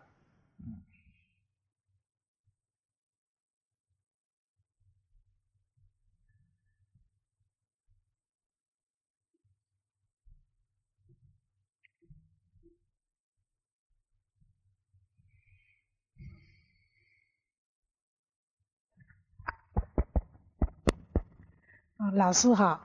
[22.21, 22.81] 老师好。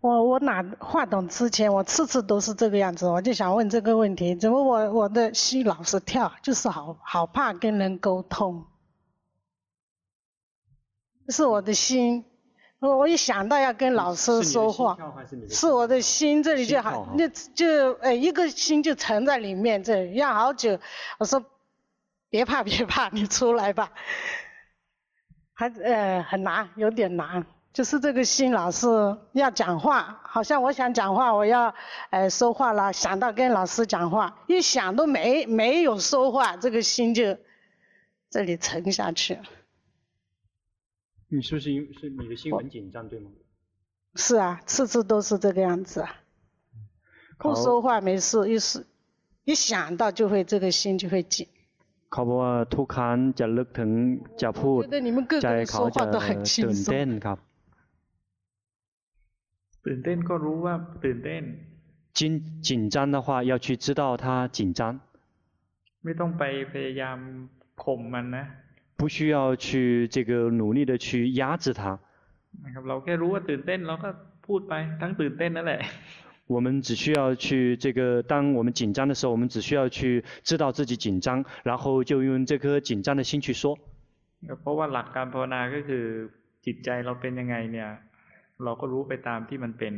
[0.00, 8.66] 我我拿话筒之前，我次次都是这个样子，我就想问这个问题：怎么我我的心老是跳，就是好好怕跟人沟通，
[11.28, 12.24] 是我的心，
[12.80, 14.98] 我我一想到要跟老师说话，
[15.30, 20.78] 是，是我的心这里就好，那就呃一个心就沉在里面，这要好久。
[21.18, 21.42] 我说
[22.28, 23.92] 别怕别怕，你出来吧，
[25.54, 27.46] 还呃很难，有点难。
[27.73, 28.87] 就是这个心老是
[29.33, 31.73] 要讲话，好像我想讲话，我要
[32.09, 37.37] 呃说话了，想到跟老师讲话，一想都没没有说话，这个心就
[38.29, 39.43] 这里沉下去了。
[41.29, 43.29] 你是不是因是你的心很紧张，对吗？
[44.15, 46.15] 是啊，次次都是这个样子啊。
[47.37, 48.85] 不说话没事，一是
[49.45, 51.47] 一想到就会这个心就会紧。
[52.09, 53.91] เขาบอกว่าทุกครั้งจะลึกถึง
[54.41, 54.81] จะพูด
[55.43, 57.37] ใจเขาจะตื่นเต้นครับ
[59.85, 60.73] ตื่นเต้นก็รู้ว่า
[61.03, 61.43] ตื่นเต้น
[62.19, 62.21] 紧
[62.67, 64.25] 紧张的话要去知道它
[64.57, 64.81] 紧张
[66.03, 67.17] ไม่ต้องไปพยายาม
[67.83, 68.45] ข่มมันนะ
[68.99, 69.67] 不需要去
[70.15, 70.31] 这个
[70.61, 71.07] 努力的去
[71.39, 71.81] 压制它
[72.63, 74.09] นะครับเราแค่รู้ว่าตื่นเต้นเราก็
[74.47, 75.81] พูดไปทั้งตื่นเต้นนั่นแหละ
[76.53, 83.77] 我们只需要去这个，当我们紧张的时候，我们只需要去知道自己紧张，然后就用这颗紧张的心去说。
[84.61, 86.03] เพราะว่าหลักการภาวนาก็คือ
[86.65, 87.89] จิตใจเราเป็นยังไงเนี่ย
[88.63, 89.93] เราก็รู้ไปตามที่มันเป็น。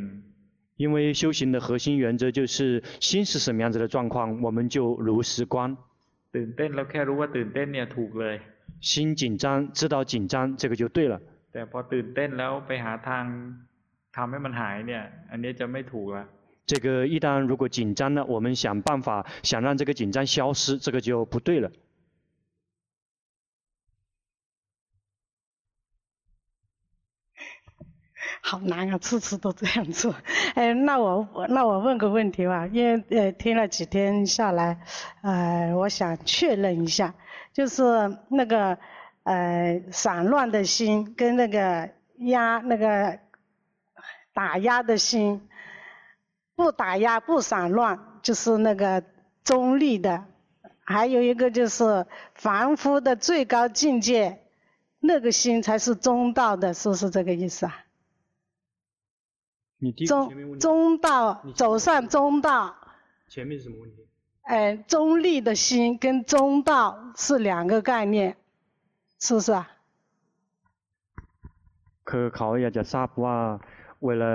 [0.78, 5.78] 因为修行的核心原则就是心是什么样子的状况，我们就如实观。
[6.34, 8.40] ตื่นเต้นเราแค่รู้ว่าตื่นเต้นเนี่ยถูกเลย。
[8.80, 11.20] 心紧张，知道紧张，这个就对了。
[11.54, 13.24] แต่พอตื่นเต้นแล้วไปหาทาง
[14.16, 16.26] ทำให้มันหายเนี่ยอันนี้จะไม่ถูกละ。
[16.66, 21.70] 这个一旦如果紧张了，我们想办法想让这个紧张消失，这个就不对了。
[28.49, 30.15] 好难啊，次次都这样做。
[30.55, 34.79] 哎，那我那我问个问题吧，因为呃听了几天下来，
[35.23, 37.13] 呃，我想确认一下，
[37.53, 37.83] 就是
[38.29, 38.79] 那个
[39.25, 43.19] 呃散乱的心跟那个压那个
[44.33, 45.49] 打压的心，
[46.55, 49.03] 不打压不散乱，就是那个
[49.43, 50.23] 中立的；
[50.85, 52.07] 还有一个就是
[52.37, 54.39] 凡夫的最高境界，
[55.01, 57.83] 那个心才是中道的，是不是这个意思啊？
[60.08, 62.76] 中中道走上中道，
[63.30, 63.98] 前面是什么问题？
[64.44, 68.36] 哎，中立的心跟中道是两个概念，
[69.20, 69.68] 是不是啊？
[72.04, 73.38] คือเขาอยากจะทราบว่า
[74.06, 74.34] เวลา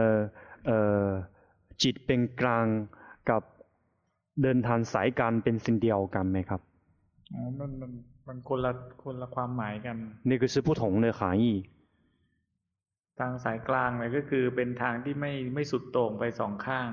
[0.66, 1.08] เอ่อ
[1.82, 2.66] จิตเป็นกลาง
[3.30, 3.42] กับ
[4.42, 6.60] เดินทางสายการเป็นสิ่งเดียวกันไหมครับ
[7.32, 7.90] อ๋อมันมัน
[8.26, 8.72] มันคนละ
[9.02, 9.96] คนละความหมายกัน
[10.30, 11.46] 那个是不同的含义
[13.20, 16.90] ทางสายกลางเนี่ยก็คือเป็นทางที่ไม่ไม่สุดโต่งไปสองข้าง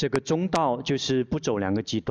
[0.00, 2.10] 这个中道就是不走两个极端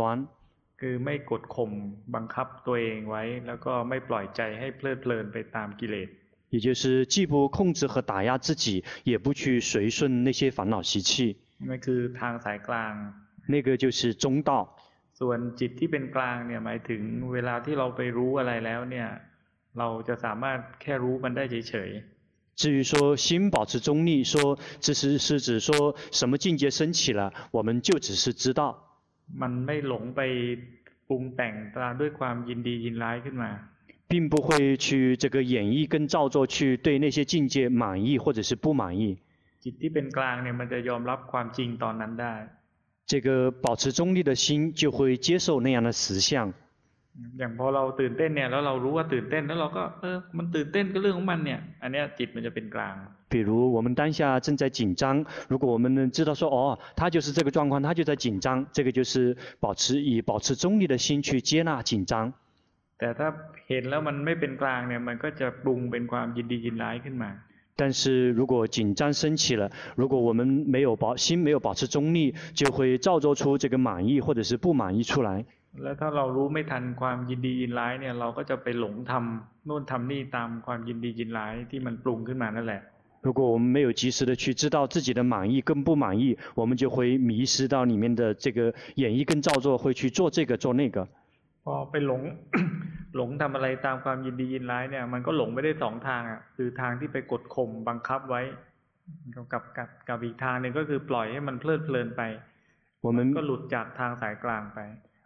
[0.82, 1.72] คือไม่กดข่ม
[2.16, 6.10] บังคับตัวเองไว้ แล้วก็ไม่ปล่อยใจให้เพลิดเพลินไปตามกิเลส
[6.54, 11.38] 也就是既不控制和打压自己，也不去随顺那些烦恼习气。
[11.70, 12.94] 那คือทางสายกลาง
[13.54, 14.52] 那个就是中道。
[15.20, 17.02] ส่วนจิตที่เป็นกลางเนี่ยหมายถึง
[17.34, 19.08] เวลาที่เราไปรู้อะไรแล้วเนี่ย
[19.78, 22.13] เราจะสามารถแค่รู้มันได้เฉยๆ
[22.56, 28.76] 至于说心保持中立，说这是是指说什么境界升起了，我们就只是知道。
[29.42, 30.22] มันไม่หลงไป
[31.08, 33.52] ปรุงแต่งตามด้วยความยินดียินร้ายขึ้นมา
[34.12, 39.18] 并不会去这个演绎跟造作去对那些境界满意或者是不满意。
[39.64, 42.36] จิตที่เป็นกลางเนี่ยมันจะยอมรับความจริงตอนนั้นได้
[43.12, 46.54] 这个保持中立的心就会接受那样的实相。
[47.40, 52.96] อย่างพอเราตื่นเต้นเนี่ยแล้วเรารู้ว่าตื่นเต้นแล้วเราก็เออมันตื่นเต้นก็เรื่องของมันเนี่ยอันนี้จิตมันจะเป็นกลาง
[53.34, 62.34] 比如我们当下正在紧张，如果我们能知道说哦，他就是这个状况，他就在紧张，这个就是保持以保持中立的心去接纳紧张。
[62.98, 63.28] แต่ถ้า
[63.68, 67.32] เห็นแล้วมันไม่เป็นกลางเนี่ยมันก็จะปรุงเป็นความยินดียินร้ายขึ้นมา
[67.76, 75.46] 但是如果紧张升起了，如果我们没有保心没有保持中立，就会造作出这个满意或者是不满意出来。
[75.84, 82.82] แล้วถ้าเรารู้ไม่ทันความยินดียินร้ายเนี่ยเราก็จะไปหลงทำโน่นทำนี่ตามความยินดียินร้ายที่มันปรุงขึ้นมานั่นแหละ
[83.26, 86.24] 如果我们没有及时的去知道自己的满意跟不满意，
[86.56, 90.98] 我们就会迷失到里面的这个演绎跟造作，会去做这个做那个。
[91.66, 92.22] พอไปหลง
[93.16, 98.42] หลงทำอะไรตามความยินดียินร้ายเนี่ยมันก็หลงไปได้สองทางอ่ะคือทางที่ไปกดข่มบังคับไว้
[99.54, 102.22] กับกับกับอีกทางหนึ่งก็คือปล่อยให้มันเพลิดเพลินไป
[103.06, 104.80] 我们ก็หลุดจากทางสายกลางไป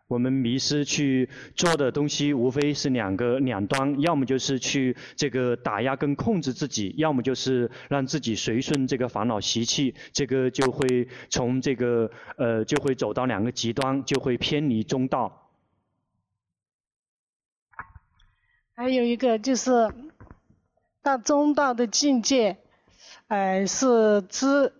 [0.09, 15.51] 我们迷失去做的东西，无非是两个两端，要么就是去这个打压跟控制自己，要么就是让自己随顺这个烦恼习气，这个就会从这个呃就会走到两个极端，就会偏离中道。
[18.75, 19.93] 还有一个就是
[21.03, 22.57] 到中道的境界，
[23.27, 24.73] 呃是知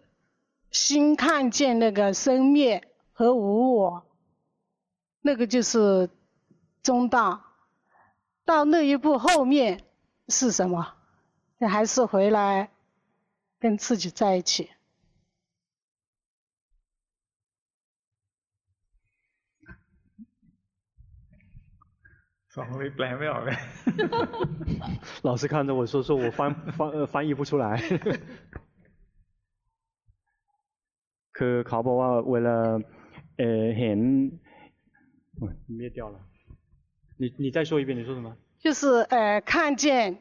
[0.71, 2.83] 心看见那个生灭
[3.13, 4.08] 和无我。
[5.22, 6.10] 那个就是
[6.82, 7.42] 中道，
[8.46, 9.84] 到那一步后面
[10.28, 10.94] 是什么？
[11.60, 12.70] 还是回来
[13.60, 14.70] 跟自己在一起。
[22.56, 23.58] สองแปลไม่ออกเลย
[25.24, 27.66] 老师看着我说说我翻翻呃翻译不出来
[31.38, 32.58] คือเขาบอกว่าเวลา
[33.38, 34.00] เเห็น
[35.68, 36.20] 灭掉了。
[37.18, 38.36] 你你再说一遍，你说什么？
[38.60, 40.18] 就是呃，看见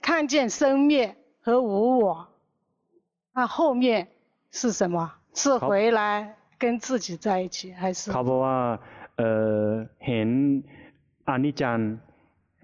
[0.00, 2.28] 看见生灭和无我，
[3.34, 4.08] 那后面
[4.50, 5.12] 是什么？
[5.34, 8.10] 是回来跟自己在一起，还是？
[8.12, 8.56] เขาบอกว่า
[9.16, 9.30] เอ่
[9.62, 9.64] อ
[10.06, 10.28] เห็น
[11.28, 11.78] อนิจจัง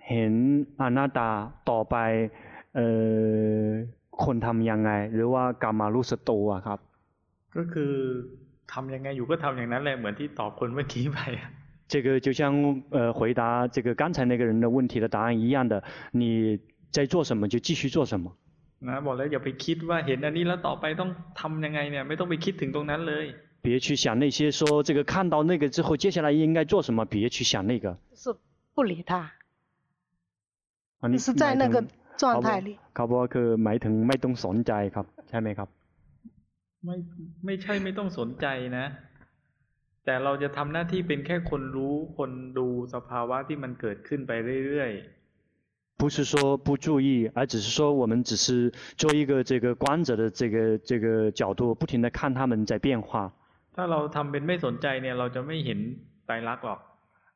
[0.08, 0.32] เห็น
[0.80, 1.30] อนัตตา
[1.70, 1.96] ต่อไป
[2.76, 2.86] เอ่
[3.58, 3.66] อ
[4.24, 6.78] คนทำยังไง หรือว่ากรรมารู้สึกตัวครับ
[7.56, 7.92] ก็คือ
[8.72, 11.18] ทำยังไงอยู่ก็ทำอย่างนั้นแหละเหมือนที่ตอบคนเมื่อกี้ไป
[11.88, 15.82] 这个就像呃回答这个刚才那个人的问题的答案一样的，
[16.12, 16.58] 你
[16.90, 18.32] 在做什么就继续做什么。
[18.80, 21.10] นะบอกแล้วอย่าไปคิดว่าเห็นอันนี้แล้วต่อไปต้อง
[21.40, 23.24] ทำยังไงเนี่ยไม่ต้องไปคิดถึงตรงนั้นเลย。
[23.64, 27.96] 别去想那些说这个看到那个之后接下来应该做什么，别去想那个。
[28.14, 28.34] 是
[28.74, 29.32] 不理他。
[31.12, 31.82] 你是在那个
[32.18, 32.78] 状态里。
[32.94, 35.68] เขาบอกคือหมายถึงไม่ต้องสนใจครับใช่ไหมครับ？
[36.84, 36.94] ไม่
[37.46, 38.46] ไม่ใช่ไม่ต้องสนใจ
[38.76, 38.84] นะ
[40.08, 44.32] แต่เราจะทำหน้าที่เป็นแค่คนรู้คนดูสภาวะที่มันเกิดขึ้นไป
[44.66, 53.32] เรื่อยๆ不是说不注意，而只是说我们只是做一个这个观者的这个这个角度，不停地看他们在变化。
[53.76, 55.78] ถ้าเราทำเป็นไม่สนใจเนี่ยเราจะไม่เห็น
[56.26, 56.80] ไตรลักษณ์หรอก。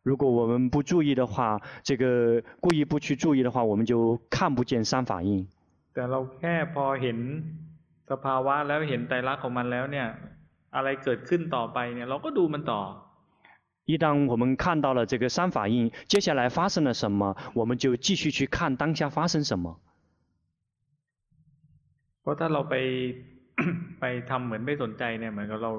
[0.03, 5.47] 如果我们不注意的话，这个故意不去注意的话，我们就看不见三法印。
[5.95, 7.19] แต่เราแค่พอเห็น
[8.11, 10.07] สภาวะแล้วเห็นไตรลักษณ์ของมันแล้วเนี่ย
[10.77, 12.81] อะไรเกิดขึ้นต่อไปเนี่ยเราก็ดูมันต่อ。
[13.91, 19.81] 一旦我们看到了这个三法印，接下来发生了什么，我们就继续去看当下发生什么。
[22.23, 22.75] เพราะถ้าเราไป
[24.01, 25.73] ไปทำเหมือนไม่สนใจเนี่ยเหมือนกับเรา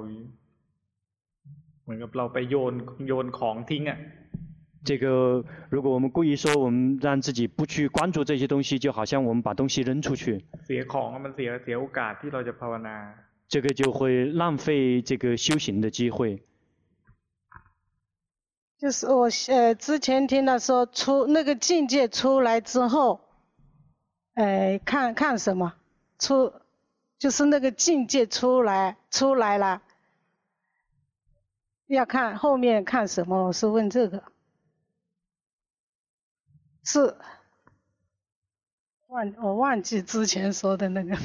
[1.84, 2.74] เหมือนกับเราไปโยน
[3.08, 4.00] โยนของทิ้งอ่ะ。
[4.84, 10.44] 这个如果我们故意说我们让自己不去关注这些东西，就好像我们把东西扔出去。
[10.66, 12.98] เสียของมันเสียเสียโอกาสที่เราจะภาวนา。
[13.49, 16.43] 这个就会浪费这个修行的机会。
[18.77, 23.21] 就是我呃之前听到说出那个境界出来之后，
[24.35, 25.75] 呃看看什么
[26.19, 26.53] 出，
[27.19, 29.81] 就是那个境界出来出来了，
[31.87, 33.47] 要看后面看什么？
[33.47, 34.25] 我是问这个，
[36.83, 37.17] 是
[39.07, 41.17] 忘我忘记之前说的那个。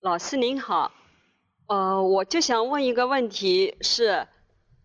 [0.00, 0.92] 老师您好，
[1.66, 4.28] 呃，我就想问一个问题是，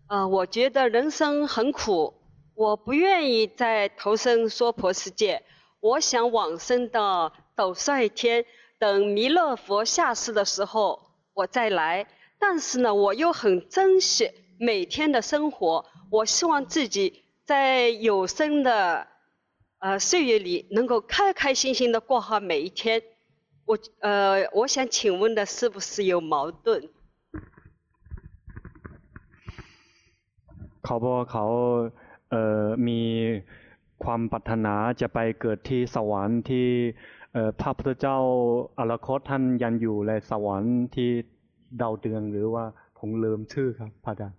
[0.08, 2.16] 呃，我觉得人生很苦，
[2.56, 5.44] 我不愿意再投生娑婆世界，
[5.82, 8.44] 我想往生到斗率天，
[8.80, 12.08] 等弥勒佛下世的时候我再来。
[12.40, 19.06] 但是呢，我又很珍惜每天的生活，我希望自己在有生的
[19.78, 23.04] 呃岁月里能够开开心心的过好每一天。
[23.67, 26.89] 我呃，我想请问的是不是有矛盾？
[30.85, 31.47] เขาบอกเขา
[32.31, 33.01] เอ่อมี
[34.05, 36.69] ความปรารถนาจะไปเกิดที่สวรรค์ที่
[37.33, 38.19] เอ่อพระพุทธเจ้า
[38.79, 41.11] อรคตท่านยังอยู่ในสวรรค์ที่
[41.81, 42.65] ดาวเดืองหรือว่า
[42.99, 44.39] ผมลืมชื่อครับพระอาจารย์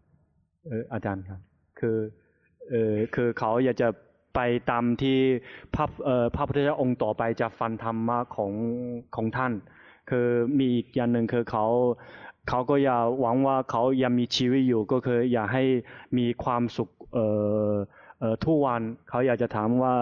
[0.68, 1.42] เอออาจารย์ครับ
[1.80, 1.98] คือ
[2.70, 3.88] เออคือเขาอยากจะ
[4.35, 4.41] ไป
[4.71, 5.19] ตามที่
[5.75, 5.85] พระ
[6.35, 8.53] พระพุทธเจ้าองค์ต่อไปจะฟันธรรมะของ
[9.15, 9.53] ของท่าน
[10.11, 10.29] คือ
[10.59, 11.67] มีอีกอย่างหนึ่งคือเขา
[12.49, 15.65] เขาก็อยากหวังว่าเขายังมีชีวิตอยู่ก็คืออยากให้
[16.19, 17.27] มีความสุขเอ่
[17.71, 17.73] อ
[18.19, 19.95] เอ่อทุกวันเขาอยากจะถามว่า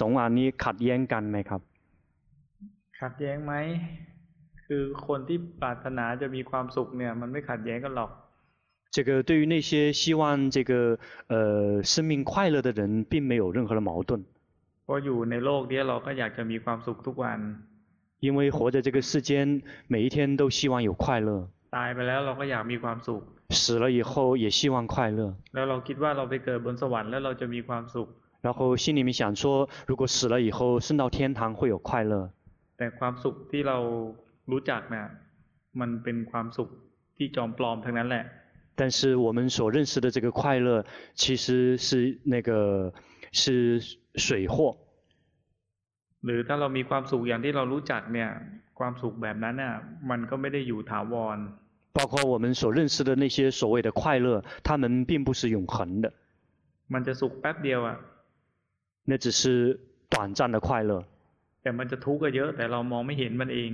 [0.00, 1.60] สองอันนี้ขัดแย้งกันไหมครับ
[3.00, 3.54] ขัดแย้งไหม
[4.66, 8.10] คือคนที่ปรารถนาจะมีความสุขเนี่ย มันไม่ขัดแย้งกันหรอก
[8.91, 10.97] 这个对于那些希望这个
[11.27, 14.23] 呃生命快乐的人，并没有任何的矛盾。
[14.85, 17.39] เพราะอยู่ในโลกเนี้ยเราก็อยากจะมีความสุขทุกวัน
[18.19, 21.49] 因为活在这个世间，每一天都希望有快乐。
[21.75, 25.35] ตายไปแล้วเราก็อยากมีความสุข 死了以后也希望快乐。
[25.53, 28.07] แล้วเราคิดว่าเราไปเกิดบนสวรรค์แล้วเราจะมีความสุข
[28.45, 32.13] 然后心里面想说，如果死了以后升到天堂会有快乐。
[32.77, 33.77] แต่ความสุขที่เรา
[34.51, 35.05] รู้จักเนี่ย
[35.79, 36.69] มันเป็นความสุข
[37.17, 38.25] ที่จอมปลอมทั้งนั้นแหละ
[38.75, 42.93] 但是我们所认识的这个快乐，其实是那个
[43.31, 43.81] 是
[44.15, 44.77] 水货。
[46.25, 48.29] หรือถ้าเรามีความสุขอย่างที่เรารู้จักเนี่ย
[48.79, 49.75] ความสุขแบบนั้นน่ะ
[50.09, 51.37] มันก็ไม่ได้อยู่ถาวร
[51.97, 56.13] 包括我们所认识的那些所谓的快乐，它们并不是永恒的。
[56.93, 57.97] มันจะสุขแป๊บเดียวอ่ะ
[59.09, 59.79] 那只是
[60.09, 61.03] 短暂的快乐。
[61.63, 63.71] แต่มันจะทุกข์ก็เยอะ แต่เรามองไม่เห็นมันเอง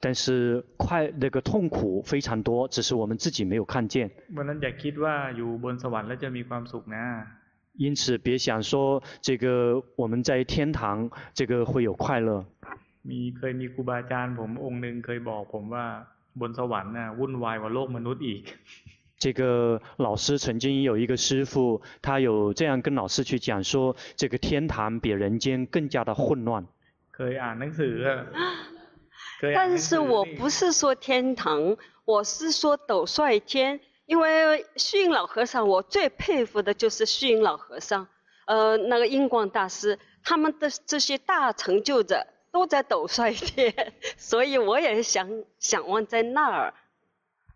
[0.00, 4.10] 但是快那个痛苦非常多，只是我们自己没有看见。
[4.32, 7.04] เพราะนั้นอย่าคิดว่าอยู่บนสวรรค์แล้วจะมีความสุขนะ
[7.78, 12.44] 因此，别想说这个我们在天堂这个会有快乐。
[13.08, 15.84] มีเคยมีครูบาอาจารย์ผมองค์หนึ่งเคยบอกผมว่า
[16.40, 18.42] บนสวรรค์น่ะวุ่นวายกว่าโลกมนุษย์อีก
[19.18, 26.66] 这个老师曾经有一个师父，他有这样跟老师去讲说，这个天堂比人间更加的混乱。
[27.12, 27.96] เคยอ่านหนังส ือ
[29.40, 33.80] อะเคยอ่านหนั 但 งสื 是 อ 我不是说天堂，我是说斗率天。
[34.06, 38.06] 因为虚云老和尚，我最佩服的就是虚云老和尚，
[38.46, 43.74] 呃，那个印光大师，他们的这些大成就者都在斗率天，
[44.16, 45.28] 所以我也想
[45.58, 46.72] 想望在那儿。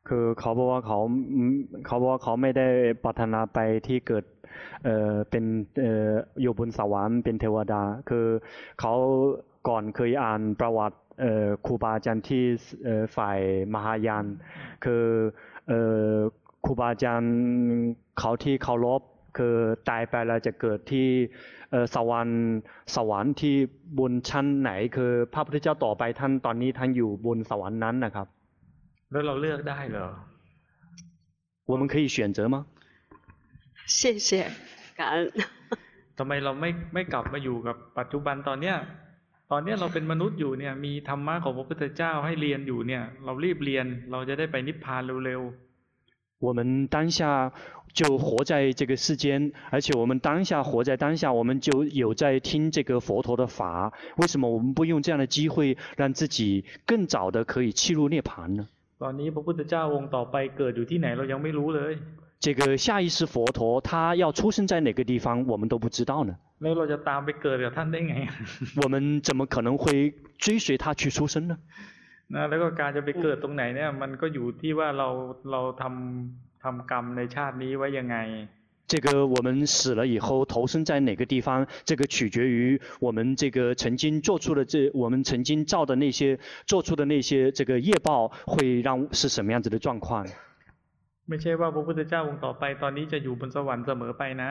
[0.08, 1.54] คือเขาบอกว่าเขาอืม
[1.86, 2.66] เขาบอกว่าเขาไม่ได้
[3.04, 4.24] ปรารถนาไปที่เกิด
[4.84, 5.44] เอ่อเป็น
[5.80, 6.12] เอ่อ
[6.42, 8.26] อยู่บนสวรรค์เป็นเทวดา คือ
[8.80, 8.92] เขา
[9.68, 11.03] ก่อนเคยอ่านประวัติเอ่อ
[11.66, 12.44] ครูบาอาจารย์ที่
[12.84, 13.38] เอ่อฝ่าย
[13.74, 14.24] มหายาน
[14.84, 15.04] คือ
[15.68, 15.80] เอ่
[16.12, 16.14] อ
[16.64, 17.34] ครูบาอาจารย์
[18.18, 19.02] เขาที่เคารพ
[19.38, 19.56] คือ
[19.88, 21.08] ตายไปแล้วจะเกิดที่
[21.70, 22.40] เอ่อสวรรค์
[22.96, 23.54] สวรรค์ที่
[23.98, 28.26] บนชั้นไหน คือพระพุทธเจ้าต่อไปท่านตอนนี้ท่านอยู่บนสวรรค์นั้นนะครับ
[29.10, 30.08] แล้วเราเลือกได้เหรอ
[31.70, 32.56] 我们可以选择吗？
[33.98, 34.30] 谢谢，
[34.98, 35.16] 感恩。
[36.18, 38.76] ทำไมเราไม่ไม่กลับมาอยู่กับปัจจุบันตอนเนี้ย
[39.50, 45.42] ตอนเนี้ยเราเป็นมนุษย์อยู่เนี่ย มีธรรมะของพระพุทธเจ้าให้เรียนอยู่เนี่ย เรารีบเรียน เราจะได้ไปนิพพานเร็ว
[46.46, 47.52] 我们当下
[47.92, 53.92] 就活在这个世间，而且我们当下活在当下，我们就有在听这个佛陀的法。
[54.16, 58.66] 为什么我们不用这样的机会，让自己更早的可以契入涅槃呢？
[58.84, 61.92] ๆ ตอนนี้พระพุทธเจ้าองค์ต่อไปเกิดอยู่ที่ไหนเรายังไม่รู้เลย
[62.40, 66.32] 这个下一世佛陀他要出生在哪个地方，我们都不知道呢。
[66.62, 68.16] แล้วเราจะตามไปเกิดกับท่านได้ไง
[68.82, 68.94] 我们
[69.26, 69.84] 怎么可能会
[70.44, 71.52] 追随他去出生呢？
[72.34, 75.08] นะแล้วก็การจะไปเกิดตรงไหนเนี่ย มันก็อยู่ที่ว่าเรา
[75.52, 78.16] เราทำทำกรรมในชาตินี้ไว้ยังไง
[78.92, 86.36] 这个我们死了以后投生在哪个地方，这个取决于我们这个曾经做出的这我们曾经造的那些
[86.66, 90.26] 做出的那些这个业报会让是什么样子的状况。
[91.28, 94.50] ไม่ใช่ว่าพระพุทธเจ้าองค์ต่อไปตอนนี้จะอยู่บนสวรรค์เสมอไปนะ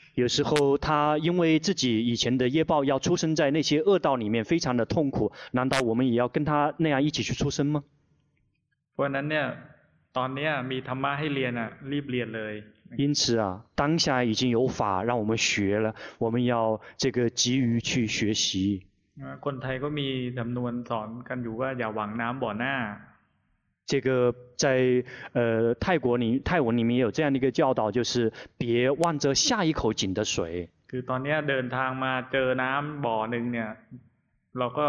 [0.14, 7.84] 有时候他因为自己以前的业报要出生在那些恶道里面，非常的痛苦，难道我们也要跟他那样一起去出生吗？
[8.94, 9.46] เพราะฉะนั้นเนี่ย
[10.16, 12.54] ตอนเนี้ยมีธรรมะให้เรียนอ่ะรีบเรียนเลย
[13.02, 18.86] 因此啊，当下已经有法让我们学了，我们要这个急于去学习。
[19.44, 20.08] คนไทยก็มี
[20.38, 22.74] สำนวนสอนกันอยู่ว่าอย่าหวังน้ำบ่อหน้า
[23.90, 30.68] 这个在呃泰国里泰文里面也有这样的一个教导，就是别望着下一口井的水。
[30.90, 33.70] คือตอนเนี้ยเดินทางมาเจอน้ำบ่อหนึ่งเนี่ย
[34.58, 34.86] เราก็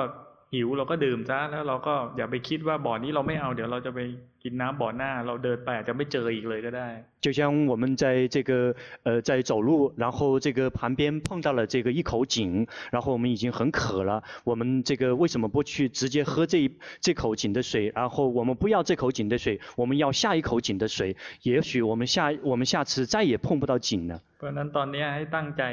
[0.53, 3.99] หิวเราก็ดื่มซะแล้วเราก็อย่าไปคิดว่าบ่อนี้เราไม่เอาเดี๋ยวเราจะไป
[4.43, 6.89] กินน้ำบ่อหน้า เราเดินไปอาจจะไม่เจออีกเลยก็ได้
[7.25, 7.39] 就像
[7.71, 8.51] 我们在这个
[9.03, 16.71] 呃在走路，然后这个旁边碰到了这个一口井，然后我们已经很渴了，我们这个为什么不去直接喝这一
[17.01, 17.91] 这口井的水？
[17.95, 24.21] 然后我们不要这口井的水，我们要下一口井的水，也许我们下我们下次再也碰不到井了。
[24.37, 25.63] เพราะนั้นตอนนี้ให้ตั้งใจ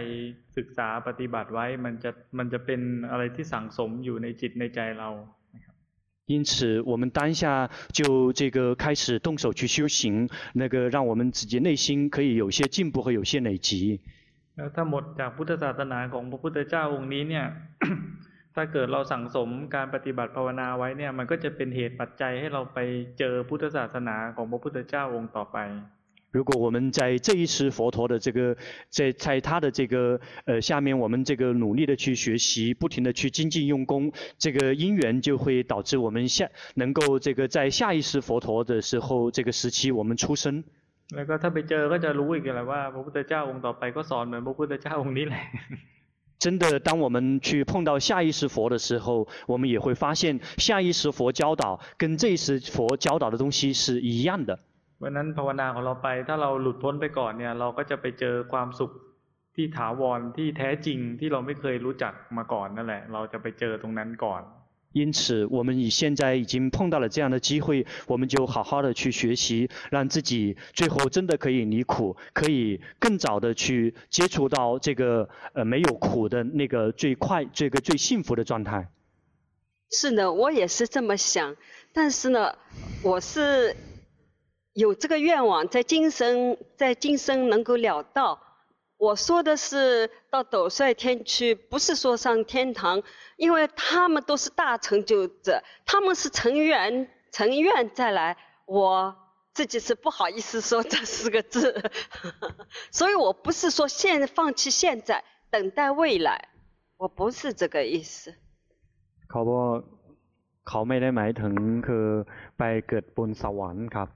[0.57, 2.81] ศึกษาปฏิบัติไว้มันจะมันจะเป็น
[3.11, 5.11] อะไรที่สังสมอยู่ในจิตในใจเรา
[6.29, 14.01] 因此，我们当下就这个开始动手去修行，那个让我们自己内心可以有些进步和有些累积。
[14.57, 17.47] แล้วถ้าหมดจากพุทธศาสนาของพระพุทธเจ้าองค์นี้เนี่ย
[18.55, 22.79] ถ้าเกิดเราสั่งสมการปฏิบัติภาวนาไว้เนี่ยมันก็จะเป็นเหตุปัจจัยให้เราไป
[23.19, 25.59] เจอพุทธศาสนาของพระพุทธเจ้าองค์ต่อไป
[26.31, 28.57] 如果我们在这一世佛陀的这个，
[28.91, 40.65] 在在他的这个呃下面，我们这个努力的去学习，不停的去精进用功，这个因缘就会导致我们下能够这个在下一世佛陀的时候这个时期我们出生。
[41.15, 45.45] แล้วก็ถ้าไปเจอก็จะรู้อีกแหละว่าพระพุทธเจ้าองค์ต่อไปก็สอนเหมือนพระพุทธเจ้าองค์นี้แหละ
[46.43, 54.59] 真的，当我们去碰到下一世佛的时候，我们也会发现下一世佛教导跟这一世佛教导的东西是一样的。
[55.03, 58.91] วันนั้นภาวนาของเราไปถ้าเราหลุดพ้นไปก่อนเนี่ยเราก็จะไปเจอความสุข
[59.57, 64.43] ที่ถาวรที่แท้จริงที่เราไม่เคยรู้จักมาก่อนนั่นแหละเราจะไปเจอตรงนั้นก่อน
[64.97, 78.89] 因此，我们以现在已经碰到了这样的机会，我们就好好的去学习，让自己最后真的可以离苦，可以更早的去接触到这个呃没有苦的那个最快、这个最幸福的状态。
[79.91, 81.57] 是呢，我也是这么想，
[81.93, 82.55] 但是呢，
[83.03, 83.75] 我是。
[84.79, 88.41] 有这个愿望，在今生，在今生能够了道。
[88.97, 93.03] 我说的是到斗率天去，不是说上天堂，
[93.37, 98.37] 因为他们都是大成就者，他们是成缘成愿再来。
[98.67, 99.15] 我
[99.53, 101.91] 自己是不好意思说这四个字，
[102.91, 106.49] 所以我不是说现放弃现在，等待未来，
[106.97, 108.33] 我不是这个意思。
[109.29, 109.83] เขาบอก
[110.69, 111.55] เขาไม่ได้หมายถึง
[111.87, 112.07] คือ
[112.59, 114.09] ไปเกิดบนสวรรค์ครับ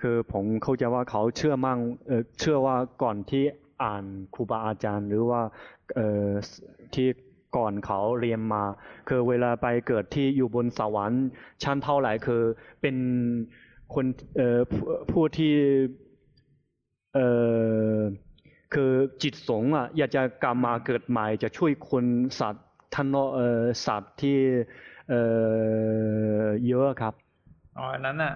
[0.00, 3.44] คือผมเข้าใจว่าเขาเชื่อมั่งเอ่อเชื่อว่าก่อนที่
[3.82, 4.04] อ่าน
[4.34, 5.42] ครูบาอาจารย์ หรือว่า
[5.94, 6.28] เอ่อ
[6.94, 7.08] ที่
[7.56, 8.62] ก่อนเขาเรียนมา
[9.08, 11.24] คือเวลาไปเกิดที่อยู่บนสวรรค์
[11.62, 12.42] ชั้นเท่าไหร่คือ
[12.80, 12.96] เป็น
[13.94, 14.06] คน
[14.36, 14.58] เอ่อ
[15.12, 15.54] ผู้ที่
[17.14, 17.28] เอ่
[17.96, 17.98] อ
[18.74, 18.92] คือ
[19.22, 22.04] จิตสงอะอยากจะกลับมาเกิดใหม่จะช่วยคน
[22.40, 24.38] สัตว์ท่านเอ่อสัตว์ที่
[25.08, 25.22] เอ่
[26.42, 27.14] อเยอะครับ
[27.78, 28.34] อ๋ออันนั้นอะ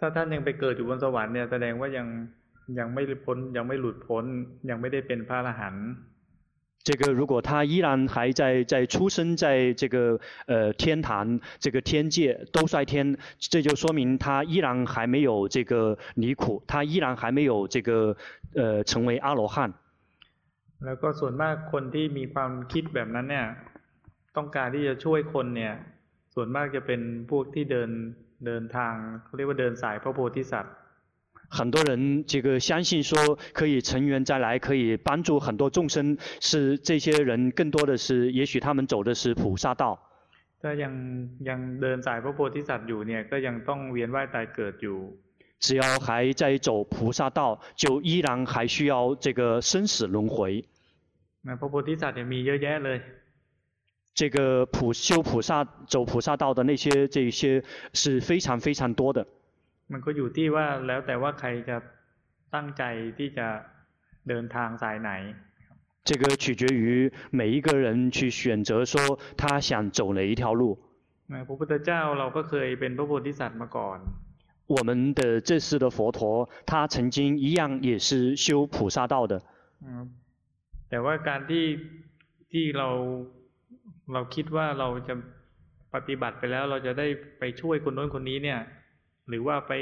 [0.00, 2.06] ถ้าท่านยังไปเกิดอยู่บนสวรรค์เนี่ยแสดงว่ายัง
[2.78, 4.24] ยังไม่พ้นยังไม่หลุดพ้น
[4.70, 5.86] ยังไม่ได้เป็นพระอรหันต์
[6.88, 9.96] 这个如果他依然还在在出生在这个
[10.46, 12.16] 呃天坛这个天界
[12.52, 13.18] 兜率天，
[13.52, 18.16] 这就说明他依然还没有这个离苦，他依然还没有这个
[18.54, 19.74] 呃成为阿罗汉。
[20.84, 23.46] แล้วก็ส่วนมากคนที่มีความคิดแบบนั้นเนี่ย
[24.36, 25.74] ต้องการที่จะช่วยคนเนี่ย
[26.34, 27.90] ส่วนมากจะเป็นพวกที่เดิน
[28.46, 28.94] เดินทาง
[29.24, 30.74] เขาเรียกว่าเดินสายพระโพธิสัตว์
[31.48, 39.96] 很多人这个相信说可以成缘再来，可以帮助很多众生，是这些人更多的是，也许他们走的是菩萨道。
[40.60, 40.92] ถ้ายัง
[41.48, 44.98] ยังเดินสายพระโพธิสัตว์อยู่เนี่ยก็ยังต้องเวียนว่ายตายเกิดอยู่
[45.60, 50.64] 只要还在走菩萨道，就依然还需要这个生死轮回。
[51.60, 52.98] พระโพธิสัตว์มีเยอะแยะเลย
[54.14, 57.62] 这个普修菩萨走菩萨道的那些这些
[57.92, 59.26] 是非常非常多的。
[59.92, 61.76] มันก็อยู่ที่ว่าแล้วแต่ว่าใครจะ
[62.54, 62.82] ตั้งใจ
[63.18, 63.46] ที่จะ
[64.28, 65.10] เดินทางสายไหน。
[66.08, 70.78] 这个取决于每一个人去选择说他想走哪一条路。
[71.48, 73.98] พระพุทธเจ้าเราก็เคยเป็นพระโพธิสัตว์มาก่อน。
[74.68, 79.40] 我们的这世的佛陀，他曾经一样也是修菩萨道的。
[80.88, 81.64] แต่ว่าการที่
[82.50, 82.88] ที่เรา
[84.13, 85.15] เราคิดว่าเราจะ
[85.93, 87.07] ปฏิบัติไปแล้วเราจะได้
[87.39, 88.59] ไปช่วยคนโน้นคนนี้เนี่ย
[89.29, 89.73] หรือว่าไป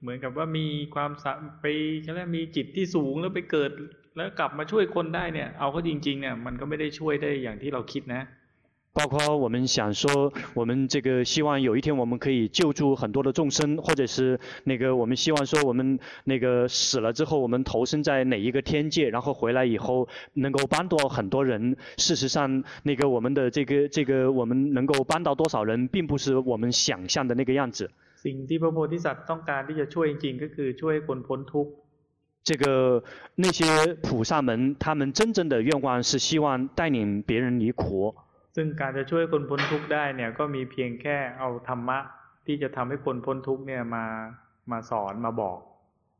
[0.00, 1.26] เหมือนกับว่ามีความส
[1.60, 1.66] ไป
[2.04, 3.70] ใช่ไหมมีจิตที่สูงแล้วไปเกิด
[4.16, 8.22] แล้วกลับมาช่วยคนได้เนี่ย เอาเขาจริง ๆ เนี่ย มันก็ไม่ได้ช่วยได้อย่างที่เราคิดนะ
[8.93, 21.77] 包括我们想说，我们这个希望有一天我们可以救助很多的众生，或者是那个我们希望说我们那个死了之后，我们投生在哪一个天界，然后回来以后能够帮到很多人。
[21.97, 27.91] 事实上，那个我们的这个这个我们能够帮到多少人，并不是我们想象的那个样子。
[28.23, 31.71] สิ่งที่พระโพธิสัตว์ต้องการที่จะช่วยจริงๆก็คือช่วยคนพ้นทุกข์。
[32.43, 33.03] 这个
[33.35, 38.15] 那些菩萨们，他们真正的愿望是希望带领别人离苦。
[38.55, 41.99] ซึ่งการจะช่วยคนพ้นทุกข์ได้เนี่ยก็มีเพียงแค่เอาธรรมะ
[42.45, 44.05] ที่จะทำให้คนพ้นทุกข์เนี่ยมา
[44.71, 45.59] มาสอนมาบอก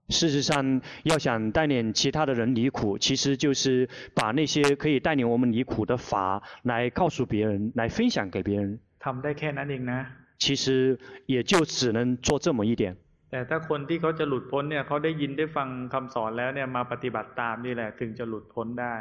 [0.09, 8.79] 事实上，要想带领其他的人离苦，其实就是把那些可以带领我们离苦的法来告诉别人，来分享给别人。
[9.01, 9.99] ทำได้แค่นั้นเองนะ
[10.37, 12.95] 其实也就只能做这么一点。
[13.31, 18.95] แต่ถ้าคนที่เขาจะหลุดพ้นเนี่ยเขาได้ยินได้ฟังคำสอนแล้วเนี่ยมาปฏิบัติตามนี่แหละถึงจะหลุดพ้นได้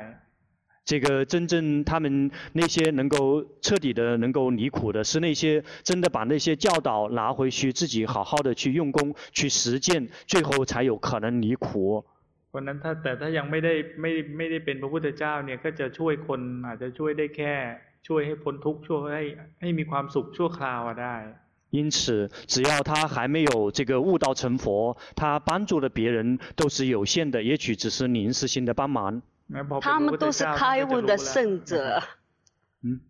[0.85, 12.05] 这个真正他们那些能够彻底的能够离苦的，是那些真的把那些教导拿回去，自己好好的去用功去实践，最后才有可能离苦。
[12.53, 17.55] คนนั้นถ้าแต่ถ้ายังไม่ได้ไม่ไม่ได้เป็นพระพุทธเจ้าเนี่ยก็จะช่วยคนอาจจะช่วยได้แค่
[18.07, 19.23] ช่วยให้พ้นทุกข์ช่วยให้
[19.61, 21.17] ให้มีความสุขชั่วคราวได้。
[21.71, 29.21] 因此，只要他还没有这个悟道成佛，他帮助的别人都是有限的，也许只是临时性的帮忙。
[29.81, 32.03] 他们都是开悟的圣者。
[32.83, 33.01] 嗯，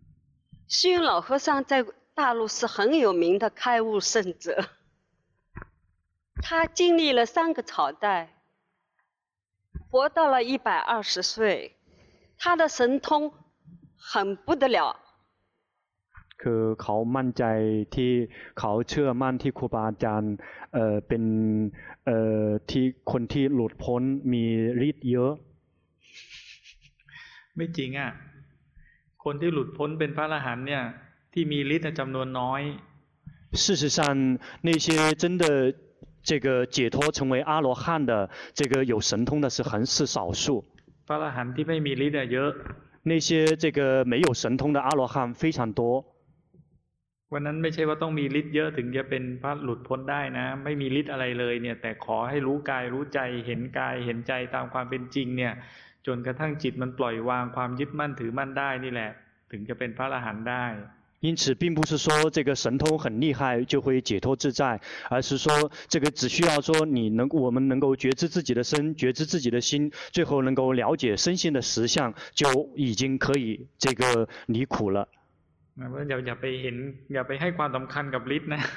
[0.67, 4.69] 虚云老和尚在大陆是很有名的开悟圣者。
[6.41, 8.29] 他经历了三个朝代，
[9.89, 11.75] 活到了一百二十岁，
[12.37, 13.33] 他的神通
[13.97, 14.95] 很不得了。
[16.37, 17.43] คือเขามั่นใจ
[17.95, 18.11] ที่
[18.59, 20.33] เขาเชื่อมั่นที่ครูบาอาจารย์
[20.73, 21.23] เอ่อเป็น
[22.05, 24.01] เอ่อที่คนที่หลุดพ้น
[24.33, 24.43] มี
[24.89, 25.33] ฤทธิ์เยอะ
[27.55, 28.11] ไม่จริงอ่ะ
[29.23, 30.83] คนที่หลุดพ้นเป็นพระอรหันต์เนี่ย
[31.33, 32.61] ที่มีฤทธิ์จำนวนน้อย
[33.63, 33.99] 事实上
[34.67, 34.87] 那些
[35.21, 35.45] 真的
[36.29, 40.43] 这个解脱成为阿罗汉的这个有神通的是很是少数
[41.07, 42.51] พระอรหันต์ที่ไม่มีฤทธิ์เยอะ
[43.11, 43.29] 那些
[43.63, 43.79] 这个
[44.11, 45.81] 没有神通的阿罗汉非常多
[47.33, 55.53] วันนั้นไม่ใช่ว่าต้องมีฤทธิ์เยอะถึงจะเป็นพระหลุดพ้นได้นะ ไม่มีฤทธิ์อะไรเลยเนี่ย แต่ขอให้รู้กายรู้ใจเห็นกายเห็นใจตามความเป็นจริงเนี่ย
[56.07, 59.11] จนกระทั่งจิตมันปล่อยวางความยึดมั่นถือมั่นได้นี่แหละ
[59.51, 60.65] ถึงจะเป็นพระอรหันต์ได้
[61.19, 64.79] 因此，并不是说这个神通很厉害就会解脱自在，
[65.09, 75.07] 而是说这个只需要说你能，我们能够觉知自己的身，觉知自己的心，最后能够了解身心的实相，就已经可以这个离苦了。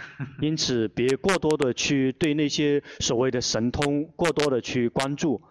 [0.41, 5.43] 因此，别过多的去对那些所谓的神通过多的去关注。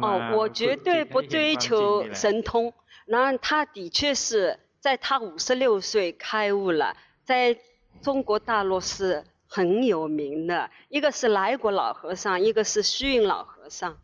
[0.00, 2.72] 哦，我绝对不追求神通。
[3.06, 6.94] 然后他的确是在他五十六岁开悟了，
[7.24, 7.56] 在
[8.02, 10.70] 中国大陆是很有名的。
[10.88, 13.96] 一个是来果老和尚，一个是虚云老和尚，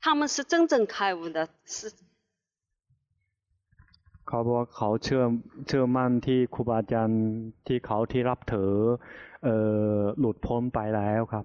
[0.00, 1.48] 他们是真正开悟的。
[1.64, 1.92] 是。
[4.24, 5.22] เขาบอกเขาเชื่อ
[5.66, 7.22] เชื่อมั่นที่ครูบาอาจารย์
[7.66, 8.72] ที่เขาที่รับถือ
[9.44, 9.54] เอ่
[9.96, 11.44] อหลุดพ้นไปแล้วครับ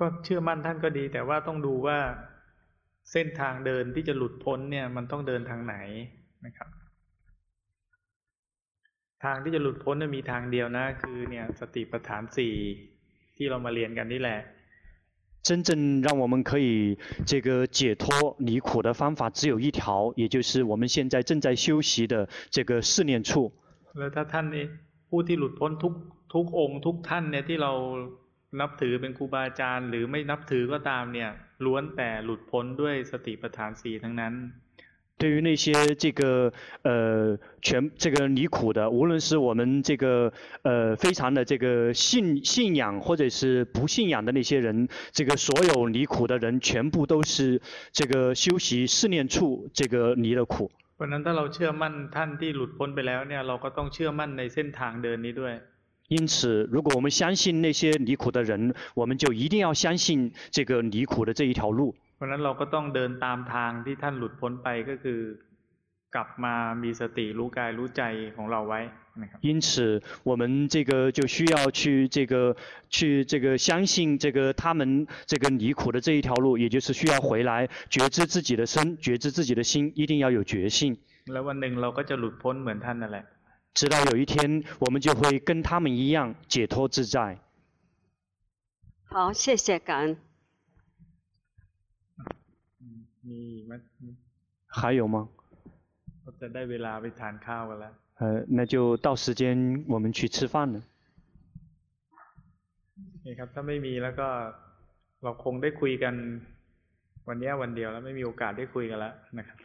[0.02, 1.98] ็เชื่อมั่นท่านก็ดี แต่ว่าต้องดูว่า
[3.12, 5.76] เส้นทางเดินที่จะหลุดพ้นเนี่ย มันต้องเดินทางไหน
[6.46, 6.68] นะครับ
[9.24, 12.54] ทางที่จะหลุดพ้นมีทางเดียวนะ คือเนี่ย สติปัฏฐานสี่
[13.36, 14.40] ที่เรามาเรียนกันนี่แหละ
[15.48, 23.52] 真正让我们可以这个解脱离苦的方法只有一条，也就是我们现在正在修习的这个四念处。
[23.98, 24.64] แล้วถ้าท่านนี่
[25.08, 25.92] ผู้ที่หลุดพ้นทุก
[26.34, 27.72] ทุกองค์ทุกท่านเนี่ยที่เรา
[28.60, 31.30] นับถือเป็นครูบาอาจารย์หรือไม่นับถือก็ตามเนี่ย
[31.64, 34.34] ล้วนแต่หลุดพ้นด้วยสติปัฏฐานสี่ทั้งนั้น
[35.18, 35.72] 对于那些
[36.02, 36.52] 这个
[36.82, 40.30] 呃全这个离苦的，无论是我们这个
[40.62, 47.62] 呃非常的这个信信仰或者是不信仰的那些人，这个所有离苦的人，全部都是
[47.92, 50.70] 这个修习四念处这个离了苦。
[50.96, 55.54] เพราะนั้นถ้าเราเชื่อมั่นท่านที่หลุดพ้นไปแล้วเนี่ยเราก็ต้องเชื่อมั่นในเส้นทางเดินนี้ด้วย
[56.10, 61.94] 因此，如果我们相信那些离苦的人，我们就一定要相信这个离苦的这一条路。
[62.16, 65.20] เพราะนั้นเราก็ต้องเดินตามทางที่ท่านหลุดพ้นไปก็คือ
[66.14, 68.02] กลับมามีสติรู้กายรู้ใจ
[68.36, 68.80] ของเราไว้
[69.22, 72.56] นะครับ因此，我们这个就需要去这个
[72.88, 80.96] 去这个相信这个他们这个离苦的这一条路，也就是需要回来觉知自己的身，觉知自己的心，一定要有决心。
[81.32, 83.24] แล้ววันหนึ่งเราก็จะหลุดพ้นเหมือนท่านนั่นแหละ
[83.74, 87.38] 直到有一天，我们就会跟他们一样解脱自在。
[89.04, 90.16] 好，谢谢感恩。
[94.66, 95.28] 还有吗？
[98.18, 100.82] 呃，那就到时间我们去吃饭了。
[103.24, 104.28] นี่ครับถ้าไม่มีแล้วก็
[105.22, 106.14] เราคงได้คุยกัน
[107.28, 109.58] วันนี้วันเดียวแล้วไม่มีโอกาสได้คุยกันแล้วนะครับ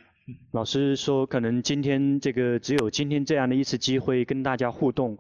[0.52, 5.18] 老师说，可能今天这个只有今天这样的一次机会跟大家互动。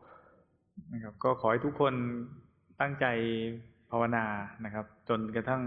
[0.93, 1.93] นะครับก็ขอให้ทุกคน
[2.81, 3.05] ตั้งใจ
[3.89, 4.25] ภาวนา
[4.63, 5.61] นะครับ จนกระทั่ง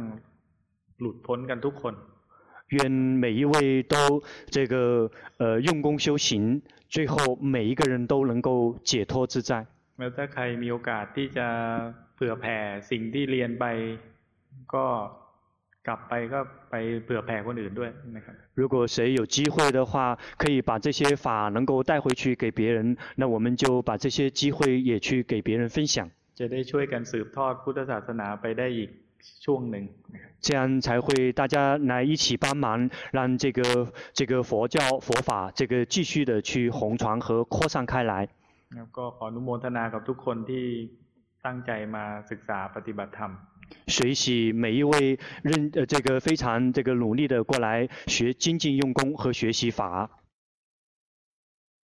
[1.01, 1.95] หลุดพ้นกันทุกคน
[2.77, 2.91] 愿
[3.23, 3.95] 每一位都
[4.51, 9.67] 这个呃用功修行，最后每一个人都能够解脱自在。
[9.99, 11.47] แล้วถ้าใครมีโอกาสที่จะ
[12.15, 12.59] เผื่อแผ่
[12.91, 13.65] สิ่งที่เรียนไป
[14.75, 14.87] ก็
[15.87, 16.41] กลับไปก็
[16.71, 16.75] ไป
[17.05, 19.95] เผื่อแผ่คนอื่นด้วยนะครับ如果谁有机会的话，
[20.41, 21.27] 可以把这些法
[21.57, 26.09] 能够带回去给别人，那我们就把这些机会也去给别人分享。
[26.39, 28.91] จะได้ช่วยกันสืบทอดพุทธศาสนาไปได้อีก
[29.45, 29.85] ช่วงหนึ่ง
[30.47, 33.61] 这样才会大家来一起帮忙，让这个
[34.13, 38.29] 这个佛教佛法这个继续的去弘传和扩散开来。
[38.77, 40.65] แล้วก็ขออนุโมทนากับทุกคนที่
[41.47, 43.33] ตั้งใจมาศึกษาปฏิบัติธรรม
[43.88, 50.19] 随喜每一位认呃这个非常这个努力的过来学精进用功和学习法。